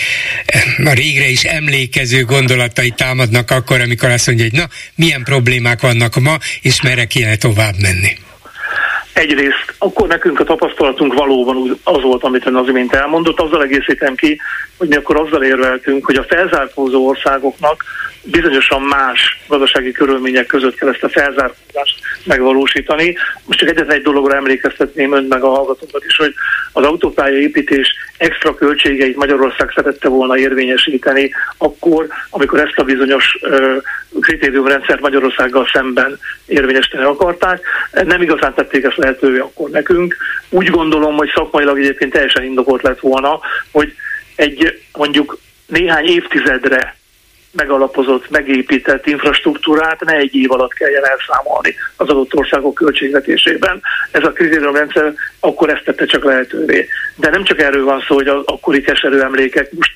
[0.85, 6.15] a régre is emlékező gondolatai támadnak akkor, amikor azt mondja, hogy na, milyen problémák vannak
[6.15, 8.17] ma, és merre kéne tovább menni.
[9.13, 14.15] Egyrészt akkor nekünk a tapasztalatunk valóban az volt, amit ön az imént elmondott, azzal egészítem
[14.15, 14.39] ki,
[14.77, 17.83] hogy mi akkor azzal érveltünk, hogy a felzárkózó országoknak
[18.23, 23.17] bizonyosan más gazdasági körülmények között kell ezt a felzárkózást megvalósítani.
[23.45, 26.33] Most csak egyetlen egy dologra emlékeztetném önt meg a hallgatókat is, hogy
[26.71, 33.37] az autópálya építés extra költségeit Magyarország szerette volna érvényesíteni akkor, amikor ezt a bizonyos
[34.19, 37.65] kritériumrendszert Magyarországgal szemben érvényesíteni akarták.
[37.91, 40.15] Nem igazán tették ezt lehetővé akkor nekünk.
[40.49, 43.39] Úgy gondolom, hogy szakmailag egyébként teljesen indokolt lett volna,
[43.71, 43.95] hogy
[44.35, 45.37] egy mondjuk
[45.67, 46.99] néhány évtizedre
[47.51, 53.81] megalapozott, megépített infrastruktúrát ne egy év alatt kelljen elszámolni az adott országok költségvetésében.
[54.11, 56.87] Ez a kritériumrendszer akkor ezt tette csak lehetővé.
[57.15, 59.91] De nem csak erről van szó, hogy az akkori keserű emlékek most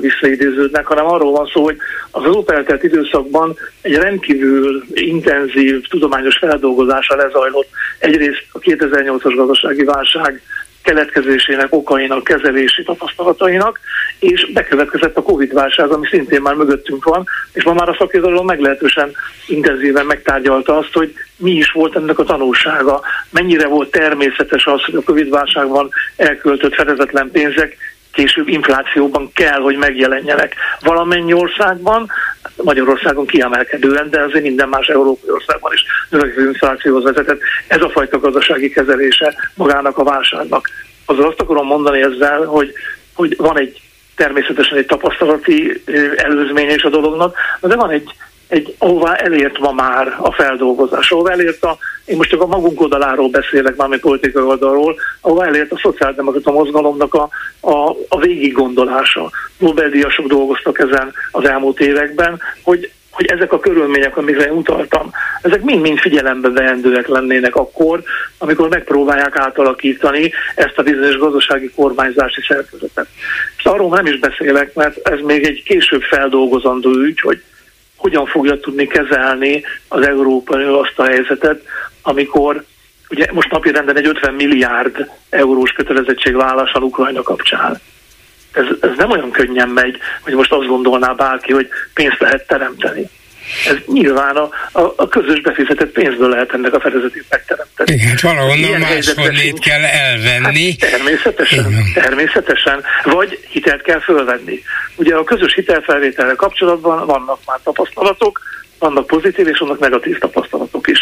[0.00, 1.76] visszaidéződnek, hanem arról van szó, hogy
[2.10, 10.42] az eltelt időszakban egy rendkívül intenzív tudományos feldolgozása lezajlott egyrészt a 2008-as gazdasági válság
[10.82, 13.80] keletkezésének, okainak, kezelési tapasztalatainak,
[14.18, 19.12] és bekövetkezett a Covid-válság, ami szintén már mögöttünk van, és ma már a szakirodalom meglehetősen
[19.46, 23.00] intenzíven megtárgyalta azt, hogy mi is volt ennek a tanulsága,
[23.30, 27.76] mennyire volt természetes az, hogy a Covid-válságban elköltött fedezetlen pénzek
[28.12, 32.10] később inflációban kell, hogy megjelenjenek valamennyi országban,
[32.62, 37.40] Magyarországon kiemelkedően, de azért minden más európai országban is növekvő inflációhoz vezetett.
[37.66, 40.68] Ez a fajta gazdasági kezelése magának a válságnak.
[41.04, 42.72] Azaz azt akarom mondani ezzel, hogy,
[43.14, 43.80] hogy van egy
[44.16, 45.82] természetesen egy tapasztalati
[46.16, 48.14] előzmény is a dolognak, de van egy
[48.50, 52.80] egy, ahová elért ma már a feldolgozás, ahová elért a, én most csak a magunk
[52.80, 57.28] oldaláról beszélek, mármi politikai oldalról, ahová elért a szociáldemokrata mozgalomnak a,
[57.60, 59.30] a, a végig gondolása.
[59.58, 65.10] Nobel-díjasok dolgoztak ezen az elmúlt években, hogy hogy ezek a körülmények, amikre utaltam,
[65.42, 68.02] ezek mind-mind figyelembe veendőek lennének akkor,
[68.38, 73.06] amikor megpróbálják átalakítani ezt a bizonyos gazdasági kormányzási szerkezetet.
[73.58, 77.42] És arról nem is beszélek, mert ez még egy később feldolgozandó ügy, hogy
[78.00, 81.62] hogyan fogja tudni kezelni az Európai azt a helyzetet,
[82.02, 82.64] amikor
[83.10, 87.80] ugye most napirenden egy 50 milliárd eurós kötelezettségvállalás a Ukrajna kapcsán.
[88.52, 93.10] Ez, ez nem olyan könnyen megy, hogy most azt gondolná bárki, hogy pénzt lehet teremteni.
[93.66, 97.92] Ez nyilván a, a, a közös befizetett pénzből lehet ennek a fedezetét megteremteni.
[97.92, 100.76] Igen, hát valahonnan máshonnét kell elvenni.
[100.80, 101.84] Hát természetesen, Igen.
[101.94, 102.82] természetesen.
[103.04, 104.62] Vagy hitelt kell fölvenni.
[104.96, 108.40] Ugye a közös hitelfelvételre kapcsolatban vannak már tapasztalatok,
[108.78, 110.98] vannak pozitív és vannak negatív tapasztalatok is.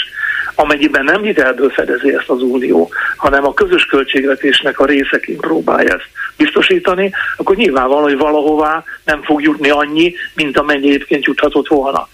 [0.54, 6.08] Amennyiben nem hitelből fedezi ezt az unió, hanem a közös költségvetésnek a részeként próbálja ezt
[6.36, 12.08] biztosítani, akkor nyilvánvaló, hogy valahová nem fog jutni annyi, mint amennyi egyébként juthatott volna.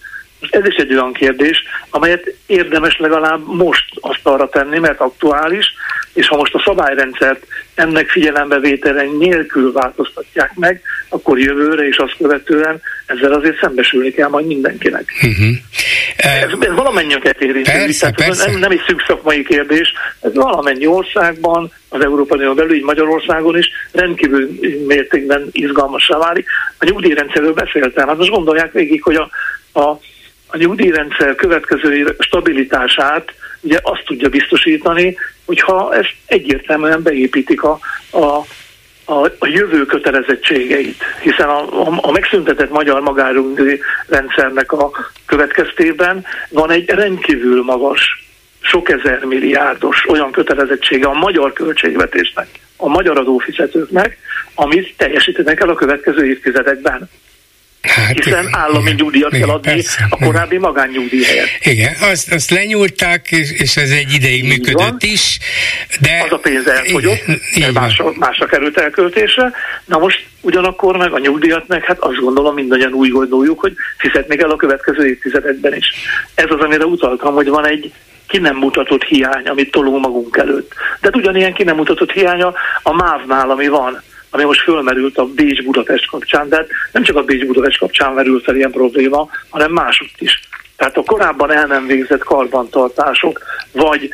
[0.49, 5.73] Ez is egy olyan kérdés, amelyet érdemes legalább most azt arra tenni, mert aktuális,
[6.13, 7.45] és ha most a szabályrendszert
[7.75, 14.45] ennek figyelembevétele nélkül változtatják meg, akkor jövőre és azt követően ezzel azért szembesülni kell majd
[14.45, 15.11] mindenkinek.
[15.15, 15.55] Uh-huh.
[16.15, 17.71] Ez, ez valamennyünket érinti.
[17.71, 18.51] Persze, persze.
[18.51, 23.57] Nem, nem egy szűk szakmai kérdés, ez valamennyi országban, az Európai Unió belül, így Magyarországon
[23.57, 24.49] is rendkívül
[24.87, 26.45] mértékben izgalmassá válik.
[26.77, 29.29] A nyugdíjrendszerről beszéltem, hát most gondolják végig, hogy a,
[29.79, 29.99] a
[30.55, 37.79] a nyugdíjrendszer következő stabilitását ugye azt tudja biztosítani, hogyha ezt egyértelműen beépítik a,
[38.09, 38.23] a,
[39.05, 44.91] a, a jövő kötelezettségeit, hiszen a, a, a megszüntetett magyar magárugdíj rendszernek a
[45.25, 48.25] következtében van egy rendkívül magas,
[48.61, 54.17] sok ezer milliárdos olyan kötelezettsége a magyar költségvetésnek, a magyar adófizetőknek,
[54.55, 57.09] amit teljesítenek el a következő évtizedekben.
[57.87, 61.47] Hát, hiszen állami igen, nyugdíjat igen, kell adni persze, a korábbi magánnyugdíj helyett.
[61.59, 64.97] Igen, azt, azt lenyúlták, és, és ez egy ideig Így működött van.
[64.99, 65.39] is,
[66.01, 66.21] de...
[66.25, 67.73] Az a pénz elfogyott, igen,
[68.19, 69.51] másra, került elköltésre,
[69.85, 74.35] na most ugyanakkor meg a nyugdíjat meg, hát azt gondolom mindannyian úgy gondoljuk, hogy fizetni
[74.35, 75.85] kell a következő évtizedekben is.
[76.35, 77.91] Ez az, amire utaltam, hogy van egy
[78.27, 80.73] ki nem mutatott hiány, amit tolunk magunk előtt.
[81.01, 82.53] De ugyanilyen ki nem mutatott hiánya
[82.83, 84.01] a MÁV-nál, ami van
[84.35, 88.71] ami most fölmerült a Bécs-Budapest kapcsán, de nem csak a Bécs-Budapest kapcsán merült fel ilyen
[88.71, 90.39] probléma, hanem másutt is.
[90.77, 93.41] Tehát a korábban el nem végzett karbantartások,
[93.71, 94.09] vagy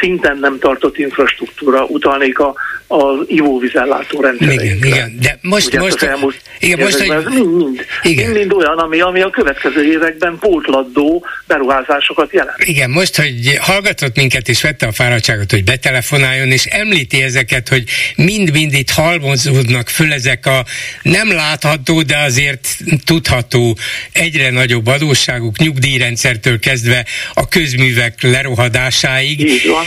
[0.00, 2.54] szinten nem tartott infrastruktúra, utalnék a,
[2.86, 4.64] az ivóvizellátó rendszerekre.
[4.64, 8.24] Igen, igen, de most, Ugye most, elmúlt igen, most hogy, ez mind, mind, igen.
[8.24, 12.64] mind, mind olyan, ami, ami a következő években pótladó beruházásokat jelent.
[12.64, 17.84] Igen, most, hogy hallgatott minket és vette a fáradtságot, hogy betelefonáljon, és említi ezeket, hogy
[18.16, 20.64] mind-mind itt halmozódnak föl ezek a
[21.02, 23.76] nem látható, de azért tudható
[24.12, 29.40] egyre nagyobb adósságuk, nyugdíjrendszertől kezdve a közművek lerohadásáig.
[29.40, 29.84] Így van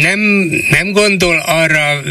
[0.00, 0.20] nem,
[0.70, 2.02] nem gondol arra,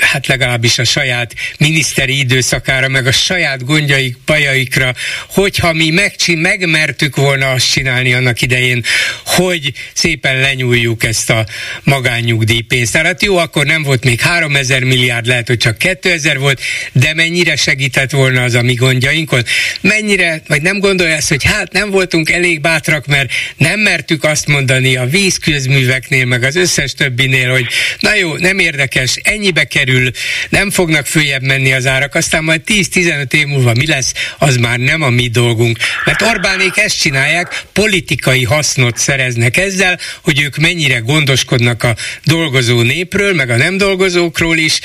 [0.00, 4.94] hát legalábbis a saját miniszteri időszakára, meg a saját gondjaik, bajaikra,
[5.26, 8.84] hogyha mi megcsi, megmertük volna azt csinálni annak idején,
[9.24, 11.46] hogy szépen lenyúljuk ezt a
[11.82, 12.92] magánnyugdíjpénzt.
[12.92, 16.60] Tehát jó, akkor nem volt még 3000 milliárd, lehet, hogy csak 2000 volt,
[16.92, 19.42] de mennyire segített volna az a mi gondjainkon?
[19.80, 24.46] Mennyire, vagy nem gondolja ezt, hogy hát nem voltunk elég bátrak, mert nem mertük azt
[24.46, 27.66] mondani a vízközműveknél, meg az összes összes többinél, hogy
[28.00, 30.10] na jó, nem érdekes, ennyibe kerül,
[30.48, 34.78] nem fognak följebb menni az árak, aztán majd 10-15 év múlva mi lesz, az már
[34.78, 35.78] nem a mi dolgunk.
[36.04, 43.34] Mert Orbánék ezt csinálják, politikai hasznot szereznek ezzel, hogy ők mennyire gondoskodnak a dolgozó népről,
[43.34, 44.80] meg a nem dolgozókról is,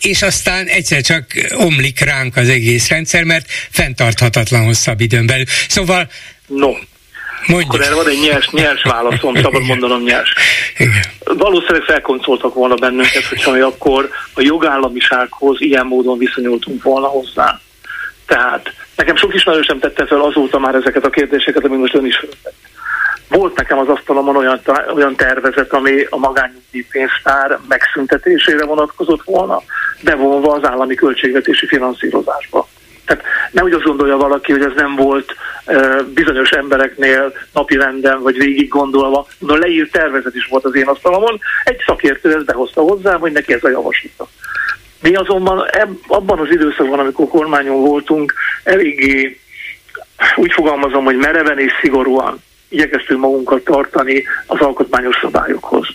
[0.00, 5.44] és aztán egyszer csak omlik ránk az egész rendszer, mert fenntarthatatlan hosszabb időn belül.
[5.68, 6.10] Szóval
[6.46, 6.72] No,
[7.46, 7.72] Mondjuk.
[7.72, 10.34] Akkor erre van egy nyers, nyers válaszom, szabad mondanom nyers.
[10.76, 11.04] Igen.
[11.24, 17.60] Valószínűleg felkoncoltak volna bennünket, hogyha mi akkor a jogállamisághoz ilyen módon viszonyultunk volna hozzá.
[18.26, 22.16] Tehát nekem sok ismerősem tette fel azóta már ezeket a kérdéseket, amit most ön is
[22.16, 22.54] föltett.
[23.28, 24.60] Volt nekem az asztalomon olyan,
[24.94, 29.62] olyan tervezet, ami a magányugdíj pénztár megszüntetésére vonatkozott volna,
[30.00, 32.68] bevonva az állami költségvetési finanszírozásba.
[33.06, 35.34] Tehát nehogy azt gondolja valaki, hogy ez nem volt
[36.14, 41.40] bizonyos embereknél napi renden, vagy végig gondolva, de leírt tervezet is volt az én asztalomon,
[41.64, 44.28] egy szakértő ezt behozta hozzám, hogy neki ez a javaslata.
[45.02, 49.38] Mi azonban eb, abban az időszakban, amikor kormányon voltunk, eléggé
[50.36, 55.88] úgy fogalmazom, hogy mereven és szigorúan igyekeztünk magunkat tartani az alkotmányos szabályokhoz.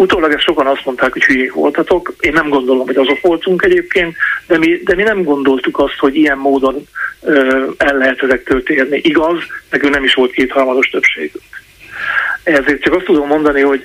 [0.00, 2.14] Utólag ezt sokan azt mondták, hogy hülyék voltatok.
[2.20, 4.16] Én nem gondolom, hogy azok voltunk egyébként,
[4.46, 6.86] de mi, de mi nem gondoltuk azt, hogy ilyen módon
[7.22, 9.00] ö, el lehet ezektől térni.
[9.02, 9.38] Igaz,
[9.70, 11.44] nekünk nem is volt kétharmados többségünk.
[12.42, 13.84] Ezért csak azt tudom mondani, hogy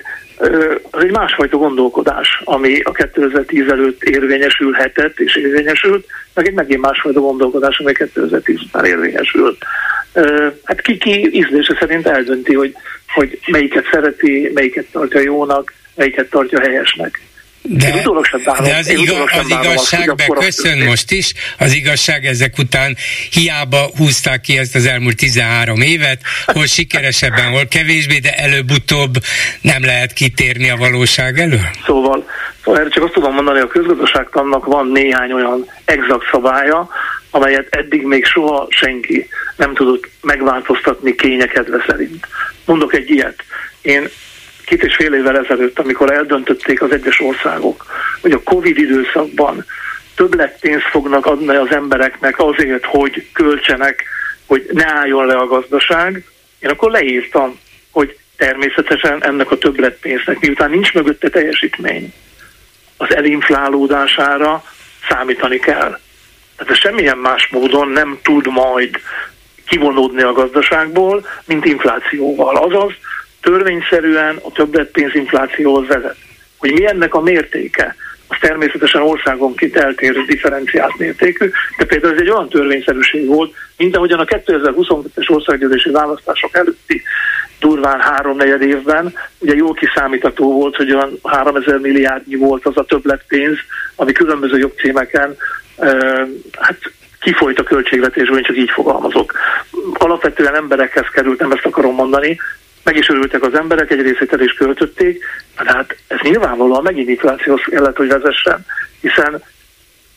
[0.90, 7.20] az egy másfajta gondolkodás, ami a 2010 előtt érvényesülhetett és érvényesült, meg egy megint másfajta
[7.20, 9.64] gondolkodás, ami 2010 után érvényesült.
[10.64, 12.74] Hát ki-ki ízlése szerint eldönti, hogy,
[13.14, 17.20] hogy melyiket szereti, melyiket tartja jónak, melyiket tartja helyesnek.
[17.68, 18.02] De,
[18.62, 22.96] de az, igaz, az igazság, be köszön most is, az igazság ezek után
[23.30, 29.14] hiába húzták ki ezt az elmúlt 13 évet, hol sikeresebben, hol kevésbé, de előbb-utóbb
[29.60, 31.68] nem lehet kitérni a valóság elől?
[31.86, 32.28] Szóval,
[32.64, 36.88] szóval erre csak azt tudom mondani, hogy a közgazdaságtannak van néhány olyan exakt szabálya,
[37.30, 42.26] amelyet eddig még soha senki nem tudott megváltoztatni kényekedve szerint.
[42.64, 43.44] Mondok egy ilyet.
[43.82, 44.08] Én
[44.66, 47.86] két és fél évvel ezelőtt, amikor eldöntötték az egyes országok,
[48.20, 49.64] hogy a Covid időszakban
[50.14, 54.04] többlet pénzt fognak adni az embereknek azért, hogy költsenek,
[54.46, 56.24] hogy ne álljon le a gazdaság,
[56.58, 57.58] én akkor leírtam,
[57.90, 62.12] hogy természetesen ennek a többletpénznek, miután nincs mögötte teljesítmény,
[62.96, 64.64] az elinflálódására
[65.08, 65.98] számítani kell.
[66.56, 69.00] Tehát ez semmilyen más módon nem tud majd
[69.66, 72.56] kivonódni a gazdaságból, mint inflációval.
[72.56, 72.92] Azaz,
[73.50, 76.16] törvényszerűen a többletpénzinflációhoz vezet.
[76.56, 77.96] Hogy mi ennek a mértéke,
[78.28, 84.18] az természetesen országonként eltérő differenciált mértékű, de például ez egy olyan törvényszerűség volt, mint ahogyan
[84.18, 87.02] a 2022-es országgyűlési választások előtti
[87.60, 93.58] durván háromnegyed évben, ugye jól kiszámítható volt, hogy olyan 3000 milliárdnyi volt az a többletpénz,
[93.96, 95.36] ami különböző jogcímeken
[96.58, 96.78] hát
[97.20, 99.32] kifolyt a költségvetésből, én csak így fogalmazok.
[99.92, 102.38] Alapvetően emberekhez került, nem ezt akarom mondani,
[102.86, 105.24] meg is örültek az emberek, egy részét el is költötték,
[105.56, 108.66] de hát ez nyilvánvalóan megint inflációhoz kellett, hogy vezessen,
[109.00, 109.42] hiszen,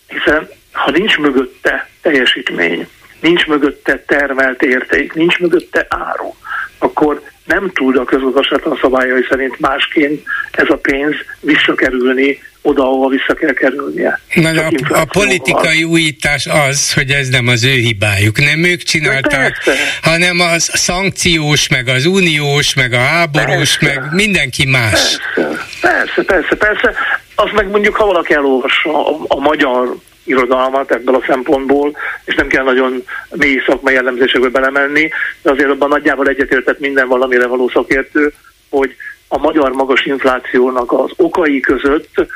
[0.08, 2.88] hiszen ha nincs mögötte teljesítmény,
[3.22, 6.36] nincs mögötte termelt érték, nincs mögötte áru,
[6.78, 12.40] akkor nem tud a közgazdaságtan szabályai szerint másként ez a pénz visszakerülni
[12.70, 14.20] oda, ahova vissza kell kerülnie.
[14.34, 18.40] Na, a, a politikai újítás az, hogy ez nem az ő hibájuk.
[18.40, 19.56] Nem ők csinálták,
[20.02, 24.00] hanem a szankciós, meg az uniós, meg a háborús, persze.
[24.00, 25.18] meg mindenki más.
[25.36, 26.94] Persze, persze, persze, persze.
[27.36, 32.48] Az meg mondjuk, ha valaki elolvassa a, a magyar irodalmat ebből a szempontból, és nem
[32.48, 35.10] kell nagyon mély szakmai jellemzésekbe belemenni,
[35.42, 38.34] de azért abban nagyjából egyetértett minden valamire való szakértő,
[38.70, 38.96] hogy
[39.28, 42.28] a magyar magas inflációnak az okai között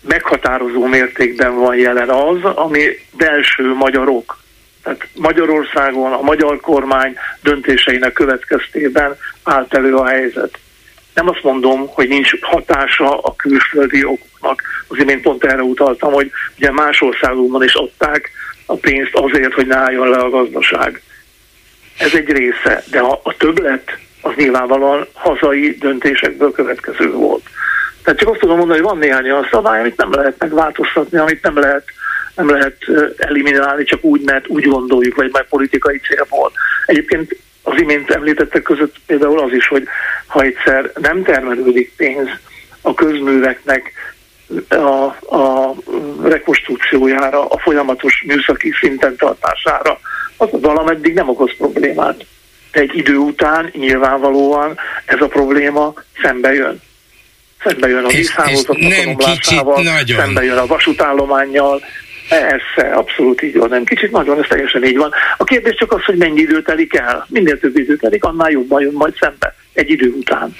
[0.00, 2.86] meghatározó mértékben van jelen az, ami
[3.16, 4.38] belső magyarok.
[4.82, 10.58] Tehát Magyarországon a magyar kormány döntéseinek következtében állt elő a helyzet.
[11.14, 14.62] Nem azt mondom, hogy nincs hatása a külföldi okoknak.
[14.88, 18.30] Az imént pont erre utaltam, hogy ugye más országokban is adták
[18.66, 21.02] a pénzt azért, hogy ne álljon le a gazdaság.
[21.98, 27.42] Ez egy része, de a, a többlet az nyilvánvalóan hazai döntésekből következő volt.
[28.10, 31.42] Tehát csak azt tudom mondani, hogy van néhány olyan szabály, amit nem lehet megváltoztatni, amit
[31.42, 31.84] nem lehet
[32.34, 32.76] nem lehet
[33.16, 36.52] eliminálni csak úgy, mert úgy gondoljuk, vagy már politikai célból.
[36.86, 39.88] Egyébként az imént említettek között például az is, hogy
[40.26, 42.28] ha egyszer nem termelődik pénz
[42.80, 43.92] a közműveknek
[44.68, 45.04] a,
[45.36, 45.74] a
[46.22, 50.00] rekonstrukciójára, a folyamatos műszaki szinten tartására,
[50.36, 52.24] az valameddig nem okoz problémát.
[52.72, 56.80] De egy idő után nyilvánvalóan ez a probléma szembe jön.
[57.64, 61.80] Szembe jön a vízhálózatnak a szembe jön a vasútállományjal,
[62.28, 65.12] Persze, abszolút így van, nem kicsit nagyon, ez teljesen így van.
[65.36, 67.26] A kérdés csak az, hogy mennyi idő telik el.
[67.28, 70.56] Minél több idő telik, annál jobban jön majd szembe, egy idő után.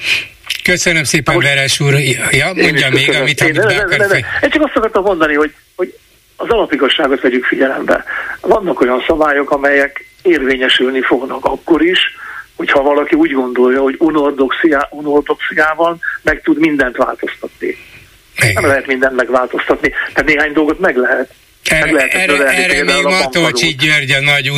[0.62, 1.94] Köszönöm szépen, most, Veres úr.
[2.30, 3.20] Ja, mondja még, köszönöm.
[3.20, 4.16] amit, amit ne, ne, ne, ne.
[4.16, 5.94] Én csak azt akartam mondani, hogy, hogy
[6.36, 8.04] az alapigazságot vegyük figyelembe.
[8.40, 11.98] Vannak olyan szabályok, amelyek érvényesülni fognak akkor is,
[12.60, 13.96] hogyha valaki úgy gondolja, hogy
[14.90, 17.76] unordoxiával meg tud mindent változtatni.
[18.36, 18.52] Igen.
[18.52, 21.30] Nem lehet mindent megváltoztatni, de néhány dolgot meg lehet.
[21.64, 24.50] Erre, erre, erre még Matolcsi György a nagy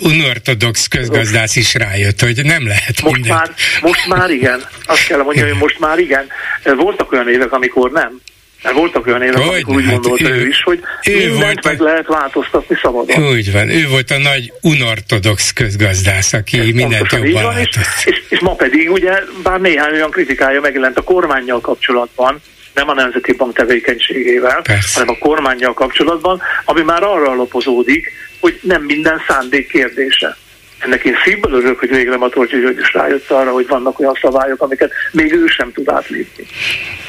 [0.00, 3.38] unortodox közgazdász is rájött, hogy nem lehet most mindent.
[3.38, 3.50] Már,
[3.80, 4.62] most már igen.
[4.86, 6.26] Azt kell mondani, hogy most már igen.
[6.64, 8.20] Voltak olyan évek, amikor nem.
[8.62, 11.42] Mert voltak olyan évek, hogy amikor úgy hát gondolta ő, ő is, hogy ő mindent
[11.42, 13.26] volt meg lehet változtatni szabadon.
[13.26, 17.68] Úgy van, ő volt a nagy unortodox közgazdász, aki Ez mindent jobban van, és,
[18.04, 19.12] és, és ma pedig ugye,
[19.42, 22.40] bár néhány olyan kritikája megjelent a kormányjal kapcsolatban,
[22.74, 25.00] nem a Nemzeti Bank tevékenységével, Persze.
[25.00, 30.36] hanem a kormányjal kapcsolatban, ami már arra alapozódik, hogy nem minden szándék kérdése.
[30.84, 34.62] Ennek én szívből örülök, hogy végre Matolcsi György is rájött arra, hogy vannak olyan szabályok,
[34.62, 36.46] amiket még ő sem tud átlépni.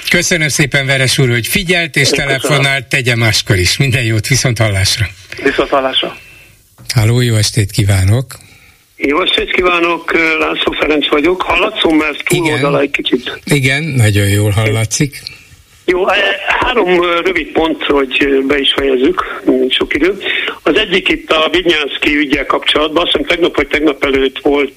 [0.09, 3.77] Köszönöm szépen, Veres úr, hogy figyelt és én telefonált, tegye máskor is.
[3.77, 5.05] Minden jót, viszont hallásra.
[5.43, 6.15] Viszont hallásra.
[6.93, 8.25] Háló, jó estét kívánok!
[8.97, 11.41] Jó estét kívánok, László Ferenc vagyok.
[11.41, 13.39] Hallatszom, mert túloldala egy kicsit.
[13.45, 15.21] Igen, nagyon jól hallatszik.
[15.85, 16.15] Jó, e,
[16.47, 20.17] három rövid pont, hogy be is fejezzük, nincs sok idő.
[20.63, 24.73] Az egyik itt a Vinyánszki ügyel kapcsolatban, azt hiszem tegnap vagy tegnap előtt volt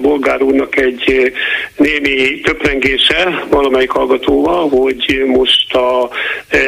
[0.00, 1.32] Bolgár úrnak egy
[1.76, 6.10] némi töprengése valamelyik hallgatóval, hogy most a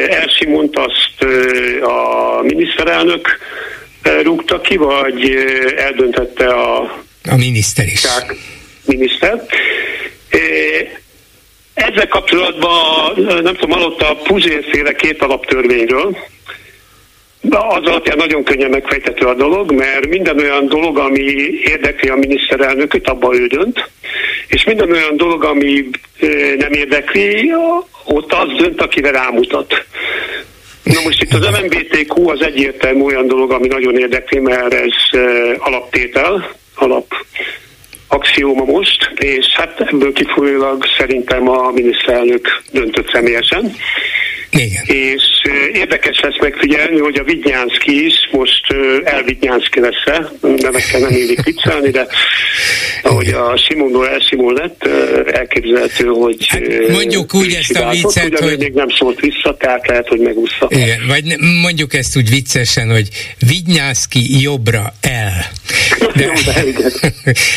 [0.08, 1.32] Elsimont azt
[1.82, 3.38] a miniszterelnök
[4.22, 5.34] rúgta ki, vagy
[5.76, 6.80] eldöntette a...
[7.30, 8.02] A miniszter is.
[8.84, 9.46] Miniszter.
[11.74, 16.16] Ezzel kapcsolatban nem tudom, hallott a Puzsérféle két alaptörvényről,
[17.40, 21.22] de az alapján nagyon könnyen megfejtető a dolog, mert minden olyan dolog, ami
[21.64, 23.90] érdekli a miniszterelnököt, abban ő dönt,
[24.46, 25.84] és minden olyan dolog, ami
[26.58, 27.52] nem érdekli,
[28.04, 29.84] ott az dönt, akire rámutat.
[30.82, 35.20] Na most itt az MMBTQ az egyértelmű olyan dolog, ami nagyon érdekli, mert ez
[35.58, 37.14] alaptétel, alap
[38.14, 43.74] axióma most, és hát ebből kifolyólag szerintem a miniszterelnök döntött személyesen.
[44.50, 44.82] Igen.
[44.84, 45.22] És
[45.72, 48.64] érdekes lesz megfigyelni, hogy a Vidnyánszki is most
[49.04, 52.06] elvidnyánszki lesz-e, nevekkel nem élik viccelni, de
[53.02, 54.88] ahogy a Simonról elsimon lett,
[55.32, 58.58] elképzelhető, hogy hát mondjuk úgy ezt a viccet, hogy...
[58.58, 60.66] még nem szólt vissza, tehát lehet, hogy megúszta.
[60.70, 63.08] Igen, vagy mondjuk ezt úgy viccesen, hogy
[63.38, 65.46] Vidnyánszki jobbra el.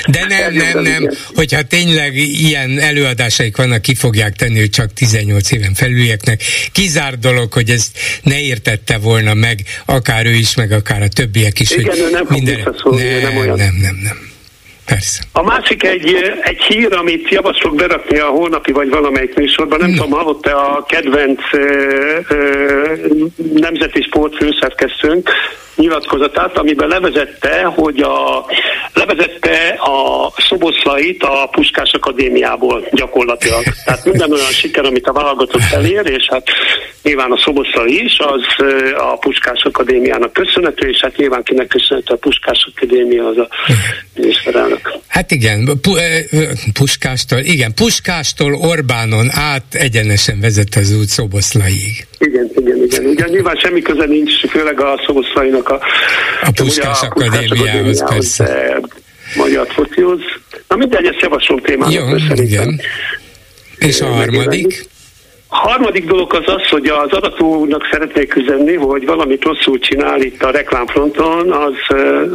[0.08, 4.94] De, de nem, nem, nem, hogyha tényleg ilyen előadásaik vannak, ki fogják tenni, hogy csak
[4.94, 6.41] 18 éven felülieknek.
[6.72, 11.60] Kizár dolog, hogy ezt ne értette volna meg, akár ő is, meg akár a többiek
[11.60, 11.72] is.
[11.72, 12.76] Igen, hogy ő nem minden...
[12.82, 13.57] fog nem, nem, olyan.
[13.57, 14.36] nem, nem, nem.
[14.88, 15.24] Persze.
[15.32, 19.96] A másik egy, egy hír, amit javaslok berakni a holnapi vagy valamelyik műsorban, nem no.
[19.96, 22.96] tudom, hallott-e a kedvenc ö, ö,
[23.54, 25.30] nemzeti sportfőszerkesztőnk,
[25.78, 28.46] nyilatkozatát, amiben levezette, hogy a,
[28.94, 33.64] levezette a Szoboszlait a Puskás Akadémiából gyakorlatilag.
[33.86, 36.48] Tehát minden olyan siker, amit a válogatott elér, és hát
[37.04, 38.66] nyilván a Szoboszlai is, az
[38.98, 43.48] a Puskás Akadémiának köszönhető, és hát nyilván kinek köszönhető a Puskás Akadémia, az a
[44.16, 44.77] miniszterelnök.
[45.08, 45.80] Hát igen,
[46.74, 52.08] Puskástól, igen, Puskástól Orbánon át egyenesen vezet az út Szoboszlaiig.
[52.20, 53.06] Igen, igen, igen.
[53.06, 55.80] Ugyan nyilván semmi köze nincs, főleg a Szoboszlainak a,
[56.41, 58.80] a Puskás Akadémiához, persze.
[59.36, 60.20] Magyar focihoz.
[60.68, 61.94] Na mindegy, ezt javaslom témának.
[61.94, 62.82] Jó, igen.
[63.78, 64.86] És a harmadik?
[65.48, 70.52] Harmadik dolog az az, hogy az adatónak szeretnék üzenni, hogy valamit rosszul csinál itt a
[70.52, 71.74] reklámfronton, az,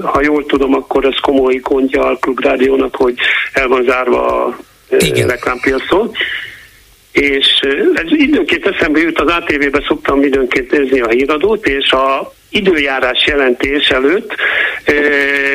[0.02, 3.14] ha jól tudom, akkor ez komoly gondja a klubrádiónak, hogy
[3.52, 4.56] el van zárva a
[5.26, 6.10] reklámpiacon
[7.12, 7.46] és
[7.94, 13.88] ez időnként eszembe jut, az ATV-be szoktam időnként nézni a híradót, és a időjárás jelentés
[13.88, 14.34] előtt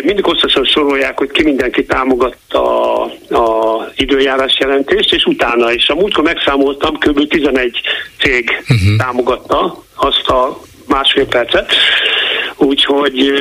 [0.04, 5.90] mindig hosszasan sorolják, hogy ki mindenki támogatta a, a időjárás jelentést, és utána is.
[5.90, 7.28] A múltkor megszámoltam, kb.
[7.28, 7.82] 11
[8.20, 8.98] cég uh-huh.
[8.98, 11.74] támogatta azt a másfél percet.
[12.60, 13.32] Úgyhogy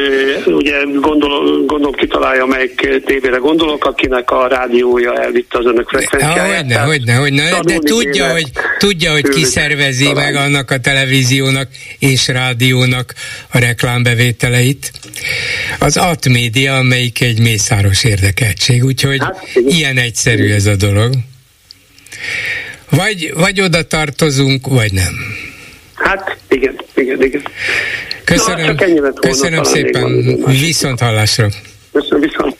[0.47, 6.57] ugye gondolom, gondolom kitalálja, melyik tévére gondolok, akinek a rádiója elvitte az önök frekvenciáját.
[6.57, 10.25] Hogyne, hogyne, hogyne, de tudja, hogy, tudja, hogy ki szervezi talán.
[10.25, 11.69] meg annak a televíziónak
[11.99, 13.15] és rádiónak
[13.53, 14.93] a reklámbevételeit.
[15.79, 21.15] Az Atmédia, amelyik egy mészáros érdekeltség, úgyhogy hát, ilyen egyszerű ez a dolog.
[22.91, 25.15] Vagy, vagy oda tartozunk, vagy nem.
[25.95, 27.43] Hát igen, igen, igen.
[28.25, 31.49] Köszönöm, Na, köszönöm szépen, viszont hallásra.
[31.93, 32.57] Köszönöm, viszont.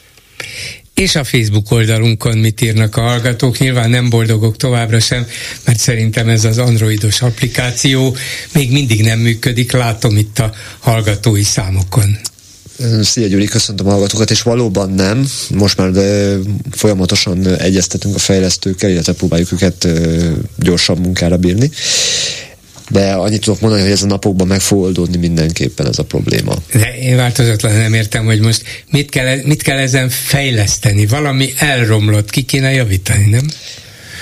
[0.95, 3.59] És a Facebook oldalunkon mit írnak a hallgatók?
[3.59, 5.27] Nyilván nem boldogok továbbra sem,
[5.65, 8.17] mert szerintem ez az androidos applikáció
[8.53, 12.19] még mindig nem működik, látom itt a hallgatói számokon.
[13.03, 15.27] Szia Gyuri, köszöntöm a hallgatókat, és valóban nem.
[15.55, 16.37] Most már de
[16.71, 19.89] folyamatosan egyeztetünk a fejlesztőkkel, illetve próbáljuk őket
[20.57, 21.71] gyorsabb munkára bírni
[22.89, 26.55] de annyit tudok mondani, hogy ez a napokban meg fog oldódni mindenképpen ez a probléma.
[26.73, 31.07] De én változatlan nem értem, hogy most mit kell, mit kell ezen fejleszteni.
[31.07, 33.47] Valami elromlott, ki kéne javítani, nem?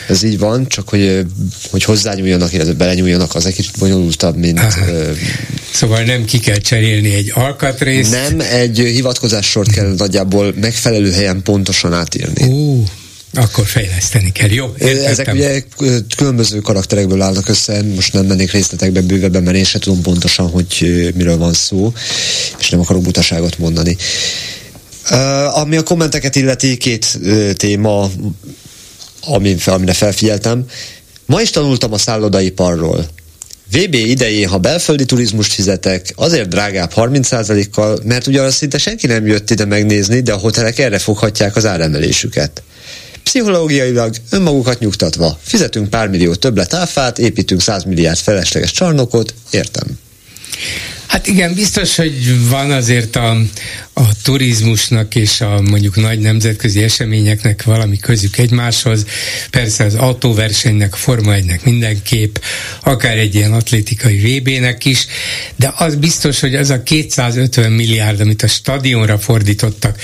[0.08, 1.26] Ez így van, csak hogy,
[1.70, 4.60] hogy hozzányúljanak, illetve belenyúljanak, az egy kicsit bonyolultabb, mint...
[4.88, 5.10] Ö,
[5.72, 8.10] szóval nem ki kell cserélni egy alkatrészt?
[8.10, 12.44] Nem, egy hivatkozássort kell nagyjából megfelelő helyen pontosan átírni.
[12.46, 12.88] Uh.
[13.34, 14.74] Akkor fejleszteni kell, jó?
[14.78, 15.10] Értettem.
[15.10, 15.62] Ezek ugye
[16.16, 21.12] különböző karakterekből állnak össze, most nem mennék részletekbe bővebben, mert én sem tudom pontosan, hogy
[21.14, 21.92] miről van szó,
[22.58, 23.96] és nem akarok butaságot mondani.
[25.10, 28.10] Uh, ami a kommenteket illeti, két uh, téma,
[29.20, 30.64] ami, amire felfigyeltem.
[31.26, 33.06] Ma is tanultam a szállodaiparról.
[33.72, 39.50] VB idején, ha belföldi turizmust fizetek, azért drágább 30%-kal, mert ugye szinte senki nem jött
[39.50, 42.62] ide megnézni, de a hotelek erre foghatják az áremelésüket.
[43.24, 45.38] Pszichológiailag önmagukat nyugtatva.
[45.42, 49.98] Fizetünk pár millió többlet áfát, építünk 100 milliárd felesleges csarnokot, értem.
[51.14, 53.36] Hát igen, biztos, hogy van azért a,
[53.92, 59.04] a turizmusnak és a mondjuk nagy nemzetközi eseményeknek valami közük egymáshoz.
[59.50, 62.36] Persze az autóversenynek, a Forma 1-nek mindenképp,
[62.82, 65.06] akár egy ilyen atlétikai VB-nek is,
[65.56, 69.98] de az biztos, hogy az a 250 milliárd, amit a stadionra fordítottak,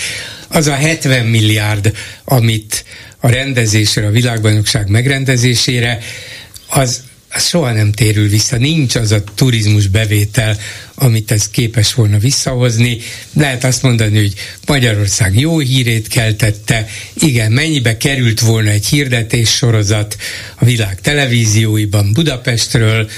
[0.49, 1.93] az a 70 milliárd,
[2.25, 2.85] amit
[3.21, 5.99] a rendezésre, a világbajnokság megrendezésére,
[6.67, 8.57] az, az soha nem térül vissza.
[8.57, 10.59] Nincs az a turizmus bevétel,
[10.95, 12.99] amit ez képes volna visszahozni.
[13.33, 14.35] Lehet azt mondani, hogy
[14.67, 20.17] Magyarország jó hírét keltette, igen, mennyibe került volna egy hirdetés sorozat
[20.55, 23.09] a világ televízióiban Budapestről,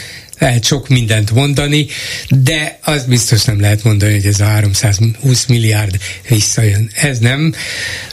[0.42, 1.86] lehet sok mindent mondani,
[2.28, 5.98] de az biztos nem lehet mondani, hogy ez a 320 milliárd
[6.28, 6.90] visszajön.
[6.94, 7.54] Ez nem.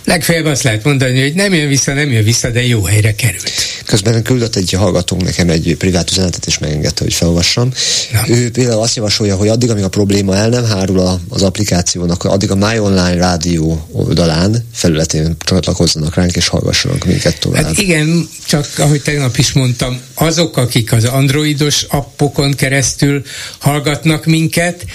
[0.03, 3.51] Legfeljebb azt lehet mondani, hogy nem jön vissza, nem jön vissza, de jó helyre került.
[3.85, 7.71] Közben küldött egy hallgatónk nekem egy privát üzenetet, és megengedte, hogy felolvassam.
[8.11, 8.29] Na.
[8.29, 12.51] Ő például azt javasolja, hogy addig, amíg a probléma el nem hárul az applikációnak, addig
[12.51, 17.63] a My Online rádió oldalán, felületén csatlakozzanak ránk, és hallgassanak minket tovább.
[17.63, 21.85] Hát igen, csak ahogy tegnap is mondtam, azok, akik az androidos
[22.19, 23.21] appokon keresztül
[23.57, 24.85] hallgatnak minket,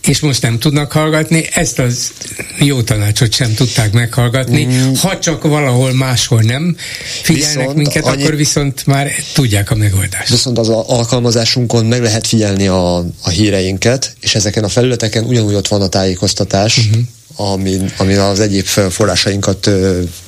[0.00, 2.12] és most nem tudnak hallgatni, ezt az
[2.58, 4.64] jó tanácsot sem tudták meghallgatni.
[4.64, 4.92] Mm.
[4.94, 6.76] Ha csak valahol máshol nem
[7.22, 8.22] figyelnek viszont minket, annyi...
[8.22, 10.30] akkor viszont már tudják a megoldást.
[10.30, 15.68] Viszont az alkalmazásunkon meg lehet figyelni a, a híreinket, és ezeken a felületeken ugyanúgy ott
[15.68, 17.02] van a tájékoztatás, uh-huh
[17.40, 19.70] amin, amin az egyéb forrásainkat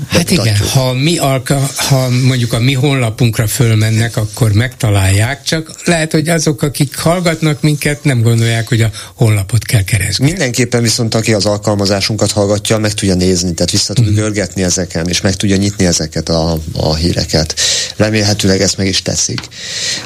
[0.09, 6.13] Hát igen, ha, mi alka, ha mondjuk a mi honlapunkra fölmennek, akkor megtalálják, csak lehet,
[6.13, 10.25] hogy azok, akik hallgatnak minket, nem gondolják, hogy a honlapot kell keresni.
[10.25, 14.15] Mindenképpen viszont aki az alkalmazásunkat hallgatja, meg tudja nézni, tehát vissza tud mm.
[14.15, 17.55] görgetni ezeken, és meg tudja nyitni ezeket a, a híreket.
[17.97, 19.41] Remélhetőleg ezt meg is teszik.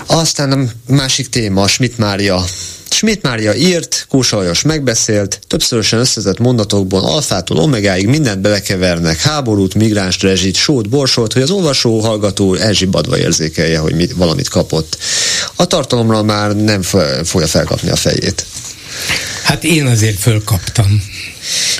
[0.07, 2.45] Aztán a másik téma, Schmidt Mária
[2.95, 10.55] Schmidt Mária írt, Kósalajos megbeszélt, többszörösen összezett mondatokból alfától omegáig mindent belekevernek, háborút, migráns rezsit,
[10.55, 14.97] sót, borsot, hogy az olvasó, hallgató elzsibbadva érzékelje, hogy mit, valamit kapott.
[15.57, 16.83] A tartalomra már nem
[17.25, 18.47] fogja felkapni a fejét.
[19.43, 21.03] Hát én azért fölkaptam.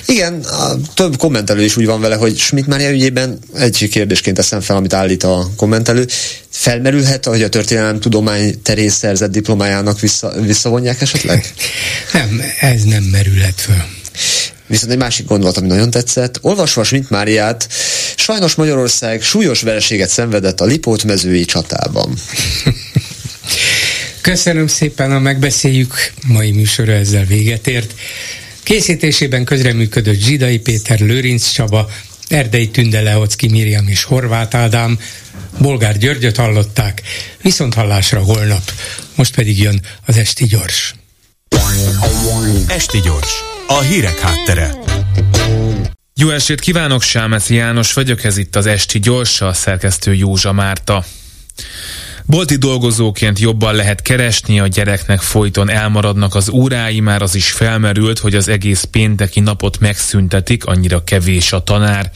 [0.05, 4.61] Igen, a több kommentelő is úgy van vele, hogy Schmidt Mária ügyében egy kérdésként teszem
[4.61, 6.07] fel, amit állít a kommentelő.
[6.49, 11.53] Felmerülhet, hogy a történelem tudomány terén szerzett diplomájának vissza, visszavonják esetleg?
[12.13, 13.83] nem, ez nem merülhet föl.
[14.67, 17.67] Viszont egy másik gondolat, ami nagyon tetszett, olvasva Schmidt Máriát,
[18.15, 22.13] sajnos Magyarország súlyos vereséget szenvedett a Lipót mezői csatában.
[24.25, 25.93] Köszönöm szépen, a megbeszéljük.
[26.27, 27.93] Mai műsora ezzel véget ért.
[28.63, 31.89] Készítésében közreműködött Zsidai Péter, Lőrinc Csaba,
[32.27, 34.99] Erdei Tünde Leocki Miriam és Horváth Ádám,
[35.59, 37.01] Bolgár Györgyöt hallották,
[37.41, 38.71] viszont hallásra holnap.
[39.15, 40.95] Most pedig jön az Esti Gyors.
[42.67, 43.33] Esti Gyors,
[43.67, 44.75] a hírek háttere.
[46.15, 51.05] Jó estét kívánok, Sámeci János vagyok, ez itt az Esti Gyors, a szerkesztő Józsa Márta.
[52.27, 58.19] Bolti dolgozóként jobban lehet keresni, a gyereknek folyton elmaradnak az órái, már az is felmerült,
[58.19, 62.11] hogy az egész pénteki napot megszüntetik, annyira kevés a tanár.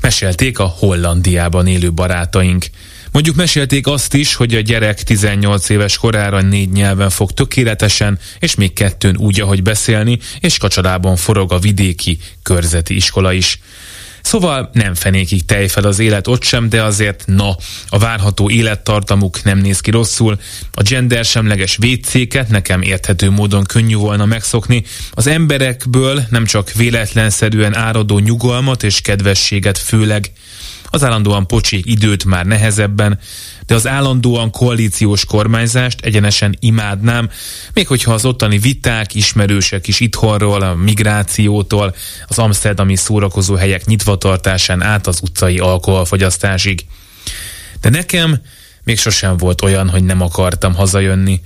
[0.00, 2.66] Mesélték a Hollandiában élő barátaink.
[3.12, 8.54] Mondjuk mesélték azt is, hogy a gyerek 18 éves korára négy nyelven fog tökéletesen, és
[8.54, 13.58] még kettőn úgy, ahogy beszélni, és kacsalában forog a vidéki körzeti iskola is.
[14.22, 17.56] Szóval nem fenékig tejfel az élet ott sem, de azért na,
[17.88, 20.38] a várható élettartamuk nem néz ki rosszul.
[20.72, 24.84] A gender semleges vécéket nekem érthető módon könnyű volna megszokni.
[25.10, 30.32] Az emberekből nem csak véletlenszerűen áradó nyugalmat és kedvességet főleg
[30.94, 33.18] az állandóan pocsék időt már nehezebben,
[33.66, 37.30] de az állandóan koalíciós kormányzást egyenesen imádnám,
[37.72, 41.94] még hogyha az ottani viták, ismerősek is itthonról, a migrációtól,
[42.26, 46.84] az amsterdami szórakozó helyek nyitvatartásán át az utcai alkoholfogyasztásig.
[47.80, 48.40] De nekem
[48.84, 51.40] még sosem volt olyan, hogy nem akartam hazajönni,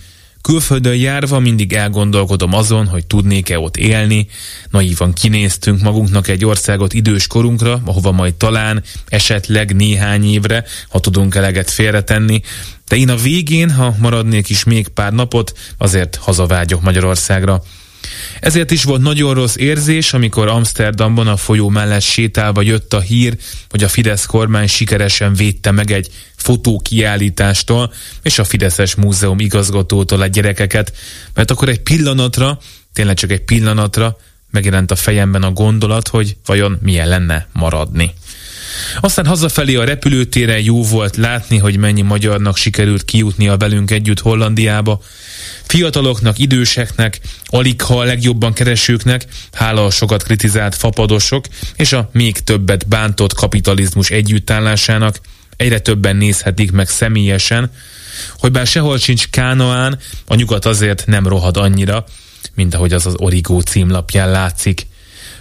[0.47, 4.29] Külföldön járva mindig elgondolkodom azon, hogy tudnék-e ott élni.
[4.71, 11.35] Naívan kinéztünk magunknak egy országot idős korunkra, ahova majd talán, esetleg néhány évre, ha tudunk
[11.35, 12.41] eleget félretenni.
[12.89, 17.63] De én a végén, ha maradnék is még pár napot, azért hazavágyok Magyarországra.
[18.41, 23.37] Ezért is volt nagyon rossz érzés, amikor Amsterdamban a folyó mellett sétálva jött a hír,
[23.69, 27.93] hogy a Fidesz kormány sikeresen védte meg egy fotókiállítástól
[28.23, 30.93] és a Fideszes Múzeum igazgatótól a gyerekeket,
[31.35, 32.59] mert akkor egy pillanatra,
[32.93, 34.17] tényleg csak egy pillanatra
[34.51, 38.15] megjelent a fejemben a gondolat, hogy vajon milyen lenne maradni.
[39.01, 45.01] Aztán hazafelé a repülőtéren jó volt látni, hogy mennyi magyarnak sikerült kijutnia velünk együtt Hollandiába.
[45.67, 51.45] Fiataloknak, időseknek, alig ha a legjobban keresőknek, hála a sokat kritizált fapadosok
[51.77, 55.21] és a még többet bántott kapitalizmus együttállásának,
[55.57, 57.71] egyre többen nézhetik meg személyesen,
[58.39, 62.05] hogy bár sehol sincs Kánaán, a nyugat azért nem rohad annyira,
[62.55, 64.87] mint ahogy az az Origó címlapján látszik.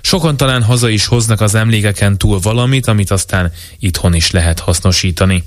[0.01, 5.43] Sokan talán haza is hoznak az emlékeken túl valamit, amit aztán itthon is lehet hasznosítani.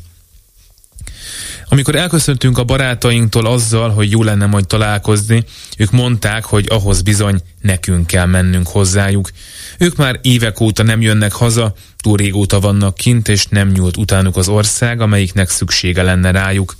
[1.69, 5.45] Amikor elköszöntünk a barátainktól azzal, hogy jó lenne majd találkozni,
[5.77, 9.31] ők mondták, hogy ahhoz bizony nekünk kell mennünk hozzájuk.
[9.78, 14.36] Ők már évek óta nem jönnek haza, túl régóta vannak kint, és nem nyúlt utánuk
[14.36, 16.77] az ország, amelyiknek szüksége lenne rájuk.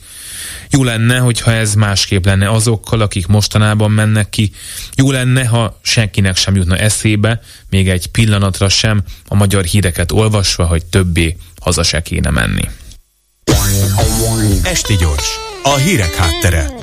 [0.71, 4.51] Jó lenne, hogyha ez másképp lenne azokkal, akik mostanában mennek ki.
[4.95, 7.41] Jó lenne, ha senkinek sem jutna eszébe,
[7.71, 12.69] még egy pillanatra sem a magyar híreket olvasva, hogy többé haza se kéne menni.
[14.63, 16.78] Esti gyors, a hírek háttere.